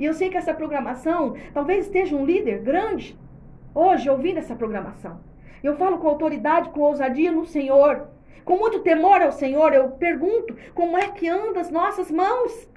E 0.00 0.04
eu 0.04 0.14
sei 0.14 0.30
que 0.30 0.36
essa 0.36 0.54
programação, 0.54 1.36
talvez 1.52 1.86
esteja 1.86 2.16
um 2.16 2.24
líder 2.24 2.62
grande 2.62 3.18
hoje 3.74 4.08
ouvindo 4.08 4.38
essa 4.38 4.54
programação. 4.54 5.20
Eu 5.62 5.76
falo 5.76 5.98
com 5.98 6.08
autoridade, 6.08 6.70
com 6.70 6.80
ousadia 6.80 7.30
no 7.30 7.44
Senhor. 7.44 8.08
Com 8.44 8.56
muito 8.56 8.80
temor 8.80 9.20
ao 9.20 9.30
Senhor, 9.30 9.72
eu 9.72 9.90
pergunto: 9.90 10.56
como 10.74 10.96
é 10.96 11.08
que 11.08 11.28
andam 11.28 11.60
as 11.60 11.70
nossas 11.70 12.10
mãos? 12.10 12.71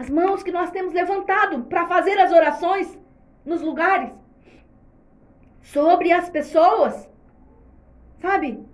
As 0.00 0.08
mãos 0.08 0.42
que 0.42 0.50
nós 0.50 0.70
temos 0.70 0.94
levantado 0.94 1.64
para 1.64 1.86
fazer 1.86 2.18
as 2.18 2.32
orações 2.32 2.98
nos 3.44 3.60
lugares 3.60 4.10
sobre 5.60 6.10
as 6.10 6.30
pessoas. 6.30 7.06
Sabe? 8.18 8.64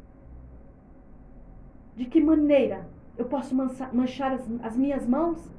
De 1.97 2.05
que 2.05 2.21
maneira 2.21 2.89
eu 3.19 3.25
posso 3.25 3.57
manchar 3.93 4.35
as, 4.35 4.49
as 4.63 4.77
minhas 4.77 5.05
mãos? 5.05 5.53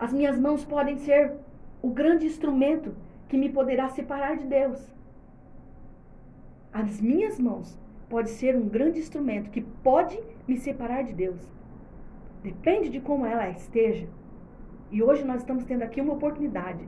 As 0.00 0.12
minhas 0.12 0.36
mãos 0.36 0.64
podem 0.64 0.96
ser 0.98 1.36
o 1.80 1.90
grande 1.90 2.26
instrumento 2.26 2.96
que 3.28 3.36
me 3.36 3.48
poderá 3.48 3.90
separar 3.90 4.36
de 4.36 4.46
Deus. 4.46 4.92
As 6.72 7.00
minhas 7.00 7.38
mãos 7.38 7.78
pode 8.08 8.30
ser 8.30 8.56
um 8.56 8.68
grande 8.68 8.98
instrumento 8.98 9.50
que 9.50 9.60
pode 9.60 10.20
me 10.48 10.58
separar 10.58 11.04
de 11.04 11.12
Deus. 11.12 11.40
Depende 12.42 12.88
de 12.88 12.98
como 12.98 13.24
ela 13.24 13.48
esteja. 13.48 14.08
E 14.92 15.02
hoje 15.02 15.24
nós 15.24 15.40
estamos 15.40 15.64
tendo 15.64 15.82
aqui 15.82 16.02
uma 16.02 16.12
oportunidade 16.12 16.86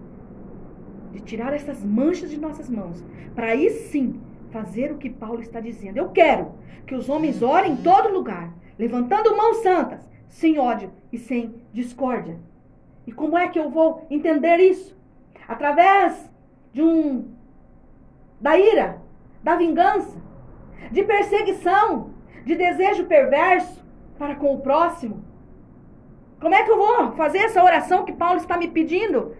de 1.11 1.21
tirar 1.21 1.55
essas 1.55 1.83
manchas 1.83 2.31
de 2.31 2.38
nossas 2.38 2.69
mãos, 2.69 3.03
para 3.35 3.47
aí 3.47 3.71
sim 3.71 4.21
fazer 4.51 4.93
o 4.93 4.99
que 4.99 5.09
Paulo 5.09 5.40
está 5.40 5.59
dizendo. 5.59 5.97
Eu 5.97 6.11
quero 6.11 6.53
que 6.87 6.95
os 6.95 7.09
homens 7.09 7.43
orem 7.43 7.73
em 7.73 7.77
todo 7.77 8.12
lugar, 8.12 8.53
levantando 8.79 9.35
mãos 9.35 9.57
santas, 9.62 10.07
sem 10.29 10.59
ódio 10.59 10.90
e 11.11 11.17
sem 11.17 11.55
discórdia. 11.73 12.38
E 13.07 13.12
como 13.12 13.38
é 13.38 13.49
que 13.49 13.59
eu 13.59 13.71
vou 13.71 14.07
entender 14.11 14.59
isso? 14.59 14.95
Através 15.49 16.31
de 16.75 16.83
um 16.83 17.33
da 18.38 18.59
ira, 18.59 19.01
da 19.43 19.57
vingança, 19.57 20.19
de 20.93 21.03
perseguição, 21.05 22.11
de 22.45 22.55
desejo 22.55 23.07
perverso 23.07 23.83
para 24.19 24.35
com 24.35 24.55
o 24.55 24.61
próximo. 24.61 25.24
Como 26.44 26.54
é 26.54 26.62
que 26.62 26.70
eu 26.70 26.76
vou 26.76 27.12
fazer 27.12 27.38
essa 27.38 27.64
oração 27.64 28.04
que 28.04 28.12
Paulo 28.12 28.37
está 28.37 28.59
me 28.59 28.68
pedindo? 28.68 29.35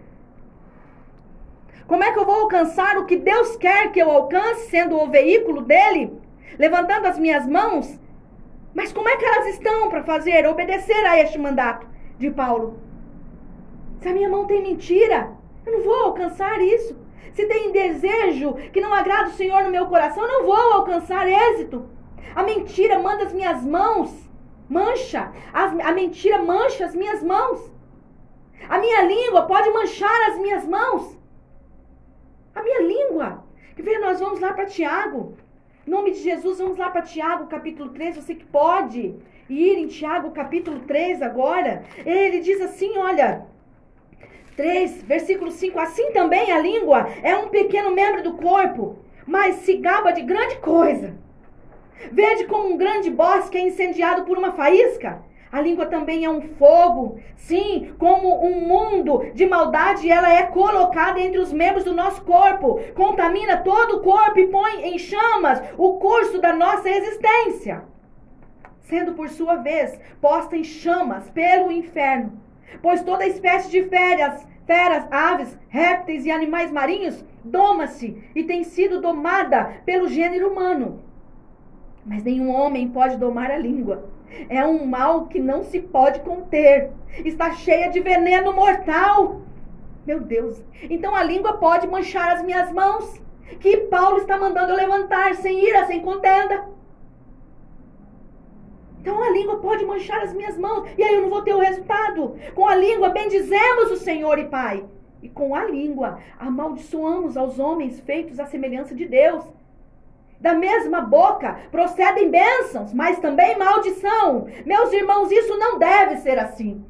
Como 1.85 2.03
é 2.03 2.11
que 2.11 2.17
eu 2.17 2.25
vou 2.25 2.33
alcançar 2.33 2.97
o 2.97 3.05
que 3.05 3.15
Deus 3.15 3.55
quer 3.57 3.91
que 3.91 3.99
eu 3.99 4.09
alcance, 4.09 4.71
sendo 4.71 4.99
o 4.99 5.07
veículo 5.07 5.61
dele, 5.61 6.19
levantando 6.57 7.05
as 7.05 7.19
minhas 7.19 7.45
mãos? 7.45 7.99
Mas 8.73 8.91
como 8.91 9.07
é 9.07 9.17
que 9.17 9.23
elas 9.23 9.45
estão 9.49 9.87
para 9.87 10.03
fazer, 10.03 10.47
obedecer 10.47 11.05
a 11.05 11.21
este 11.21 11.37
mandato 11.37 11.87
de 12.17 12.31
Paulo? 12.31 12.79
Se 14.01 14.09
a 14.09 14.11
minha 14.11 14.27
mão 14.27 14.47
tem 14.47 14.63
mentira, 14.63 15.29
eu 15.63 15.73
não 15.73 15.83
vou 15.83 16.05
alcançar 16.05 16.59
isso. 16.59 16.97
Se 17.35 17.45
tem 17.45 17.71
desejo 17.71 18.53
que 18.73 18.81
não 18.81 18.91
agrada 18.91 19.29
o 19.29 19.33
Senhor 19.33 19.63
no 19.63 19.69
meu 19.69 19.85
coração, 19.85 20.23
eu 20.23 20.39
não 20.39 20.43
vou 20.47 20.73
alcançar 20.73 21.27
êxito. 21.27 21.87
A 22.33 22.41
mentira 22.41 22.97
manda 22.97 23.25
as 23.25 23.31
minhas 23.31 23.63
mãos, 23.63 24.24
mancha. 24.69 25.31
As, 25.53 25.77
a 25.79 25.91
mentira 25.91 26.41
mancha 26.41 26.85
as 26.85 26.95
minhas 26.95 27.21
mãos. 27.23 27.71
A 28.67 28.77
minha 28.79 29.01
língua 29.03 29.43
pode 29.43 29.69
manchar 29.69 30.29
as 30.29 30.37
minhas 30.39 30.65
mãos. 30.65 31.17
A 32.53 32.63
minha 32.63 32.81
língua. 32.81 33.43
Que 33.75 33.81
vê, 33.81 33.97
nós 33.99 34.19
vamos 34.19 34.39
lá 34.39 34.53
para 34.53 34.65
Tiago. 34.65 35.35
Em 35.85 35.89
nome 35.89 36.11
de 36.11 36.19
Jesus, 36.19 36.59
vamos 36.59 36.77
lá 36.77 36.89
para 36.89 37.01
Tiago, 37.01 37.47
capítulo 37.47 37.89
3. 37.89 38.15
Você 38.15 38.33
que 38.33 38.45
pode 38.45 39.15
ir 39.49 39.77
em 39.77 39.87
Tiago, 39.87 40.31
capítulo 40.31 40.79
3 40.81 41.21
agora. 41.21 41.83
Ele 42.05 42.39
diz 42.39 42.61
assim: 42.61 42.97
olha. 42.97 43.45
3, 44.55 45.03
versículo 45.03 45.51
5. 45.51 45.77
Assim 45.77 46.11
também 46.13 46.51
a 46.51 46.59
língua 46.59 47.09
é 47.21 47.35
um 47.35 47.49
pequeno 47.49 47.91
membro 47.91 48.23
do 48.23 48.37
corpo, 48.37 48.97
mas 49.27 49.55
se 49.57 49.75
gaba 49.77 50.11
de 50.11 50.21
grande 50.21 50.57
coisa. 50.59 51.13
Vede 52.11 52.45
como 52.45 52.69
um 52.69 52.77
grande 52.77 53.09
bosque 53.09 53.57
é 53.57 53.61
incendiado 53.61 54.23
por 54.25 54.37
uma 54.37 54.51
faísca. 54.51 55.23
A 55.51 55.61
língua 55.61 55.85
também 55.85 56.25
é 56.25 56.29
um 56.29 56.41
fogo. 56.41 57.17
Sim, 57.37 57.93
como 57.97 58.45
um 58.45 58.59
mundo 58.59 59.31
de 59.33 59.45
maldade, 59.45 60.09
ela 60.09 60.33
é 60.33 60.43
colocada 60.43 61.19
entre 61.19 61.39
os 61.39 61.53
membros 61.53 61.85
do 61.85 61.93
nosso 61.93 62.23
corpo. 62.23 62.81
Contamina 62.93 63.57
todo 63.57 63.97
o 63.97 64.01
corpo 64.01 64.37
e 64.37 64.47
põe 64.47 64.81
em 64.83 64.99
chamas 64.99 65.61
o 65.77 65.93
curso 65.93 66.41
da 66.41 66.51
nossa 66.51 66.89
existência. 66.89 67.83
Sendo, 68.81 69.13
por 69.13 69.29
sua 69.29 69.55
vez, 69.55 69.97
posta 70.19 70.57
em 70.57 70.63
chamas 70.63 71.29
pelo 71.29 71.71
inferno. 71.71 72.33
Pois 72.81 73.01
toda 73.01 73.25
espécie 73.25 73.71
de 73.71 73.83
feras, 73.83 74.45
feras, 74.67 75.07
aves, 75.09 75.57
répteis 75.69 76.25
e 76.25 76.31
animais 76.31 76.71
marinhos 76.71 77.23
doma-se 77.45 78.21
e 78.35 78.43
tem 78.43 78.63
sido 78.63 78.99
domada 78.99 79.77
pelo 79.85 80.09
gênero 80.09 80.51
humano. 80.51 81.04
Mas 82.05 82.23
nenhum 82.23 82.53
homem 82.53 82.87
pode 82.89 83.17
domar 83.17 83.49
a 83.49 83.57
língua 83.57 84.15
é 84.49 84.65
um 84.65 84.85
mal 84.85 85.27
que 85.27 85.39
não 85.39 85.63
se 85.63 85.79
pode 85.79 86.19
conter. 86.21 86.91
Está 87.23 87.51
cheia 87.51 87.89
de 87.89 87.99
veneno 87.99 88.53
mortal. 88.53 89.41
Meu 90.05 90.19
Deus. 90.19 90.63
Então 90.83 91.15
a 91.15 91.23
língua 91.23 91.53
pode 91.53 91.87
manchar 91.87 92.33
as 92.33 92.43
minhas 92.43 92.71
mãos. 92.71 93.21
Que 93.59 93.77
Paulo 93.77 94.17
está 94.17 94.37
mandando 94.37 94.73
eu 94.73 94.77
levantar 94.77 95.35
sem 95.35 95.63
ira, 95.63 95.85
sem 95.85 96.01
contenda. 96.01 96.67
Então 98.99 99.21
a 99.23 99.29
língua 99.29 99.57
pode 99.57 99.85
manchar 99.85 100.21
as 100.21 100.33
minhas 100.33 100.57
mãos. 100.57 100.89
E 100.97 101.03
aí 101.03 101.15
eu 101.15 101.21
não 101.21 101.29
vou 101.29 101.43
ter 101.43 101.53
o 101.53 101.59
resultado. 101.59 102.35
Com 102.53 102.67
a 102.67 102.75
língua 102.75 103.09
bendizemos 103.09 103.91
o 103.91 103.97
Senhor 103.97 104.37
e 104.39 104.45
Pai. 104.45 104.83
E 105.21 105.29
com 105.29 105.55
a 105.55 105.63
língua 105.63 106.19
amaldiçoamos 106.37 107.37
aos 107.37 107.57
homens 107.57 107.99
feitos 107.99 108.39
à 108.39 108.45
semelhança 108.45 108.93
de 108.93 109.05
Deus. 109.05 109.45
Da 110.39 110.53
mesma 110.53 111.01
boca 111.01 111.57
procedem 111.71 112.29
bênçãos, 112.29 112.93
mas 112.93 113.19
também 113.19 113.57
maldição. 113.57 114.47
Meus 114.65 114.91
irmãos, 114.91 115.31
isso 115.31 115.57
não 115.57 115.79
deve 115.79 116.17
ser 116.17 116.37
assim. 116.37 116.85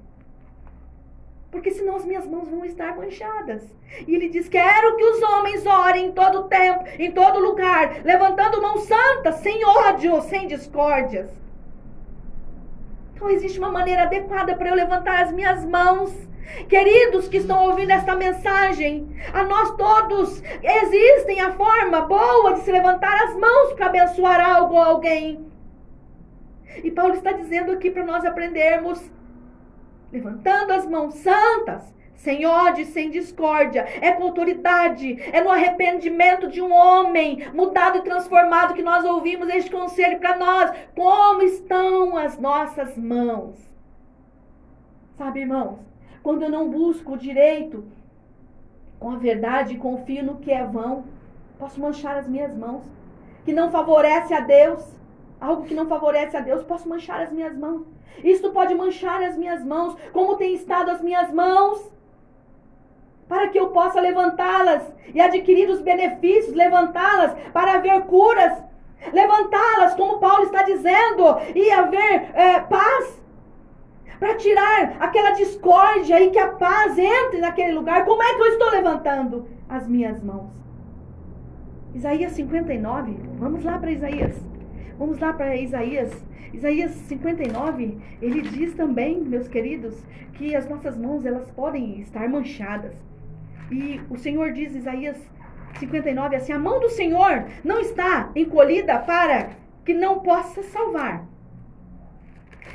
Porque 1.52 1.72
senão 1.72 1.96
as 1.96 2.04
minhas 2.04 2.28
mãos 2.28 2.50
vão 2.50 2.66
estar 2.66 2.98
manchadas. 2.98 3.64
E 4.06 4.14
ele 4.14 4.28
diz: 4.28 4.50
Quero 4.50 4.98
que 4.98 5.06
os 5.06 5.22
homens 5.22 5.66
orem 5.66 6.08
em 6.08 6.12
todo 6.12 6.50
tempo, 6.50 6.84
em 7.00 7.12
todo 7.12 7.40
lugar, 7.40 8.02
levantando 8.04 8.62
mãos 8.62 8.84
santas, 8.84 9.36
sem 9.36 9.64
ódio, 9.64 10.22
sem 10.24 10.48
discórdias. 10.48 11.30
Então 13.14 13.30
existe 13.30 13.58
uma 13.58 13.72
maneira 13.72 14.04
adequada 14.04 14.56
para 14.56 14.68
eu 14.68 14.76
levantar 14.76 15.24
as 15.24 15.32
minhas 15.32 15.64
mãos 15.64 16.14
Queridos 16.70 17.28
que 17.28 17.38
estão 17.38 17.66
ouvindo 17.66 17.92
esta 17.92 18.16
mensagem, 18.16 19.08
a 19.34 19.44
nós 19.44 19.76
todos 19.76 20.42
existem 20.62 21.42
a 21.42 21.54
forma 21.54 22.02
boa 22.02 22.54
de 22.54 22.62
se 22.62 22.72
levantar 22.72 23.16
as 23.24 23.36
mãos 23.36 23.74
para 23.74 23.88
abençoar 23.88 24.40
algo 24.40 24.76
ou 24.76 24.82
alguém. 24.82 25.46
E 26.84 26.92
Paulo 26.92 27.14
está 27.14 27.32
dizendo 27.32 27.72
aqui 27.72 27.90
para 27.90 28.04
nós 28.04 28.26
aprendermos 28.26 29.12
levantando 30.12 30.72
as 30.72 30.86
mãos 30.88 31.16
santas, 31.16 31.94
sem 32.16 32.46
ódio, 32.46 32.86
sem 32.86 33.10
discórdia, 33.10 33.86
é 34.02 34.12
com 34.14 34.24
autoridade, 34.24 35.22
é 35.32 35.42
no 35.44 35.52
arrependimento 35.52 36.48
de 36.48 36.62
um 36.62 36.72
homem 36.72 37.48
mudado 37.54 37.98
e 37.98 38.04
transformado 38.04 38.74
que 38.74 38.82
nós 38.82 39.04
ouvimos 39.04 39.50
este 39.50 39.70
conselho 39.70 40.20
para 40.20 40.38
nós. 40.38 40.72
Como 40.96 41.42
estão 41.44 42.18
as 42.18 42.40
nossas 42.40 42.98
mãos? 42.98 43.56
Sabe, 45.18 45.42
irmãos? 45.42 45.85
Quando 46.26 46.42
eu 46.42 46.50
não 46.50 46.68
busco 46.68 47.14
o 47.14 47.18
direito 47.18 47.86
com 49.00 49.12
a 49.12 49.16
verdade 49.16 49.76
e 49.76 49.78
confio 49.78 50.24
no 50.26 50.38
que 50.38 50.50
é 50.52 50.64
vão, 50.64 51.04
posso 51.60 51.80
manchar 51.80 52.18
as 52.18 52.28
minhas 52.28 52.52
mãos. 52.58 52.84
Que 53.46 53.54
não 53.54 53.70
favorece 53.70 54.34
a 54.34 54.40
Deus, 54.40 54.84
algo 55.40 55.66
que 55.66 55.76
não 55.76 55.86
favorece 55.86 56.36
a 56.36 56.40
Deus, 56.40 56.64
posso 56.64 56.90
manchar 56.90 57.22
as 57.22 57.32
minhas 57.32 57.56
mãos. 57.56 57.86
Isto 58.24 58.50
pode 58.50 58.74
manchar 58.74 59.22
as 59.22 59.38
minhas 59.38 59.64
mãos, 59.64 59.96
como 60.12 60.36
tem 60.36 60.56
estado 60.56 60.90
as 60.90 61.00
minhas 61.00 61.32
mãos, 61.32 61.92
para 63.28 63.50
que 63.50 63.60
eu 63.60 63.70
possa 63.70 64.02
levantá-las 64.02 64.82
e 65.14 65.22
adquirir 65.22 65.70
os 65.70 65.82
benefícios, 65.82 66.56
levantá-las 66.56 67.36
para 67.54 67.74
haver 67.74 68.02
curas, 68.06 68.64
levantá-las, 69.14 69.94
como 69.94 70.18
Paulo 70.18 70.46
está 70.46 70.64
dizendo, 70.64 71.38
e 71.54 71.70
haver 71.70 72.32
é, 72.34 72.60
paz 72.62 73.25
para 74.20 74.36
tirar 74.36 74.98
aquela 75.00 75.32
discórdia 75.32 76.22
e 76.22 76.32
que 76.32 76.40
a 76.40 76.50
paz 76.50 76.98
entre 76.98 77.40
naquele 77.40 77.74
lugar. 77.74 78.06
Como 78.06 78.22
é 78.22 78.36
que 78.36 78.42
eu 78.42 78.48
estou 78.48 78.72
levantando 78.72 79.48
as 79.70 79.88
minhas 79.88 80.22
mãos? 80.24 80.50
Isaías 81.94 82.34
59, 82.34 83.16
vamos 83.40 83.64
lá 83.64 83.80
para 83.80 83.92
Isaías. 83.92 84.36
Vamos 84.98 85.20
lá 85.20 85.34
para 85.34 85.56
Isaías. 85.56 86.12
Isaías 86.54 86.92
59, 86.92 87.98
ele 88.22 88.42
diz 88.42 88.74
também, 88.74 89.22
meus 89.22 89.48
queridos, 89.48 89.96
que 90.34 90.56
as 90.56 90.70
nossas 90.70 90.98
mãos 90.98 91.26
elas 91.26 91.50
podem 91.52 92.00
estar 92.00 92.28
manchadas. 92.30 92.94
E 93.72 94.00
o 94.10 94.18
Senhor 94.18 94.52
diz, 94.54 94.76
Isaías 94.76 95.18
59, 95.80 96.36
assim: 96.36 96.54
a 96.54 96.60
mão 96.60 96.80
do 96.80 96.90
Senhor 96.90 97.46
não 97.64 97.80
está 97.80 98.30
encolhida 98.36 99.00
para 99.00 99.52
que 99.84 99.94
não 99.94 100.20
possa 100.20 100.64
salvar, 100.64 101.26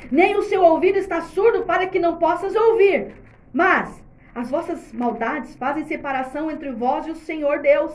nem 0.09 0.35
o 0.37 0.43
seu 0.43 0.63
ouvido 0.63 0.97
está 0.97 1.21
surdo 1.21 1.63
para 1.63 1.87
que 1.87 1.99
não 1.99 2.17
possas 2.17 2.55
ouvir. 2.55 3.13
Mas 3.53 4.01
as 4.33 4.49
vossas 4.49 4.93
maldades 4.93 5.55
fazem 5.55 5.83
separação 5.83 6.49
entre 6.49 6.71
vós 6.71 7.05
e 7.05 7.11
o 7.11 7.15
Senhor 7.15 7.59
Deus, 7.59 7.93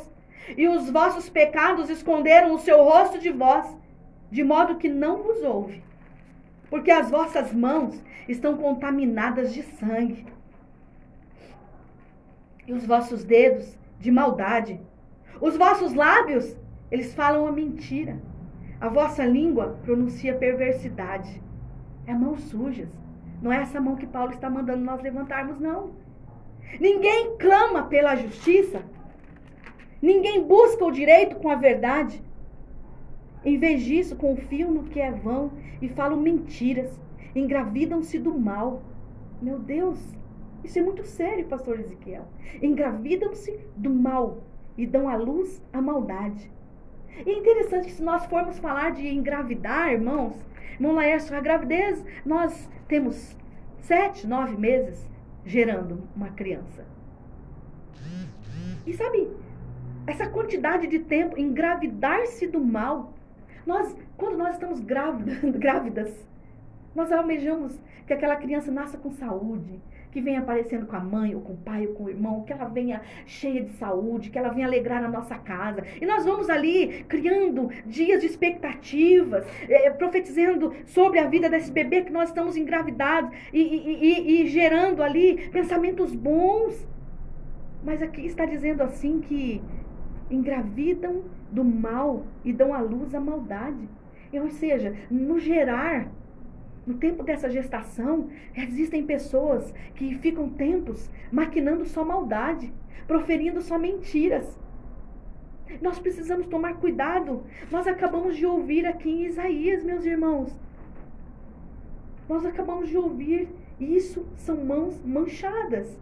e 0.56 0.68
os 0.68 0.90
vossos 0.90 1.28
pecados 1.28 1.88
esconderam 1.88 2.54
o 2.54 2.58
seu 2.58 2.84
rosto 2.84 3.18
de 3.18 3.30
vós, 3.30 3.66
de 4.30 4.44
modo 4.44 4.76
que 4.76 4.88
não 4.88 5.22
vos 5.22 5.42
ouve. 5.42 5.82
Porque 6.68 6.90
as 6.90 7.10
vossas 7.10 7.52
mãos 7.52 8.00
estão 8.28 8.56
contaminadas 8.56 9.54
de 9.54 9.62
sangue, 9.62 10.26
e 12.66 12.72
os 12.72 12.84
vossos 12.84 13.24
dedos 13.24 13.76
de 13.98 14.10
maldade. 14.10 14.80
Os 15.40 15.56
vossos 15.56 15.94
lábios, 15.94 16.56
eles 16.90 17.14
falam 17.14 17.46
a 17.46 17.52
mentira. 17.52 18.18
A 18.80 18.88
vossa 18.88 19.24
língua 19.24 19.78
pronuncia 19.84 20.34
perversidade. 20.34 21.40
É 22.06 22.14
mãos 22.14 22.40
sujas. 22.44 22.88
Não 23.42 23.52
é 23.52 23.62
essa 23.62 23.80
mão 23.80 23.96
que 23.96 24.06
Paulo 24.06 24.32
está 24.32 24.48
mandando 24.48 24.84
nós 24.84 25.02
levantarmos, 25.02 25.58
não. 25.58 25.90
Ninguém 26.80 27.36
clama 27.38 27.84
pela 27.84 28.16
justiça. 28.16 28.82
Ninguém 30.00 30.44
busca 30.44 30.84
o 30.84 30.90
direito 30.90 31.36
com 31.36 31.48
a 31.48 31.54
verdade. 31.54 32.22
Em 33.44 33.58
vez 33.58 33.82
disso, 33.82 34.16
confiam 34.16 34.70
no 34.70 34.84
que 34.84 35.00
é 35.00 35.10
vão 35.10 35.52
e 35.80 35.88
falam 35.88 36.20
mentiras. 36.20 36.98
Engravidam-se 37.34 38.18
do 38.18 38.38
mal. 38.38 38.82
Meu 39.40 39.58
Deus, 39.58 39.98
isso 40.64 40.78
é 40.78 40.82
muito 40.82 41.04
sério, 41.04 41.46
pastor 41.46 41.78
Ezequiel. 41.78 42.26
Engravidam-se 42.62 43.58
do 43.76 43.90
mal 43.90 44.38
e 44.76 44.86
dão 44.86 45.08
à 45.08 45.16
luz 45.16 45.62
a 45.72 45.80
maldade. 45.80 46.50
E 47.24 47.30
é 47.30 47.38
interessante 47.38 47.86
que 47.86 47.92
se 47.92 48.02
nós 48.02 48.26
formos 48.26 48.58
falar 48.58 48.90
de 48.90 49.08
engravidar, 49.08 49.92
irmãos, 49.92 50.34
irmão 50.74 50.92
Laércio, 50.92 51.36
a 51.36 51.40
gravidez, 51.40 52.04
nós 52.24 52.68
temos 52.88 53.36
sete, 53.80 54.26
nove 54.26 54.56
meses 54.56 55.06
gerando 55.44 56.02
uma 56.14 56.30
criança. 56.30 56.84
E 58.86 58.92
sabe, 58.92 59.28
essa 60.06 60.28
quantidade 60.28 60.86
de 60.86 61.00
tempo, 61.00 61.38
engravidar-se 61.38 62.46
do 62.46 62.60
mal, 62.60 63.12
nós, 63.66 63.96
quando 64.16 64.38
nós 64.38 64.54
estamos 64.54 64.80
grávidas, 64.80 65.38
grávidas, 65.58 66.26
nós 66.94 67.10
almejamos 67.10 67.78
que 68.06 68.12
aquela 68.12 68.36
criança 68.36 68.70
nasça 68.70 68.96
com 68.96 69.10
saúde, 69.10 69.80
que 70.16 70.22
venha 70.22 70.40
aparecendo 70.40 70.86
com 70.86 70.96
a 70.96 71.00
mãe, 71.00 71.34
ou 71.34 71.42
com 71.42 71.52
o 71.52 71.56
pai, 71.58 71.86
ou 71.86 71.92
com 71.92 72.04
o 72.04 72.08
irmão, 72.08 72.42
que 72.42 72.50
ela 72.50 72.64
venha 72.64 73.02
cheia 73.26 73.62
de 73.62 73.72
saúde, 73.72 74.30
que 74.30 74.38
ela 74.38 74.48
venha 74.48 74.66
alegrar 74.66 75.04
a 75.04 75.10
nossa 75.10 75.36
casa. 75.36 75.84
E 76.00 76.06
nós 76.06 76.24
vamos 76.24 76.48
ali 76.48 77.04
criando 77.06 77.68
dias 77.84 78.22
de 78.22 78.26
expectativas, 78.26 79.44
é, 79.68 79.90
profetizando 79.90 80.72
sobre 80.86 81.18
a 81.18 81.26
vida 81.26 81.50
desse 81.50 81.70
bebê 81.70 82.00
que 82.00 82.10
nós 82.10 82.30
estamos 82.30 82.56
engravidados 82.56 83.30
e, 83.52 83.60
e, 83.60 84.04
e, 84.04 84.42
e 84.42 84.46
gerando 84.46 85.02
ali 85.02 85.50
pensamentos 85.50 86.14
bons. 86.14 86.88
Mas 87.84 88.00
aqui 88.00 88.24
está 88.24 88.46
dizendo 88.46 88.82
assim 88.82 89.20
que 89.20 89.62
engravidam 90.30 91.24
do 91.52 91.62
mal 91.62 92.24
e 92.42 92.54
dão 92.54 92.72
à 92.72 92.80
luz 92.80 93.14
a 93.14 93.20
maldade. 93.20 93.86
Ou 94.32 94.48
seja, 94.48 94.96
no 95.10 95.38
gerar 95.38 96.08
no 96.86 96.94
tempo 96.94 97.24
dessa 97.24 97.50
gestação, 97.50 98.28
existem 98.54 99.04
pessoas 99.04 99.74
que 99.96 100.14
ficam 100.18 100.48
tempos 100.48 101.10
maquinando 101.32 101.84
só 101.84 102.04
maldade, 102.04 102.72
proferindo 103.08 103.60
só 103.60 103.76
mentiras. 103.76 104.56
Nós 105.82 105.98
precisamos 105.98 106.46
tomar 106.46 106.74
cuidado. 106.74 107.42
Nós 107.72 107.88
acabamos 107.88 108.36
de 108.36 108.46
ouvir 108.46 108.86
aqui 108.86 109.10
em 109.10 109.24
Isaías, 109.24 109.82
meus 109.82 110.04
irmãos. 110.04 110.56
Nós 112.28 112.46
acabamos 112.46 112.88
de 112.88 112.96
ouvir 112.96 113.48
isso 113.80 114.24
são 114.36 114.64
mãos 114.64 115.02
manchadas. 115.04 116.00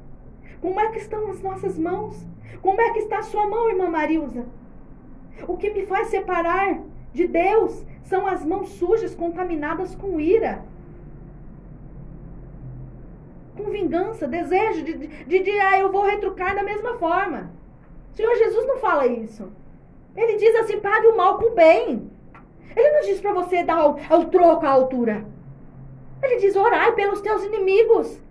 Como 0.61 0.79
é 0.79 0.91
que 0.91 0.99
estão 0.99 1.31
as 1.31 1.41
nossas 1.41 1.79
mãos? 1.79 2.27
Como 2.61 2.81
é 2.81 2.93
que 2.93 3.01
está 3.01 3.19
a 3.19 3.23
sua 3.23 3.49
mão, 3.49 3.71
irmã 3.71 3.91
Marilza? 3.91 4.45
O 5.49 5.57
que 5.57 5.71
me 5.71 5.87
faz 5.87 6.09
separar 6.09 6.81
de 7.13 7.27
Deus 7.27 7.85
são 8.03 8.27
as 8.27 8.45
mãos 8.45 8.69
sujas, 8.69 9.15
contaminadas 9.15 9.95
com 9.95 10.21
ira 10.21 10.63
com 13.65 13.71
vingança, 13.71 14.29
desejo 14.29 14.85
de, 14.85 14.95
de, 15.07 15.39
de, 15.41 15.61
ah, 15.61 15.79
eu 15.79 15.91
vou 15.91 16.05
retrucar 16.05 16.55
da 16.55 16.63
mesma 16.63 16.99
forma. 16.99 17.51
O 18.13 18.17
Senhor 18.17 18.37
Jesus 18.37 18.67
não 18.67 18.77
fala 18.77 19.07
isso. 19.07 19.51
Ele 20.15 20.37
diz 20.37 20.55
assim: 20.57 20.79
pague 20.79 21.07
o 21.09 21.17
mal 21.17 21.39
com 21.39 21.47
o 21.47 21.55
bem. 21.55 22.11
Ele 22.77 22.91
não 22.91 23.01
diz 23.01 23.21
para 23.21 23.33
você 23.33 23.65
dar 23.65 23.87
o, 23.87 23.95
o 23.95 24.25
troco 24.27 24.67
à 24.67 24.71
altura. 24.71 25.25
Ele 26.23 26.37
diz: 26.37 26.55
orai 26.55 26.93
pelos 26.93 27.21
teus 27.21 27.43
inimigos. 27.43 28.23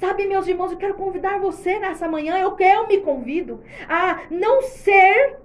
Sabe, 0.00 0.26
meus 0.26 0.48
irmãos, 0.48 0.72
eu 0.72 0.78
quero 0.78 0.94
convidar 0.94 1.38
você 1.38 1.78
nessa 1.78 2.08
manhã, 2.08 2.36
eu 2.36 2.52
quero, 2.56 2.88
me 2.88 2.98
convido 2.98 3.60
a 3.88 4.22
não 4.30 4.62
ser 4.62 5.38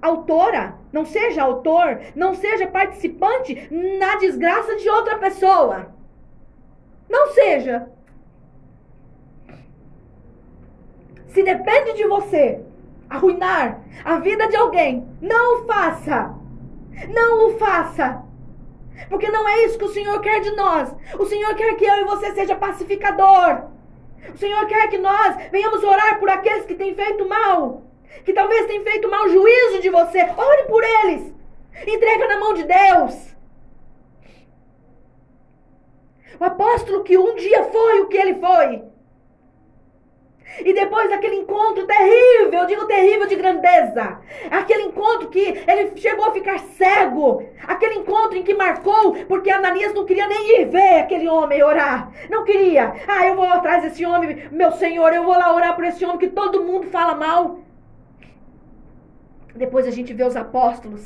autora, 0.00 0.76
não 0.92 1.04
seja 1.04 1.42
autor, 1.42 2.00
não 2.14 2.32
seja 2.32 2.68
participante 2.68 3.68
na 3.98 4.16
desgraça 4.16 4.76
de 4.76 4.88
outra 4.88 5.18
pessoa. 5.18 5.91
Não 7.12 7.26
seja. 7.32 7.86
Se 11.28 11.42
depende 11.42 11.92
de 11.92 12.06
você 12.06 12.60
arruinar 13.08 13.82
a 14.02 14.16
vida 14.16 14.48
de 14.48 14.56
alguém, 14.56 15.06
não 15.20 15.60
o 15.60 15.66
faça. 15.66 16.34
Não 17.08 17.48
o 17.48 17.58
faça. 17.58 18.22
Porque 19.10 19.28
não 19.28 19.46
é 19.46 19.64
isso 19.64 19.78
que 19.78 19.84
o 19.84 19.92
Senhor 19.92 20.18
quer 20.20 20.40
de 20.40 20.52
nós. 20.52 20.94
O 21.18 21.26
Senhor 21.26 21.54
quer 21.54 21.74
que 21.74 21.84
eu 21.84 21.96
e 21.96 22.04
você 22.04 22.32
seja 22.32 22.54
pacificador. 22.54 23.64
O 24.32 24.38
Senhor 24.38 24.66
quer 24.66 24.88
que 24.88 24.98
nós 24.98 25.36
venhamos 25.50 25.84
orar 25.84 26.18
por 26.18 26.30
aqueles 26.30 26.64
que 26.64 26.74
têm 26.74 26.94
feito 26.94 27.28
mal. 27.28 27.82
Que 28.24 28.32
talvez 28.32 28.66
tenham 28.66 28.84
feito 28.84 29.10
mal 29.10 29.28
juízo 29.28 29.82
de 29.82 29.90
você. 29.90 30.20
Ore 30.22 30.64
por 30.66 30.82
eles. 30.82 31.34
Entrega 31.86 32.28
na 32.28 32.40
mão 32.40 32.54
de 32.54 32.64
Deus. 32.64 33.31
O 36.38 36.44
apóstolo 36.44 37.02
que 37.04 37.16
um 37.18 37.34
dia 37.34 37.64
foi 37.64 38.00
o 38.00 38.08
que 38.08 38.16
ele 38.16 38.34
foi. 38.34 38.82
E 40.60 40.74
depois 40.74 41.08
daquele 41.08 41.36
encontro 41.36 41.86
terrível, 41.86 42.60
eu 42.60 42.66
digo 42.66 42.84
terrível 42.86 43.26
de 43.26 43.36
grandeza, 43.36 44.20
aquele 44.50 44.82
encontro 44.82 45.30
que 45.30 45.40
ele 45.66 45.96
chegou 45.96 46.26
a 46.26 46.32
ficar 46.32 46.58
cego, 46.58 47.42
aquele 47.66 47.94
encontro 47.94 48.36
em 48.36 48.42
que 48.42 48.52
marcou, 48.54 49.14
porque 49.26 49.50
Ananias 49.50 49.94
não 49.94 50.04
queria 50.04 50.28
nem 50.28 50.60
ir 50.60 50.66
ver 50.66 51.00
aquele 51.00 51.26
homem 51.26 51.62
orar, 51.62 52.12
não 52.28 52.44
queria. 52.44 52.92
Ah, 53.08 53.26
eu 53.26 53.34
vou 53.34 53.46
atrás 53.46 53.82
desse 53.82 54.04
homem, 54.04 54.46
meu 54.52 54.72
Senhor, 54.72 55.14
eu 55.14 55.24
vou 55.24 55.32
lá 55.32 55.54
orar 55.54 55.74
por 55.74 55.84
esse 55.84 56.04
homem 56.04 56.18
que 56.18 56.28
todo 56.28 56.64
mundo 56.64 56.86
fala 56.88 57.14
mal. 57.14 57.60
Depois 59.54 59.86
a 59.86 59.90
gente 59.90 60.12
vê 60.12 60.24
os 60.24 60.36
apóstolos 60.36 61.02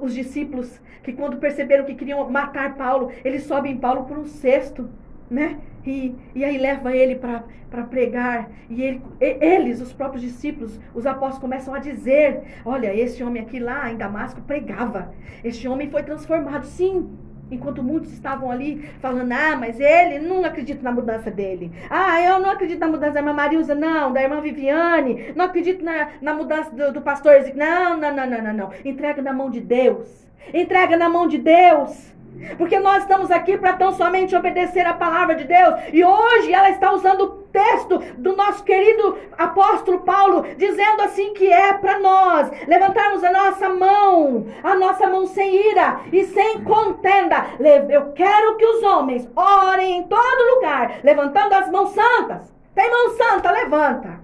os 0.00 0.14
discípulos 0.14 0.80
que 1.02 1.12
quando 1.12 1.36
perceberam 1.36 1.84
que 1.84 1.94
queriam 1.94 2.28
matar 2.30 2.74
Paulo, 2.74 3.12
eles 3.24 3.44
sobem 3.44 3.76
Paulo 3.76 4.04
por 4.04 4.18
um 4.18 4.26
cesto, 4.26 4.88
né? 5.30 5.58
E, 5.84 6.14
e 6.34 6.44
aí 6.44 6.58
leva 6.58 6.96
ele 6.96 7.14
para 7.14 7.82
pregar. 7.84 8.50
E 8.68 8.82
ele, 8.82 9.02
eles, 9.20 9.80
os 9.80 9.92
próprios 9.92 10.22
discípulos, 10.22 10.80
os 10.94 11.06
apóstolos 11.06 11.38
começam 11.38 11.74
a 11.74 11.78
dizer: 11.78 12.42
Olha, 12.64 12.94
esse 12.94 13.22
homem 13.22 13.42
aqui 13.42 13.60
lá 13.60 13.90
em 13.90 13.96
Damasco 13.96 14.40
pregava. 14.42 15.12
Este 15.44 15.68
homem 15.68 15.88
foi 15.88 16.02
transformado. 16.02 16.66
Sim, 16.66 17.08
Enquanto 17.50 17.82
muitos 17.82 18.12
estavam 18.12 18.50
ali 18.50 18.90
falando, 19.00 19.30
ah, 19.32 19.56
mas 19.56 19.78
ele 19.78 20.18
não 20.18 20.44
acredita 20.44 20.82
na 20.82 20.90
mudança 20.90 21.30
dele. 21.30 21.70
Ah, 21.88 22.20
eu 22.20 22.40
não 22.40 22.50
acredito 22.50 22.80
na 22.80 22.88
mudança 22.88 23.12
da 23.12 23.20
irmã 23.20 23.32
Marilza, 23.32 23.74
não, 23.74 24.12
da 24.12 24.22
irmã 24.22 24.40
Viviane. 24.40 25.32
Não 25.36 25.44
acredito 25.44 25.84
na, 25.84 26.10
na 26.20 26.34
mudança 26.34 26.70
do, 26.74 26.92
do 26.92 27.00
pastor. 27.00 27.34
Não, 27.54 27.96
não, 27.96 28.14
não, 28.14 28.26
não, 28.26 28.42
não, 28.42 28.52
não. 28.52 28.70
Entrega 28.84 29.22
na 29.22 29.32
mão 29.32 29.48
de 29.48 29.60
Deus. 29.60 30.26
Entrega 30.52 30.96
na 30.96 31.08
mão 31.08 31.28
de 31.28 31.38
Deus. 31.38 32.15
Porque 32.58 32.78
nós 32.78 33.02
estamos 33.02 33.30
aqui 33.30 33.56
para 33.56 33.74
tão 33.74 33.92
somente 33.92 34.34
obedecer 34.34 34.86
a 34.86 34.94
palavra 34.94 35.34
de 35.34 35.44
Deus. 35.44 35.74
E 35.92 36.04
hoje 36.04 36.52
ela 36.52 36.70
está 36.70 36.92
usando 36.92 37.20
o 37.22 37.28
texto 37.52 37.98
do 38.18 38.36
nosso 38.36 38.62
querido 38.64 39.18
apóstolo 39.36 40.00
Paulo, 40.00 40.44
dizendo 40.56 41.02
assim 41.02 41.32
que 41.32 41.50
é 41.50 41.72
para 41.74 41.98
nós 41.98 42.50
levantarmos 42.66 43.24
a 43.24 43.32
nossa 43.32 43.68
mão, 43.70 44.46
a 44.62 44.74
nossa 44.74 45.06
mão 45.06 45.26
sem 45.26 45.70
ira 45.70 46.00
e 46.12 46.24
sem 46.24 46.62
contenda. 46.62 47.46
Eu 47.88 48.12
quero 48.12 48.56
que 48.56 48.66
os 48.66 48.82
homens 48.82 49.28
orem 49.34 49.98
em 49.98 50.02
todo 50.04 50.54
lugar, 50.54 51.00
levantando 51.02 51.54
as 51.54 51.70
mãos 51.70 51.90
santas. 51.90 52.54
Tem 52.74 52.90
mão 52.90 53.16
santa, 53.16 53.50
levanta. 53.50 54.20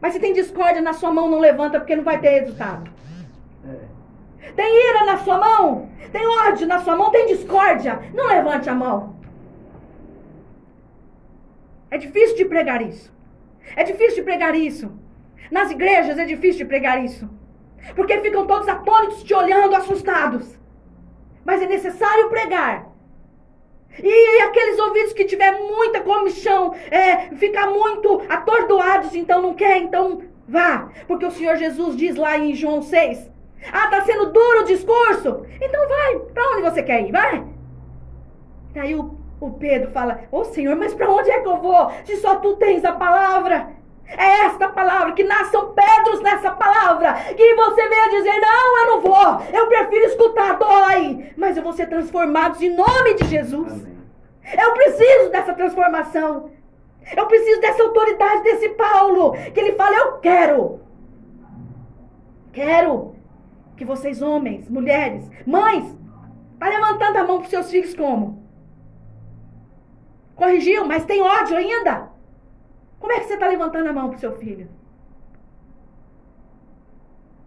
Mas 0.00 0.14
se 0.14 0.20
tem 0.20 0.32
discórdia 0.32 0.80
na 0.80 0.92
sua 0.92 1.10
mão, 1.10 1.28
não 1.28 1.38
levanta 1.38 1.78
porque 1.78 1.96
não 1.96 2.04
vai 2.04 2.18
ter 2.18 2.30
resultado. 2.30 2.90
Tem 4.54 4.90
ira 4.90 5.04
na 5.04 5.18
sua 5.18 5.38
mão? 5.38 5.90
Tem 6.12 6.26
ódio 6.26 6.66
na 6.66 6.78
sua 6.80 6.96
mão? 6.96 7.10
Tem 7.10 7.26
discórdia? 7.26 8.00
Não 8.14 8.26
levante 8.26 8.68
a 8.70 8.74
mão. 8.74 9.16
É 11.90 11.98
difícil 11.98 12.36
de 12.36 12.44
pregar 12.44 12.82
isso. 12.82 13.12
É 13.74 13.82
difícil 13.82 14.16
de 14.16 14.22
pregar 14.22 14.54
isso. 14.54 14.92
Nas 15.50 15.70
igrejas 15.70 16.18
é 16.18 16.24
difícil 16.24 16.58
de 16.58 16.64
pregar 16.66 17.04
isso. 17.04 17.28
Porque 17.94 18.20
ficam 18.20 18.46
todos 18.46 18.68
atônitos 18.68 19.22
te 19.22 19.34
olhando, 19.34 19.76
assustados. 19.76 20.58
Mas 21.44 21.62
é 21.62 21.66
necessário 21.66 22.28
pregar 22.28 22.88
E 24.02 24.42
aqueles 24.42 24.78
ouvidos 24.78 25.12
que 25.12 25.24
tiver 25.24 25.52
muita 25.52 26.00
comichão, 26.00 26.74
é, 26.90 27.34
ficar 27.36 27.70
muito 27.70 28.20
atordoados, 28.28 29.14
então 29.14 29.40
não 29.40 29.54
quer, 29.54 29.78
então 29.78 30.22
vá. 30.46 30.90
Porque 31.06 31.24
o 31.24 31.30
Senhor 31.30 31.56
Jesus 31.56 31.96
diz 31.96 32.16
lá 32.16 32.36
em 32.36 32.54
João 32.54 32.82
6: 32.82 33.30
Ah, 33.72 33.88
tá 33.88 34.02
sendo 34.02 34.32
duro 34.32 34.60
o 34.60 34.64
discurso? 34.64 35.44
Então 35.60 35.88
vai, 35.88 36.18
para 36.32 36.50
onde 36.50 36.62
você 36.62 36.82
quer 36.82 37.02
ir? 37.02 37.12
Vai. 37.12 37.44
Daí 38.74 38.94
o, 38.94 39.16
o 39.40 39.50
Pedro 39.52 39.90
fala: 39.90 40.20
Ô 40.30 40.40
oh, 40.40 40.44
Senhor, 40.44 40.76
mas 40.76 40.94
para 40.94 41.10
onde 41.10 41.30
é 41.30 41.40
que 41.40 41.48
eu 41.48 41.56
vou? 41.56 41.90
Se 42.04 42.16
só 42.16 42.36
tu 42.36 42.56
tens 42.56 42.84
a 42.84 42.92
palavra. 42.92 43.74
É 44.08 44.44
esta 44.44 44.68
palavra, 44.68 45.14
que 45.14 45.24
nasçam 45.24 45.74
pedros 45.74 46.20
nessa 46.22 46.52
palavra, 46.52 47.14
que 47.36 47.54
você 47.56 47.88
venha 47.88 48.10
dizer: 48.10 48.40
Não, 48.40 48.78
eu 48.78 48.86
não 48.86 49.00
vou, 49.00 49.42
eu 49.52 49.66
prefiro 49.66 50.04
escutar, 50.04 50.56
dói, 50.56 51.32
mas 51.36 51.56
eu 51.56 51.62
vou 51.64 51.72
ser 51.72 51.88
transformado 51.88 52.62
em 52.62 52.70
nome 52.70 53.14
de 53.14 53.24
Jesus. 53.26 53.72
Amém. 53.72 53.96
Eu 54.62 54.72
preciso 54.74 55.30
dessa 55.30 55.52
transformação. 55.54 56.50
Eu 57.16 57.26
preciso 57.26 57.60
dessa 57.60 57.82
autoridade 57.82 58.44
desse 58.44 58.68
Paulo, 58.70 59.32
que 59.32 59.58
ele 59.58 59.72
fala: 59.72 59.96
Eu 59.96 60.12
quero, 60.18 60.80
quero 62.52 63.15
que 63.76 63.84
vocês, 63.84 64.22
homens, 64.22 64.68
mulheres, 64.68 65.30
mães, 65.46 65.96
tá 66.58 66.68
levantando 66.68 67.18
a 67.18 67.24
mão 67.24 67.40
para 67.40 67.48
seus 67.48 67.70
filhos 67.70 67.94
como? 67.94 68.44
Corrigiu, 70.34 70.84
mas 70.86 71.04
tem 71.04 71.22
ódio 71.22 71.56
ainda. 71.56 72.10
Como 72.98 73.12
é 73.12 73.20
que 73.20 73.26
você 73.26 73.34
está 73.34 73.46
levantando 73.46 73.88
a 73.88 73.92
mão 73.92 74.08
para 74.08 74.18
seu 74.18 74.36
filho? 74.36 74.68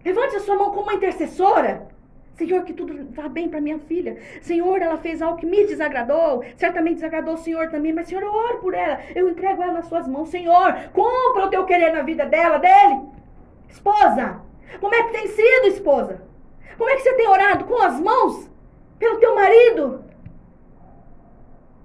Levante 0.03 0.35
a 0.35 0.39
sua 0.39 0.55
mão 0.55 0.69
como 0.69 0.83
uma 0.83 0.93
intercessora. 0.93 1.87
Senhor, 2.35 2.63
que 2.63 2.73
tudo 2.73 3.09
vá 3.11 3.27
bem 3.27 3.49
para 3.49 3.59
minha 3.59 3.79
filha. 3.79 4.17
Senhor, 4.41 4.81
ela 4.81 4.97
fez 4.97 5.21
algo 5.21 5.37
que 5.37 5.45
me 5.45 5.65
desagradou. 5.65 6.43
Certamente 6.55 6.95
desagradou 6.95 7.33
o 7.33 7.37
Senhor 7.37 7.69
também. 7.69 7.91
Mas, 7.91 8.07
Senhor, 8.07 8.23
eu 8.23 8.33
oro 8.33 8.59
por 8.59 8.73
ela. 8.73 8.99
Eu 9.13 9.29
entrego 9.29 9.61
ela 9.61 9.73
nas 9.73 9.87
suas 9.87 10.07
mãos. 10.07 10.29
Senhor, 10.29 10.73
compra 10.93 11.45
o 11.45 11.49
teu 11.49 11.65
querer 11.65 11.91
na 11.91 12.01
vida 12.01 12.25
dela, 12.25 12.57
dele. 12.57 13.01
Esposa, 13.67 14.41
como 14.79 14.95
é 14.95 15.03
que 15.03 15.11
tem 15.11 15.27
sido, 15.27 15.67
esposa? 15.67 16.21
Como 16.77 16.89
é 16.89 16.95
que 16.95 17.01
você 17.01 17.13
tem 17.13 17.27
orado 17.27 17.65
com 17.65 17.81
as 17.81 17.99
mãos 17.99 18.49
pelo 18.97 19.19
teu 19.19 19.35
marido? 19.35 20.05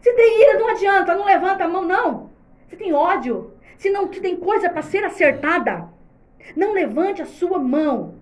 Se 0.01 0.13
tem 0.13 0.43
ira, 0.43 0.59
não 0.59 0.69
adianta, 0.69 1.15
não 1.15 1.25
levanta 1.25 1.65
a 1.65 1.69
mão, 1.69 1.85
não. 1.85 2.31
Se 2.69 2.77
tem 2.77 2.93
ódio, 2.93 3.55
se 3.79 3.91
não 3.91 4.07
tem 4.09 4.37
coisa 4.37 4.69
para 4.69 4.83
ser 4.83 5.03
acertada, 5.03 5.89
não 6.55 6.73
levante 6.73 7.23
a 7.23 7.27
sua 7.27 7.59
mão. 7.59 8.15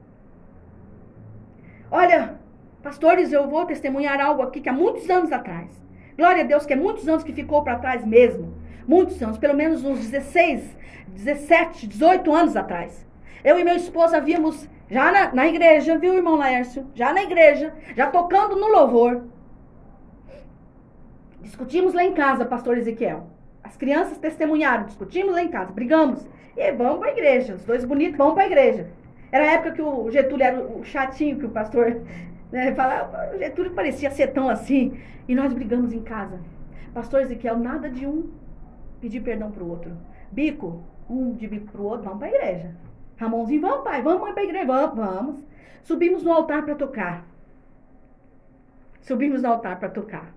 Olha, 1.90 2.38
pastores, 2.82 3.32
eu 3.32 3.48
vou 3.48 3.66
testemunhar 3.66 4.20
algo 4.20 4.42
aqui 4.42 4.60
que 4.60 4.68
há 4.68 4.72
muitos 4.72 5.10
anos 5.10 5.32
atrás. 5.32 5.70
Glória 6.16 6.42
a 6.42 6.46
Deus 6.46 6.64
que 6.64 6.72
é 6.72 6.76
muitos 6.76 7.08
anos 7.08 7.24
que 7.24 7.32
ficou 7.32 7.62
para 7.62 7.78
trás 7.78 8.04
mesmo. 8.04 8.54
Muitos 8.86 9.22
anos, 9.22 9.38
pelo 9.38 9.54
menos 9.54 9.84
uns 9.84 9.98
16, 9.98 10.76
17, 11.08 11.86
18 11.86 12.32
anos 12.32 12.56
atrás. 12.56 13.06
Eu 13.44 13.58
e 13.58 13.64
meu 13.64 13.74
esposo 13.76 14.14
havíamos 14.14 14.68
já 14.88 15.10
na, 15.10 15.34
na 15.34 15.46
igreja, 15.46 15.98
viu, 15.98 16.14
irmão 16.14 16.36
Laércio? 16.36 16.86
Já 16.94 17.12
na 17.12 17.22
igreja, 17.22 17.72
já 17.96 18.10
tocando 18.10 18.56
no 18.56 18.68
louvor. 18.68 19.24
Discutimos 21.40 21.94
lá 21.94 22.04
em 22.04 22.12
casa, 22.12 22.44
pastor 22.44 22.78
Ezequiel. 22.78 23.26
As 23.64 23.76
crianças 23.76 24.18
testemunharam, 24.18 24.84
discutimos 24.84 25.32
lá 25.32 25.42
em 25.42 25.48
casa, 25.48 25.72
brigamos. 25.72 26.26
E 26.56 26.72
vamos 26.72 26.98
para 26.98 27.08
a 27.08 27.12
igreja. 27.12 27.54
Os 27.54 27.64
dois 27.64 27.84
bonitos 27.84 28.16
vão 28.16 28.34
para 28.34 28.44
a 28.44 28.46
igreja. 28.46 28.90
Era 29.32 29.44
a 29.44 29.52
época 29.52 29.72
que 29.72 29.82
o 29.82 30.10
Getúlio 30.10 30.44
era 30.44 30.60
o 30.60 30.84
chatinho 30.84 31.38
que 31.38 31.46
o 31.46 31.50
pastor 31.50 32.02
né, 32.52 32.74
falava. 32.74 33.34
O 33.34 33.38
Getúlio 33.38 33.72
parecia 33.72 34.10
ser 34.10 34.28
tão 34.28 34.48
assim. 34.48 35.00
E 35.26 35.34
nós 35.34 35.52
brigamos 35.52 35.92
em 35.92 36.02
casa. 36.02 36.38
Pastor 36.92 37.22
Ezequiel, 37.22 37.58
nada 37.58 37.88
de 37.88 38.06
um 38.06 38.30
pedir 39.00 39.20
perdão 39.20 39.50
para 39.50 39.64
o 39.64 39.70
outro. 39.70 39.96
Bico, 40.30 40.82
um 41.08 41.32
de 41.32 41.48
bico 41.48 41.72
para 41.72 41.80
o 41.80 41.84
outro, 41.84 42.04
vamos 42.04 42.18
para 42.18 42.28
a 42.28 42.30
igreja. 42.30 42.74
Ramonzinho, 43.22 43.60
vamos, 43.60 43.84
pai, 43.84 44.02
vamos 44.02 44.30
para 44.32 44.40
a 44.40 44.44
igreja, 44.44 44.66
vamos, 44.66 44.96
vamos. 44.96 45.44
Subimos 45.84 46.24
no 46.24 46.32
altar 46.32 46.64
para 46.64 46.74
tocar. 46.74 47.24
Subimos 49.00 49.42
no 49.42 49.48
altar 49.48 49.78
para 49.78 49.88
tocar. 49.88 50.34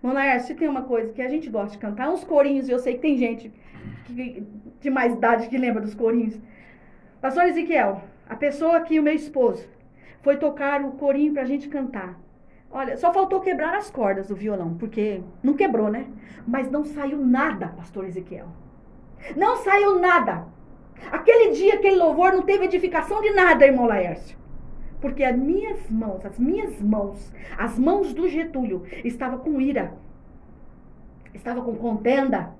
Mona 0.00 0.38
se 0.38 0.54
tem 0.54 0.68
uma 0.68 0.82
coisa 0.82 1.12
que 1.12 1.20
a 1.20 1.28
gente 1.28 1.50
gosta 1.50 1.72
de 1.72 1.78
cantar, 1.78 2.08
uns 2.10 2.22
corinhos, 2.22 2.68
e 2.68 2.72
eu 2.72 2.78
sei 2.78 2.94
que 2.94 3.00
tem 3.00 3.16
gente 3.16 3.52
que, 4.04 4.46
de 4.80 4.90
mais 4.90 5.12
idade 5.14 5.48
que 5.48 5.58
lembra 5.58 5.80
dos 5.80 5.94
corinhos. 5.94 6.38
Pastor 7.20 7.46
Ezequiel, 7.46 8.02
a 8.28 8.36
pessoa 8.36 8.76
aqui, 8.76 9.00
o 9.00 9.02
meu 9.02 9.14
esposo, 9.14 9.66
foi 10.22 10.36
tocar 10.36 10.84
o 10.84 10.92
corinho 10.92 11.32
pra 11.32 11.44
gente 11.44 11.68
cantar. 11.68 12.16
Olha, 12.70 12.96
só 12.96 13.12
faltou 13.12 13.40
quebrar 13.40 13.74
as 13.74 13.90
cordas 13.90 14.28
do 14.28 14.36
violão, 14.36 14.76
porque 14.76 15.20
não 15.42 15.54
quebrou, 15.54 15.88
né? 15.90 16.06
Mas 16.46 16.70
não 16.70 16.84
saiu 16.84 17.18
nada, 17.18 17.68
pastor 17.68 18.04
Ezequiel. 18.04 18.46
Não 19.36 19.56
saiu 19.56 19.98
nada. 19.98 20.46
Aquele 21.10 21.52
dia, 21.52 21.74
aquele 21.74 21.96
louvor, 21.96 22.32
não 22.32 22.42
teve 22.42 22.64
edificação 22.64 23.20
de 23.20 23.30
nada, 23.30 23.66
irmão 23.66 23.86
Laércio. 23.86 24.36
Porque 25.00 25.22
as 25.22 25.36
minhas 25.36 25.90
mãos, 25.90 26.24
as 26.24 26.38
minhas 26.38 26.80
mãos, 26.80 27.32
as 27.58 27.78
mãos 27.78 28.14
do 28.14 28.28
Getúlio, 28.28 28.84
estava 29.04 29.36
com 29.38 29.60
ira, 29.60 29.92
estava 31.34 31.60
com 31.62 31.74
contenda, 31.76 32.54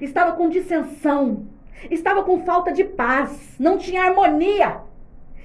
estava 0.00 0.32
com 0.32 0.48
dissensão, 0.48 1.46
estava 1.90 2.22
com 2.22 2.44
falta 2.44 2.72
de 2.72 2.84
paz, 2.84 3.56
não 3.58 3.78
tinha 3.78 4.02
harmonia. 4.02 4.82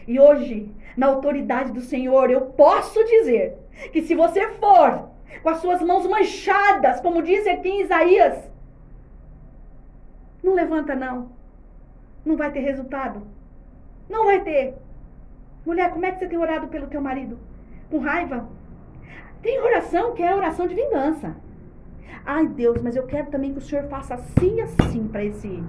E 0.07 0.19
hoje, 0.19 0.69
na 0.97 1.07
autoridade 1.07 1.71
do 1.71 1.81
Senhor, 1.81 2.29
eu 2.29 2.41
posso 2.41 3.03
dizer 3.05 3.57
que 3.91 4.01
se 4.01 4.13
você 4.13 4.49
for 4.55 5.09
com 5.41 5.49
as 5.49 5.59
suas 5.59 5.81
mãos 5.81 6.05
manchadas, 6.05 6.99
como 6.99 7.23
diz 7.23 7.47
aqui 7.47 7.69
em 7.69 7.81
Isaías, 7.81 8.51
não 10.43 10.53
levanta 10.53 10.93
não. 10.93 11.31
Não 12.25 12.37
vai 12.37 12.51
ter 12.51 12.61
resultado. 12.61 13.21
Não 14.09 14.25
vai 14.25 14.41
ter. 14.41 14.75
Mulher, 15.65 15.91
como 15.91 16.05
é 16.05 16.11
que 16.11 16.19
você 16.19 16.27
tem 16.27 16.37
orado 16.37 16.67
pelo 16.67 16.87
teu 16.87 17.01
marido? 17.01 17.37
Com 17.89 17.99
raiva? 17.99 18.49
Tem 19.41 19.59
oração 19.59 20.13
que 20.13 20.23
é 20.23 20.35
oração 20.35 20.67
de 20.67 20.75
vingança. 20.75 21.35
Ai, 22.25 22.47
Deus, 22.47 22.81
mas 22.81 22.95
eu 22.95 23.05
quero 23.05 23.27
também 23.27 23.51
que 23.51 23.59
o 23.59 23.61
Senhor 23.61 23.85
faça 23.89 24.13
assim 24.13 24.61
assim 24.61 25.07
para 25.07 25.25
esse. 25.25 25.63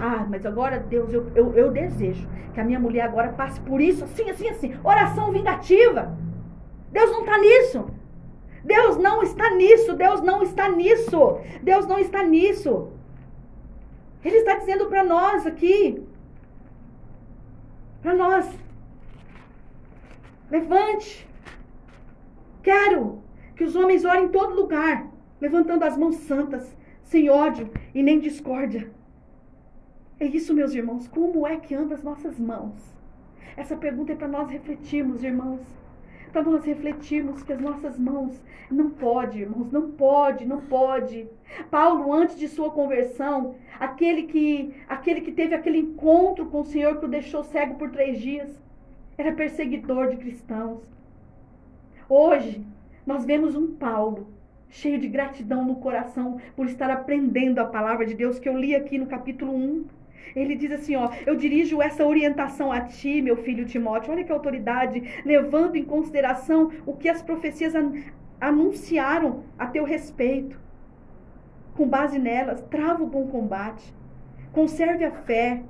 Ah, 0.00 0.26
mas 0.28 0.44
agora, 0.46 0.78
Deus, 0.78 1.12
eu, 1.12 1.30
eu, 1.34 1.54
eu 1.54 1.70
desejo 1.70 2.26
que 2.52 2.60
a 2.60 2.64
minha 2.64 2.80
mulher 2.80 3.02
agora 3.02 3.28
passe 3.30 3.60
por 3.60 3.80
isso, 3.80 4.04
assim, 4.04 4.30
assim, 4.30 4.48
assim. 4.48 4.74
Oração 4.82 5.30
vingativa. 5.30 6.16
Deus 6.90 7.10
não 7.10 7.20
está 7.20 7.38
nisso. 7.38 7.86
Deus 8.64 8.96
não 8.96 9.22
está 9.22 9.50
nisso. 9.50 9.94
Deus 9.94 10.20
não 10.20 10.42
está 10.42 10.68
nisso. 10.68 11.38
Deus 11.62 11.86
não 11.86 11.98
está 11.98 12.22
nisso. 12.22 12.88
Ele 14.24 14.38
está 14.38 14.56
dizendo 14.56 14.86
para 14.86 15.04
nós 15.04 15.46
aqui. 15.46 16.02
Para 18.02 18.14
nós. 18.14 18.48
Levante. 20.50 21.28
Quero 22.62 23.22
que 23.54 23.64
os 23.64 23.76
homens 23.76 24.04
orem 24.04 24.24
em 24.24 24.28
todo 24.28 24.54
lugar, 24.54 25.06
levantando 25.40 25.84
as 25.84 25.96
mãos 25.96 26.16
santas, 26.16 26.74
sem 27.02 27.28
ódio 27.28 27.70
e 27.94 28.02
nem 28.02 28.18
discórdia. 28.18 28.90
É 30.18 30.24
isso, 30.24 30.54
meus 30.54 30.74
irmãos. 30.74 31.06
Como 31.08 31.46
é 31.46 31.56
que 31.56 31.74
andam 31.74 31.96
as 31.96 32.02
nossas 32.02 32.38
mãos? 32.38 32.74
Essa 33.56 33.76
pergunta 33.76 34.12
é 34.12 34.16
para 34.16 34.28
nós 34.28 34.48
refletirmos, 34.48 35.22
irmãos. 35.22 35.60
Para 36.34 36.42
nós 36.42 36.64
refletirmos 36.64 37.44
que 37.44 37.52
as 37.52 37.60
nossas 37.60 37.96
mãos 37.96 38.42
não 38.68 38.90
pode, 38.90 39.42
irmãos, 39.42 39.70
não 39.70 39.92
pode, 39.92 40.44
não 40.44 40.60
pode. 40.62 41.28
Paulo, 41.70 42.12
antes 42.12 42.36
de 42.36 42.48
sua 42.48 42.72
conversão, 42.72 43.54
aquele 43.78 44.24
que, 44.24 44.74
aquele 44.88 45.20
que 45.20 45.30
teve 45.30 45.54
aquele 45.54 45.78
encontro 45.78 46.46
com 46.46 46.62
o 46.62 46.64
Senhor 46.64 46.98
que 46.98 47.04
o 47.04 47.08
deixou 47.08 47.44
cego 47.44 47.76
por 47.76 47.92
três 47.92 48.20
dias, 48.20 48.60
era 49.16 49.30
perseguidor 49.30 50.08
de 50.08 50.16
cristãos. 50.16 50.82
Hoje, 52.08 52.66
nós 53.06 53.24
vemos 53.24 53.54
um 53.54 53.72
Paulo 53.72 54.26
cheio 54.68 54.98
de 54.98 55.06
gratidão 55.06 55.64
no 55.64 55.76
coração 55.76 56.40
por 56.56 56.66
estar 56.66 56.90
aprendendo 56.90 57.60
a 57.60 57.64
palavra 57.64 58.04
de 58.04 58.14
Deus 58.14 58.40
que 58.40 58.48
eu 58.48 58.58
li 58.58 58.74
aqui 58.74 58.98
no 58.98 59.06
capítulo 59.06 59.54
1. 59.54 59.84
Ele 60.34 60.56
diz 60.56 60.72
assim, 60.72 60.96
ó, 60.96 61.10
eu 61.26 61.36
dirijo 61.36 61.80
essa 61.80 62.04
orientação 62.04 62.72
a 62.72 62.80
ti, 62.80 63.22
meu 63.22 63.36
filho 63.36 63.64
Timóteo. 63.64 64.12
Olha 64.12 64.24
que 64.24 64.32
autoridade, 64.32 65.02
levando 65.24 65.76
em 65.76 65.84
consideração 65.84 66.70
o 66.86 66.94
que 66.94 67.08
as 67.08 67.22
profecias 67.22 67.74
an 67.74 67.92
anunciaram 68.40 69.44
a 69.58 69.66
teu 69.66 69.84
respeito. 69.84 70.60
Com 71.74 71.88
base 71.88 72.18
nelas, 72.18 72.60
trava 72.62 73.02
o 73.02 73.06
bom 73.06 73.28
combate. 73.28 73.94
Conserve 74.52 75.04
a 75.04 75.10
fé, 75.10 75.62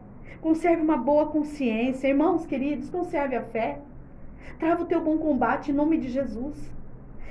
Conserve 0.44 0.82
uma 0.82 0.98
boa 0.98 1.28
consciência. 1.28 2.06
Irmãos 2.06 2.44
queridos, 2.44 2.90
conserve 2.90 3.34
a 3.34 3.42
fé. 3.42 3.78
Trava 4.58 4.82
o 4.82 4.84
teu 4.84 5.00
bom 5.00 5.16
combate 5.16 5.70
em 5.70 5.74
nome 5.74 5.96
de 5.96 6.10
Jesus. 6.10 6.70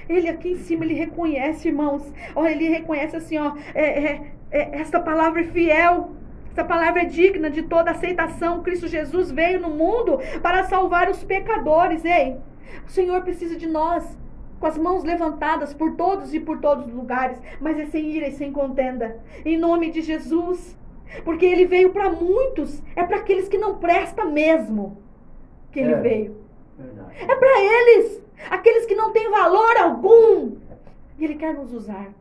Ele 0.10 0.28
aqui 0.28 0.54
em 0.54 0.58
cima, 0.58 0.84
ele 0.84 0.96
reconhece, 0.96 1.68
irmãos. 1.68 2.12
Olha, 2.36 2.50
ele 2.50 2.68
reconhece 2.70 3.16
assim, 3.16 3.38
ó. 3.38 3.54
É, 3.76 3.84
é, 3.84 4.32
é, 4.50 4.80
esta 4.80 5.00
palavra 5.00 5.42
é 5.42 5.44
fiel. 5.44 6.10
Esta 6.54 6.64
palavra 6.64 7.02
é 7.02 7.06
digna 7.06 7.50
de 7.50 7.64
toda 7.64 7.90
aceitação. 7.90 8.62
Cristo 8.62 8.88
Jesus 8.88 9.32
veio 9.32 9.60
no 9.60 9.72
mundo 9.72 10.20
para 10.40 10.64
salvar 10.66 11.10
os 11.10 11.24
pecadores. 11.24 12.06
Ei, 12.06 12.38
o 12.86 12.92
Senhor 12.92 13.24
precisa 13.24 13.56
de 13.56 13.66
nós 13.66 14.16
com 14.60 14.68
as 14.68 14.78
mãos 14.78 15.04
levantadas 15.04 15.74
por 15.74 15.96
todos 15.96 16.32
e 16.32 16.40
por 16.40 16.60
todos 16.60 16.86
os 16.86 16.94
lugares, 16.94 17.42
mas 17.60 17.80
é 17.80 17.88
sem 17.88 18.12
ira 18.12 18.28
e 18.28 18.34
sem 18.34 18.52
contenda. 18.52 19.20
Em 19.44 19.58
nome 19.58 19.90
de 19.90 20.02
Jesus. 20.02 20.78
Porque 21.26 21.44
ele 21.44 21.66
veio 21.66 21.92
para 21.92 22.12
muitos, 22.12 22.84
é 22.96 23.04
para 23.04 23.18
aqueles 23.18 23.50
que 23.50 23.58
não 23.58 23.80
prestam 23.80 24.32
mesmo 24.32 25.02
que 25.72 25.80
ele 25.80 25.94
é, 25.94 26.02
veio. 26.02 26.38
Verdade. 26.78 27.16
É 27.20 27.36
para 27.36 27.62
eles, 27.62 28.24
aqueles 28.52 28.86
que 28.86 28.94
não 28.94 29.12
têm 29.12 29.30
valor 29.32 29.76
algum. 29.78 30.56
E 31.18 31.24
ele 31.24 31.36
quer 31.36 31.56
nos 31.56 31.74
usar. 31.74 32.14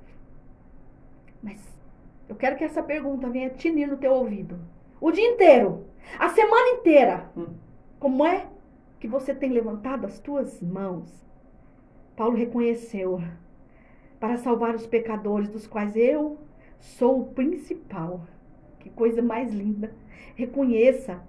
Mas 1.42 1.71
eu 2.32 2.36
quero 2.36 2.56
que 2.56 2.64
essa 2.64 2.82
pergunta 2.82 3.28
venha 3.28 3.50
tinir 3.50 3.86
no 3.86 3.98
teu 3.98 4.12
ouvido. 4.12 4.58
O 4.98 5.12
dia 5.12 5.28
inteiro, 5.28 5.84
a 6.18 6.30
semana 6.30 6.78
inteira. 6.78 7.30
Hum. 7.36 7.48
Como 8.00 8.24
é 8.26 8.46
que 8.98 9.06
você 9.06 9.34
tem 9.34 9.50
levantado 9.50 10.06
as 10.06 10.18
tuas 10.18 10.62
mãos? 10.62 11.12
Paulo 12.16 12.34
reconheceu 12.34 13.22
para 14.18 14.38
salvar 14.38 14.74
os 14.74 14.86
pecadores, 14.86 15.50
dos 15.50 15.66
quais 15.66 15.94
eu 15.94 16.38
sou 16.80 17.20
o 17.20 17.26
principal. 17.26 18.22
Que 18.78 18.88
coisa 18.88 19.20
mais 19.20 19.52
linda. 19.52 19.94
Reconheça. 20.34 21.20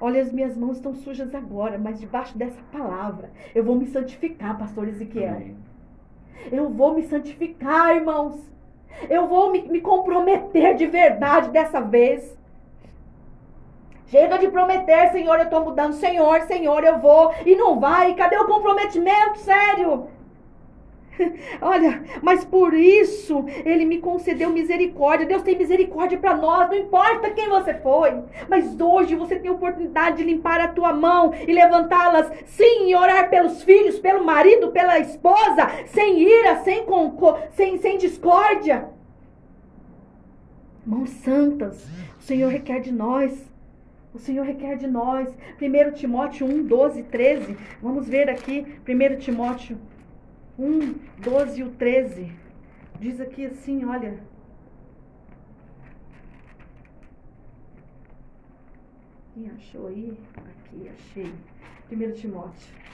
Olha, 0.00 0.22
as 0.22 0.32
minhas 0.32 0.56
mãos 0.56 0.78
estão 0.78 0.94
sujas 0.94 1.34
agora, 1.34 1.78
mas 1.78 2.00
debaixo 2.00 2.38
dessa 2.38 2.60
palavra 2.72 3.30
eu 3.54 3.62
vou 3.62 3.76
me 3.76 3.86
santificar, 3.86 4.58
pastor 4.58 4.88
Ezequiel. 4.88 5.36
Amém. 5.36 5.56
Eu 6.50 6.70
vou 6.70 6.94
me 6.94 7.02
santificar, 7.02 7.94
irmãos. 7.94 8.48
Eu 9.08 9.26
vou 9.26 9.50
me, 9.50 9.62
me 9.62 9.80
comprometer 9.80 10.74
de 10.74 10.86
verdade 10.86 11.50
dessa 11.50 11.80
vez. 11.80 12.36
Chega 14.06 14.38
de 14.38 14.48
prometer, 14.48 15.12
Senhor, 15.12 15.38
eu 15.38 15.44
estou 15.44 15.64
mudando. 15.64 15.92
Senhor, 15.92 16.40
Senhor, 16.42 16.82
eu 16.82 16.98
vou. 16.98 17.34
E 17.44 17.54
não 17.54 17.78
vai. 17.78 18.14
Cadê 18.14 18.38
o 18.38 18.46
comprometimento? 18.46 19.38
Sério. 19.38 20.08
Olha, 21.60 22.02
mas 22.22 22.44
por 22.44 22.74
isso 22.74 23.44
ele 23.64 23.84
me 23.84 23.98
concedeu 23.98 24.50
misericórdia. 24.50 25.26
Deus 25.26 25.42
tem 25.42 25.56
misericórdia 25.56 26.18
para 26.18 26.36
nós, 26.36 26.68
não 26.68 26.76
importa 26.76 27.30
quem 27.30 27.48
você 27.48 27.74
foi. 27.74 28.22
Mas 28.48 28.78
hoje 28.80 29.14
você 29.14 29.36
tem 29.36 29.50
a 29.50 29.54
oportunidade 29.54 30.18
de 30.18 30.24
limpar 30.24 30.60
a 30.60 30.68
tua 30.68 30.92
mão 30.92 31.32
e 31.46 31.52
levantá-las, 31.52 32.30
sim, 32.46 32.88
e 32.88 32.94
orar 32.94 33.28
pelos 33.30 33.62
filhos, 33.62 33.98
pelo 33.98 34.24
marido, 34.24 34.70
pela 34.70 34.98
esposa, 34.98 35.68
sem 35.86 36.20
ira, 36.20 36.56
sem, 36.62 36.84
sem, 37.52 37.78
sem 37.78 37.98
discórdia. 37.98 38.88
Mãos 40.86 41.10
santas, 41.10 41.86
o 42.18 42.22
Senhor 42.22 42.50
requer 42.50 42.80
de 42.80 42.92
nós. 42.92 43.46
O 44.14 44.18
Senhor 44.18 44.44
requer 44.44 44.76
de 44.76 44.86
nós. 44.86 45.28
1 45.60 45.92
Timóteo 45.92 46.46
1, 46.46 46.62
12, 46.62 47.02
13. 47.04 47.56
Vamos 47.82 48.08
ver 48.08 48.30
aqui, 48.30 48.66
1 48.88 49.18
Timóteo 49.18 49.78
1, 50.58 50.94
12 51.18 51.60
e 51.60 51.62
o 51.62 51.70
13. 51.70 52.32
Diz 52.98 53.20
aqui 53.20 53.46
assim, 53.46 53.84
olha. 53.84 54.18
Quem 59.34 59.50
achou 59.50 59.86
aí? 59.86 60.18
Aqui, 60.36 60.88
achei. 60.88 61.32
1 61.90 62.12
Timóteo 62.12 62.88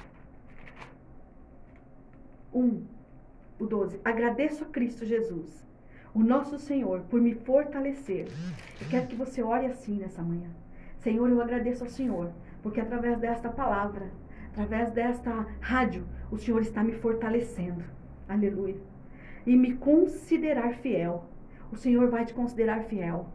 1, 2.54 2.84
o 3.58 3.66
12. 3.66 4.00
Agradeço 4.04 4.62
a 4.62 4.66
Cristo 4.68 5.04
Jesus, 5.04 5.66
o 6.14 6.22
nosso 6.22 6.58
Senhor, 6.58 7.00
por 7.10 7.20
me 7.20 7.34
fortalecer. 7.34 8.28
Eu 8.80 8.88
quero 8.88 9.08
que 9.08 9.16
você 9.16 9.42
ore 9.42 9.66
assim 9.66 9.96
nessa 9.96 10.22
manhã. 10.22 10.48
Senhor, 10.98 11.28
eu 11.28 11.40
agradeço 11.40 11.82
ao 11.82 11.90
Senhor, 11.90 12.32
porque 12.62 12.80
através 12.80 13.18
desta 13.18 13.48
palavra 13.48 14.10
através 14.54 14.92
desta 14.92 15.46
rádio, 15.60 16.04
o 16.30 16.38
Senhor 16.38 16.62
está 16.62 16.82
me 16.82 16.92
fortalecendo. 16.92 17.82
Aleluia. 18.28 18.76
E 19.44 19.56
me 19.56 19.74
considerar 19.74 20.74
fiel. 20.74 21.24
O 21.72 21.76
Senhor 21.76 22.08
vai 22.08 22.24
te 22.24 22.32
considerar 22.32 22.84
fiel. 22.84 23.26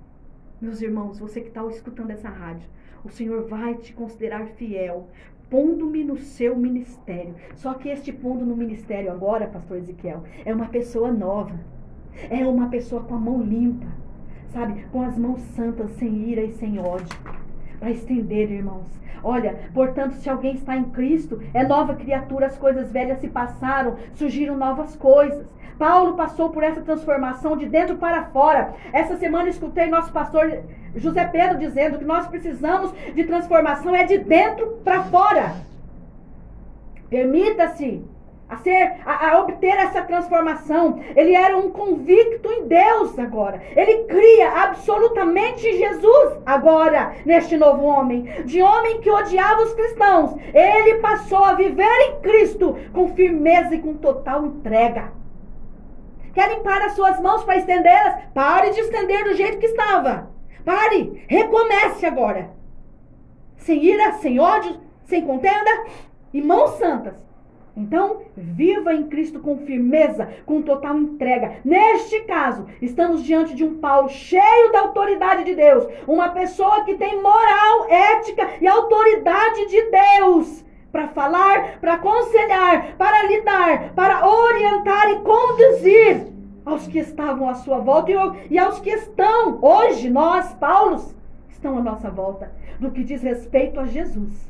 Meus 0.61 0.81
irmãos, 0.81 1.19
você 1.19 1.41
que 1.41 1.49
está 1.49 1.65
escutando 1.67 2.11
essa 2.11 2.29
rádio, 2.29 2.67
o 3.03 3.09
Senhor 3.09 3.47
vai 3.47 3.75
te 3.75 3.93
considerar 3.93 4.47
fiel, 4.47 5.09
pondo-me 5.49 6.03
no 6.05 6.17
seu 6.17 6.55
ministério. 6.55 7.35
Só 7.55 7.73
que 7.73 7.89
este 7.89 8.13
pondo 8.13 8.45
no 8.45 8.55
ministério 8.55 9.11
agora, 9.11 9.47
pastor 9.47 9.77
Ezequiel, 9.77 10.23
é 10.45 10.53
uma 10.53 10.67
pessoa 10.67 11.11
nova. 11.11 11.59
É 12.29 12.45
uma 12.47 12.69
pessoa 12.69 13.03
com 13.03 13.15
a 13.15 13.19
mão 13.19 13.41
limpa, 13.41 13.87
sabe? 14.49 14.85
Com 14.91 15.01
as 15.01 15.17
mãos 15.17 15.41
santas, 15.55 15.91
sem 15.91 16.29
ira 16.29 16.41
e 16.41 16.51
sem 16.53 16.79
ódio. 16.79 17.17
Para 17.79 17.91
estender, 17.91 18.51
irmãos, 18.51 18.99
Olha, 19.23 19.59
portanto, 19.73 20.13
se 20.13 20.29
alguém 20.29 20.55
está 20.55 20.77
em 20.77 20.85
Cristo, 20.85 21.41
é 21.53 21.65
nova 21.65 21.95
criatura, 21.95 22.45
as 22.45 22.57
coisas 22.57 22.91
velhas 22.91 23.19
se 23.19 23.27
passaram, 23.27 23.97
surgiram 24.13 24.55
novas 24.57 24.95
coisas. 24.95 25.45
Paulo 25.77 26.15
passou 26.15 26.49
por 26.49 26.61
essa 26.63 26.81
transformação 26.81 27.55
de 27.55 27.65
dentro 27.65 27.97
para 27.97 28.25
fora. 28.25 28.73
Essa 28.91 29.17
semana 29.17 29.49
escutei 29.49 29.87
nosso 29.87 30.11
pastor 30.11 30.61
José 30.95 31.25
Pedro 31.25 31.57
dizendo 31.57 31.97
que 31.97 32.05
nós 32.05 32.27
precisamos 32.27 32.91
de 33.13 33.23
transformação 33.23 33.95
é 33.95 34.03
de 34.03 34.17
dentro 34.17 34.79
para 34.83 35.03
fora. 35.03 35.55
Permita-se 37.09 38.03
a 38.49 38.57
ser 38.57 38.95
a, 39.05 39.29
a, 39.29 39.39
obter 39.41 39.77
essa 39.77 40.01
transformação. 40.01 40.99
Ele 41.15 41.35
era 41.35 41.55
um 41.55 41.69
convicto 41.69 42.51
em 42.51 42.67
Deus 42.67 43.17
agora. 43.19 43.61
Ele 43.75 44.05
cria 44.05 44.63
absolutamente 44.63 45.77
Jesus 45.77 46.39
agora 46.45 47.15
neste 47.25 47.55
novo 47.55 47.83
homem, 47.83 48.23
de 48.45 48.61
homem 48.61 48.99
que 49.01 49.11
odiava 49.11 49.61
os 49.61 49.73
cristãos. 49.73 50.35
Ele 50.53 50.95
passou 50.95 51.43
a 51.43 51.53
viver 51.53 51.83
em 52.07 52.21
Cristo 52.21 52.75
com 52.91 53.13
firmeza 53.13 53.75
e 53.75 53.81
com 53.81 53.93
total 53.93 54.45
entrega. 54.45 55.13
Quer 56.33 56.49
limpar 56.49 56.81
as 56.81 56.93
suas 56.93 57.19
mãos 57.19 57.43
para 57.43 57.57
estendê-las? 57.57 58.23
Pare 58.33 58.71
de 58.71 58.79
estender 58.79 59.25
do 59.25 59.35
jeito 59.35 59.59
que 59.59 59.67
estava. 59.67 60.29
Pare, 60.65 61.23
recomece 61.27 62.05
agora. 62.05 62.51
Sem 63.57 63.83
ira, 63.83 64.13
sem 64.13 64.39
ódio, 64.39 64.79
sem 65.05 65.25
contenda 65.25 65.85
e 66.33 66.41
mãos 66.41 66.77
santas 66.77 67.28
então, 67.79 68.21
viva 68.35 68.93
em 68.93 69.03
Cristo 69.07 69.39
com 69.39 69.57
firmeza, 69.59 70.27
com 70.45 70.61
total 70.61 70.97
entrega. 70.97 71.57
Neste 71.63 72.19
caso, 72.21 72.65
estamos 72.81 73.23
diante 73.23 73.55
de 73.55 73.63
um 73.63 73.79
Paulo 73.79 74.09
cheio 74.09 74.71
da 74.71 74.81
autoridade 74.81 75.45
de 75.45 75.55
Deus, 75.55 75.87
uma 76.05 76.29
pessoa 76.29 76.83
que 76.83 76.95
tem 76.95 77.21
moral, 77.21 77.87
ética 77.89 78.49
e 78.59 78.67
autoridade 78.67 79.67
de 79.67 79.81
Deus 79.89 80.65
para 80.91 81.07
falar, 81.07 81.79
para 81.79 81.93
aconselhar, 81.93 82.97
para 82.97 83.23
lidar, 83.27 83.93
para 83.93 84.27
orientar 84.27 85.11
e 85.11 85.19
conduzir 85.19 86.27
aos 86.65 86.85
que 86.87 86.99
estavam 86.99 87.47
à 87.47 87.53
sua 87.53 87.79
volta 87.79 88.11
e 88.49 88.57
aos 88.57 88.79
que 88.79 88.89
estão 88.89 89.59
hoje, 89.61 90.09
nós, 90.09 90.53
Paulos, 90.55 91.15
estão 91.49 91.77
à 91.77 91.81
nossa 91.81 92.09
volta, 92.09 92.51
do 92.79 92.91
que 92.91 93.03
diz 93.03 93.21
respeito 93.21 93.79
a 93.79 93.85
Jesus. 93.85 94.48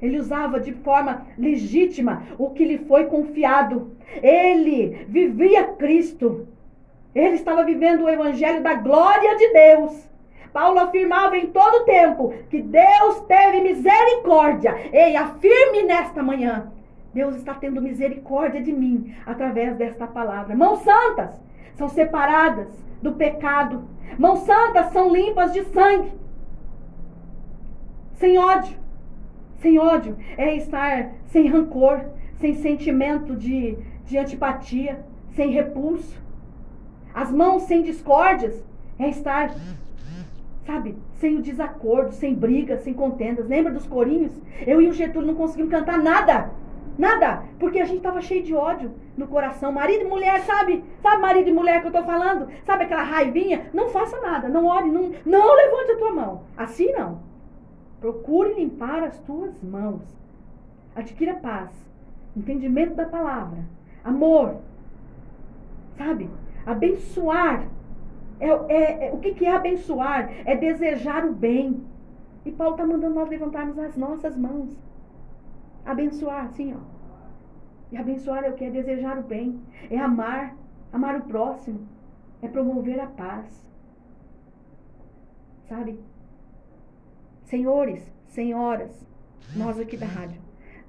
Ele 0.00 0.18
usava 0.18 0.60
de 0.60 0.72
forma 0.72 1.26
legítima 1.38 2.22
o 2.38 2.50
que 2.50 2.64
lhe 2.64 2.78
foi 2.78 3.06
confiado. 3.06 3.92
Ele 4.22 5.06
vivia 5.08 5.64
Cristo. 5.64 6.46
Ele 7.14 7.34
estava 7.34 7.64
vivendo 7.64 8.02
o 8.04 8.08
evangelho 8.08 8.62
da 8.62 8.74
glória 8.74 9.36
de 9.36 9.52
Deus. 9.52 10.06
Paulo 10.52 10.78
afirmava 10.80 11.36
em 11.36 11.46
todo 11.46 11.84
tempo 11.84 12.32
que 12.50 12.60
Deus 12.60 13.20
teve 13.26 13.60
misericórdia. 13.60 14.74
Ei, 14.92 15.16
afirme 15.16 15.82
nesta 15.82 16.22
manhã. 16.22 16.70
Deus 17.12 17.34
está 17.36 17.54
tendo 17.54 17.80
misericórdia 17.80 18.62
de 18.62 18.72
mim 18.72 19.14
através 19.24 19.76
desta 19.76 20.06
palavra. 20.06 20.54
Mãos 20.54 20.80
santas 20.80 21.30
são 21.74 21.88
separadas 21.88 22.68
do 23.02 23.12
pecado. 23.12 23.88
Mãos 24.18 24.40
santas 24.40 24.92
são 24.92 25.10
limpas 25.10 25.52
de 25.54 25.64
sangue. 25.64 26.12
Sem 28.14 28.38
ódio 28.38 28.85
sem 29.66 29.80
ódio 29.80 30.16
é 30.36 30.54
estar 30.54 31.10
sem 31.26 31.48
rancor, 31.48 32.00
sem 32.36 32.54
sentimento 32.54 33.34
de, 33.34 33.76
de 34.04 34.16
antipatia, 34.16 35.04
sem 35.34 35.50
repulso. 35.50 36.16
As 37.12 37.32
mãos 37.32 37.64
sem 37.64 37.82
discórdias 37.82 38.64
é 38.96 39.08
estar, 39.08 39.52
sabe, 40.64 40.96
sem 41.14 41.36
o 41.36 41.42
desacordo, 41.42 42.12
sem 42.12 42.32
brigas, 42.32 42.82
sem 42.82 42.94
contendas. 42.94 43.48
Lembra 43.48 43.72
dos 43.72 43.88
corinhos? 43.88 44.40
Eu 44.64 44.80
e 44.80 44.88
o 44.88 44.92
Getúlio 44.92 45.26
não 45.26 45.34
conseguimos 45.34 45.72
cantar 45.72 45.98
nada. 45.98 46.50
Nada, 46.96 47.42
porque 47.58 47.80
a 47.80 47.84
gente 47.84 47.98
estava 47.98 48.22
cheio 48.22 48.44
de 48.44 48.54
ódio 48.54 48.92
no 49.16 49.26
coração. 49.26 49.72
Marido 49.72 50.04
e 50.04 50.08
mulher, 50.08 50.42
sabe? 50.42 50.84
Sabe 51.02 51.20
marido 51.20 51.50
e 51.50 51.52
mulher 51.52 51.80
que 51.80 51.88
eu 51.88 51.90
estou 51.90 52.04
falando? 52.04 52.48
Sabe 52.64 52.84
aquela 52.84 53.02
raivinha? 53.02 53.68
Não 53.74 53.88
faça 53.88 54.18
nada, 54.20 54.48
não 54.48 54.64
ore, 54.66 54.90
não, 54.90 55.10
não 55.26 55.54
levante 55.56 55.92
a 55.92 55.98
tua 55.98 56.12
mão. 56.12 56.42
Assim 56.56 56.92
não. 56.92 57.20
Procure 58.00 58.54
limpar 58.54 59.02
as 59.02 59.18
tuas 59.20 59.62
mãos. 59.62 60.02
Adquira 60.94 61.34
paz, 61.34 61.70
entendimento 62.36 62.94
da 62.94 63.06
palavra, 63.06 63.64
amor. 64.04 64.56
Sabe? 65.96 66.30
Abençoar. 66.64 67.66
É, 68.38 68.48
é, 68.48 69.08
é 69.08 69.12
o 69.12 69.18
que, 69.18 69.34
que 69.34 69.46
é 69.46 69.54
abençoar? 69.54 70.30
É 70.44 70.56
desejar 70.56 71.24
o 71.24 71.32
bem. 71.32 71.82
E 72.44 72.52
Paulo 72.52 72.74
está 72.74 72.86
mandando 72.86 73.14
nós 73.14 73.28
levantarmos 73.28 73.78
as 73.78 73.96
nossas 73.96 74.36
mãos. 74.36 74.76
Abençoar, 75.84 76.46
assim, 76.46 76.74
ó. 76.74 76.96
E 77.90 77.96
abençoar 77.96 78.44
é 78.44 78.50
o 78.50 78.54
que? 78.54 78.64
É 78.64 78.70
desejar 78.70 79.18
o 79.18 79.22
bem, 79.22 79.60
é 79.90 79.98
amar, 79.98 80.56
amar 80.92 81.16
o 81.16 81.22
próximo, 81.22 81.80
é 82.42 82.48
promover 82.48 82.98
a 83.00 83.06
paz. 83.06 83.72
Sabe? 85.68 85.98
Senhores, 87.46 88.02
senhoras, 88.26 89.06
nós 89.54 89.78
aqui 89.78 89.96
da 89.96 90.04
rádio, 90.04 90.40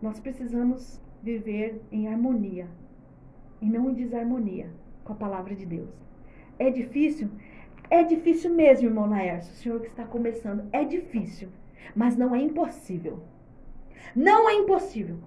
nós 0.01 0.19
precisamos 0.19 0.99
viver 1.21 1.79
em 1.91 2.07
harmonia 2.07 2.67
e 3.61 3.69
não 3.69 3.91
em 3.91 3.93
desarmonia 3.93 4.67
com 5.03 5.13
a 5.13 5.15
palavra 5.15 5.53
de 5.53 5.67
Deus. 5.67 5.91
É 6.57 6.71
difícil? 6.71 7.29
É 7.91 8.03
difícil 8.03 8.55
mesmo, 8.55 8.87
irmão 8.87 9.07
Laércio, 9.07 9.53
o 9.53 9.55
senhor 9.55 9.79
que 9.81 9.85
está 9.85 10.03
começando. 10.03 10.67
É 10.73 10.83
difícil, 10.83 11.49
mas 11.95 12.17
não 12.17 12.33
é 12.33 12.41
impossível. 12.41 13.23
Não 14.15 14.49
é 14.49 14.55
impossível. 14.55 15.19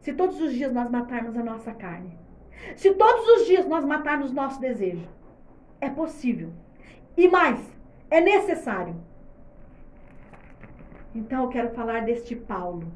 Se 0.00 0.14
todos 0.14 0.40
os 0.40 0.54
dias 0.54 0.72
nós 0.72 0.90
matarmos 0.90 1.36
a 1.36 1.42
nossa 1.42 1.74
carne, 1.74 2.18
se 2.76 2.94
todos 2.94 3.28
os 3.36 3.46
dias 3.46 3.68
nós 3.68 3.84
matarmos 3.84 4.32
nosso 4.32 4.58
desejo, 4.58 5.06
é 5.82 5.90
possível. 5.90 6.50
E 7.14 7.28
mais, 7.28 7.60
é 8.10 8.22
necessário. 8.22 9.11
Então 11.14 11.42
eu 11.42 11.48
quero 11.48 11.70
falar 11.70 12.00
deste 12.00 12.34
Paulo. 12.34 12.86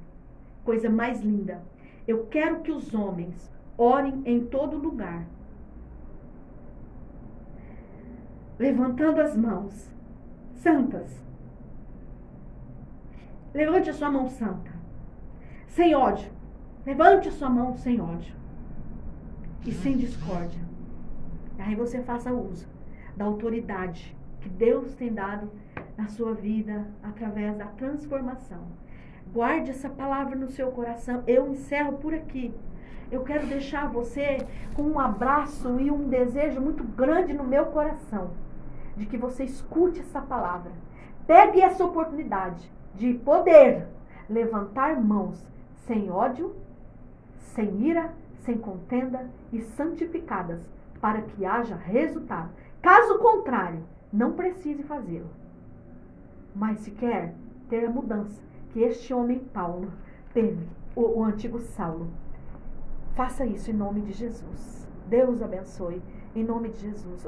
Coisa 0.65 0.89
mais 0.89 1.21
linda. 1.21 1.63
Eu 2.07 2.27
quero 2.27 2.61
que 2.61 2.73
os 2.73 2.95
homens 2.95 3.51
orem 3.77 4.23
em 4.25 4.47
todo 4.47 4.79
lugar, 4.79 5.27
levantando 8.59 9.21
as 9.21 9.37
mãos 9.37 9.93
santas. 10.55 11.25
Levante 13.53 13.91
a 13.91 13.95
sua 13.95 14.11
mão 14.11 14.29
santa, 14.29 14.71
sem 15.69 15.95
ódio. 15.95 16.31
Levante 16.85 17.29
a 17.29 17.33
sua 17.33 17.51
mão 17.51 17.77
sem 17.77 18.01
ódio 18.01 18.35
e 19.65 19.73
sem 19.73 19.97
discórdia. 19.97 20.61
Aí 21.59 21.75
você 21.75 22.03
faça 22.03 22.33
uso 22.33 22.69
da 23.17 23.25
autoridade 23.25 24.17
que 24.41 24.49
Deus 24.49 24.95
tem 24.95 25.13
dado 25.13 25.51
na 25.97 26.07
sua 26.09 26.35
vida 26.35 26.87
através 27.03 27.57
da 27.57 27.67
transformação. 27.67 28.63
Guarde 29.33 29.71
essa 29.71 29.89
palavra 29.89 30.37
no 30.37 30.49
seu 30.49 30.71
coração. 30.71 31.23
Eu 31.27 31.49
encerro 31.49 31.95
por 31.99 32.15
aqui. 32.15 32.55
Eu 33.11 33.23
quero 33.23 33.47
deixar 33.47 33.89
você 33.89 34.39
com 34.75 34.83
um 34.83 34.99
abraço 34.99 35.81
e 35.81 35.91
um 35.91 36.09
desejo 36.09 36.61
muito 36.61 36.83
grande 36.83 37.33
no 37.33 37.45
meu 37.45 37.67
coração 37.67 38.31
de 38.97 39.07
que 39.07 39.17
você 39.17 39.45
escute 39.45 40.01
essa 40.01 40.21
palavra. 40.21 40.73
Pegue 41.27 41.61
essa 41.61 41.85
oportunidade 41.85 42.71
de 42.95 43.15
poder 43.15 43.87
levantar 44.29 45.01
mãos 45.01 45.47
sem 45.87 46.11
ódio, 46.11 46.57
sem 47.39 47.87
ira, 47.87 48.13
sem 48.39 48.57
contenda 48.59 49.29
e 49.53 49.61
santificadas 49.61 50.65
para 51.01 51.23
que 51.23 51.45
haja 51.45 51.77
resultado. 51.77 52.51
Caso 52.81 53.19
contrário, 53.19 53.83
não 54.13 54.33
precise 54.33 54.83
fazê-lo. 54.83 55.31
Mas 56.57 56.79
se 56.81 56.91
quer 56.91 57.35
ter 57.69 57.85
a 57.85 57.91
mudança 57.91 58.43
que 58.71 58.81
este 58.81 59.13
homem 59.13 59.39
Paulo 59.39 59.93
teve, 60.33 60.67
o, 60.95 61.19
o 61.19 61.25
antigo 61.25 61.61
Saulo, 61.61 62.09
faça 63.15 63.45
isso 63.45 63.71
em 63.71 63.75
nome 63.75 64.01
de 64.01 64.13
Jesus. 64.13 64.89
Deus 65.07 65.43
abençoe 65.43 66.03
em 66.35 66.43
nome 66.43 66.71
de 66.71 66.81
Jesus. 66.81 67.27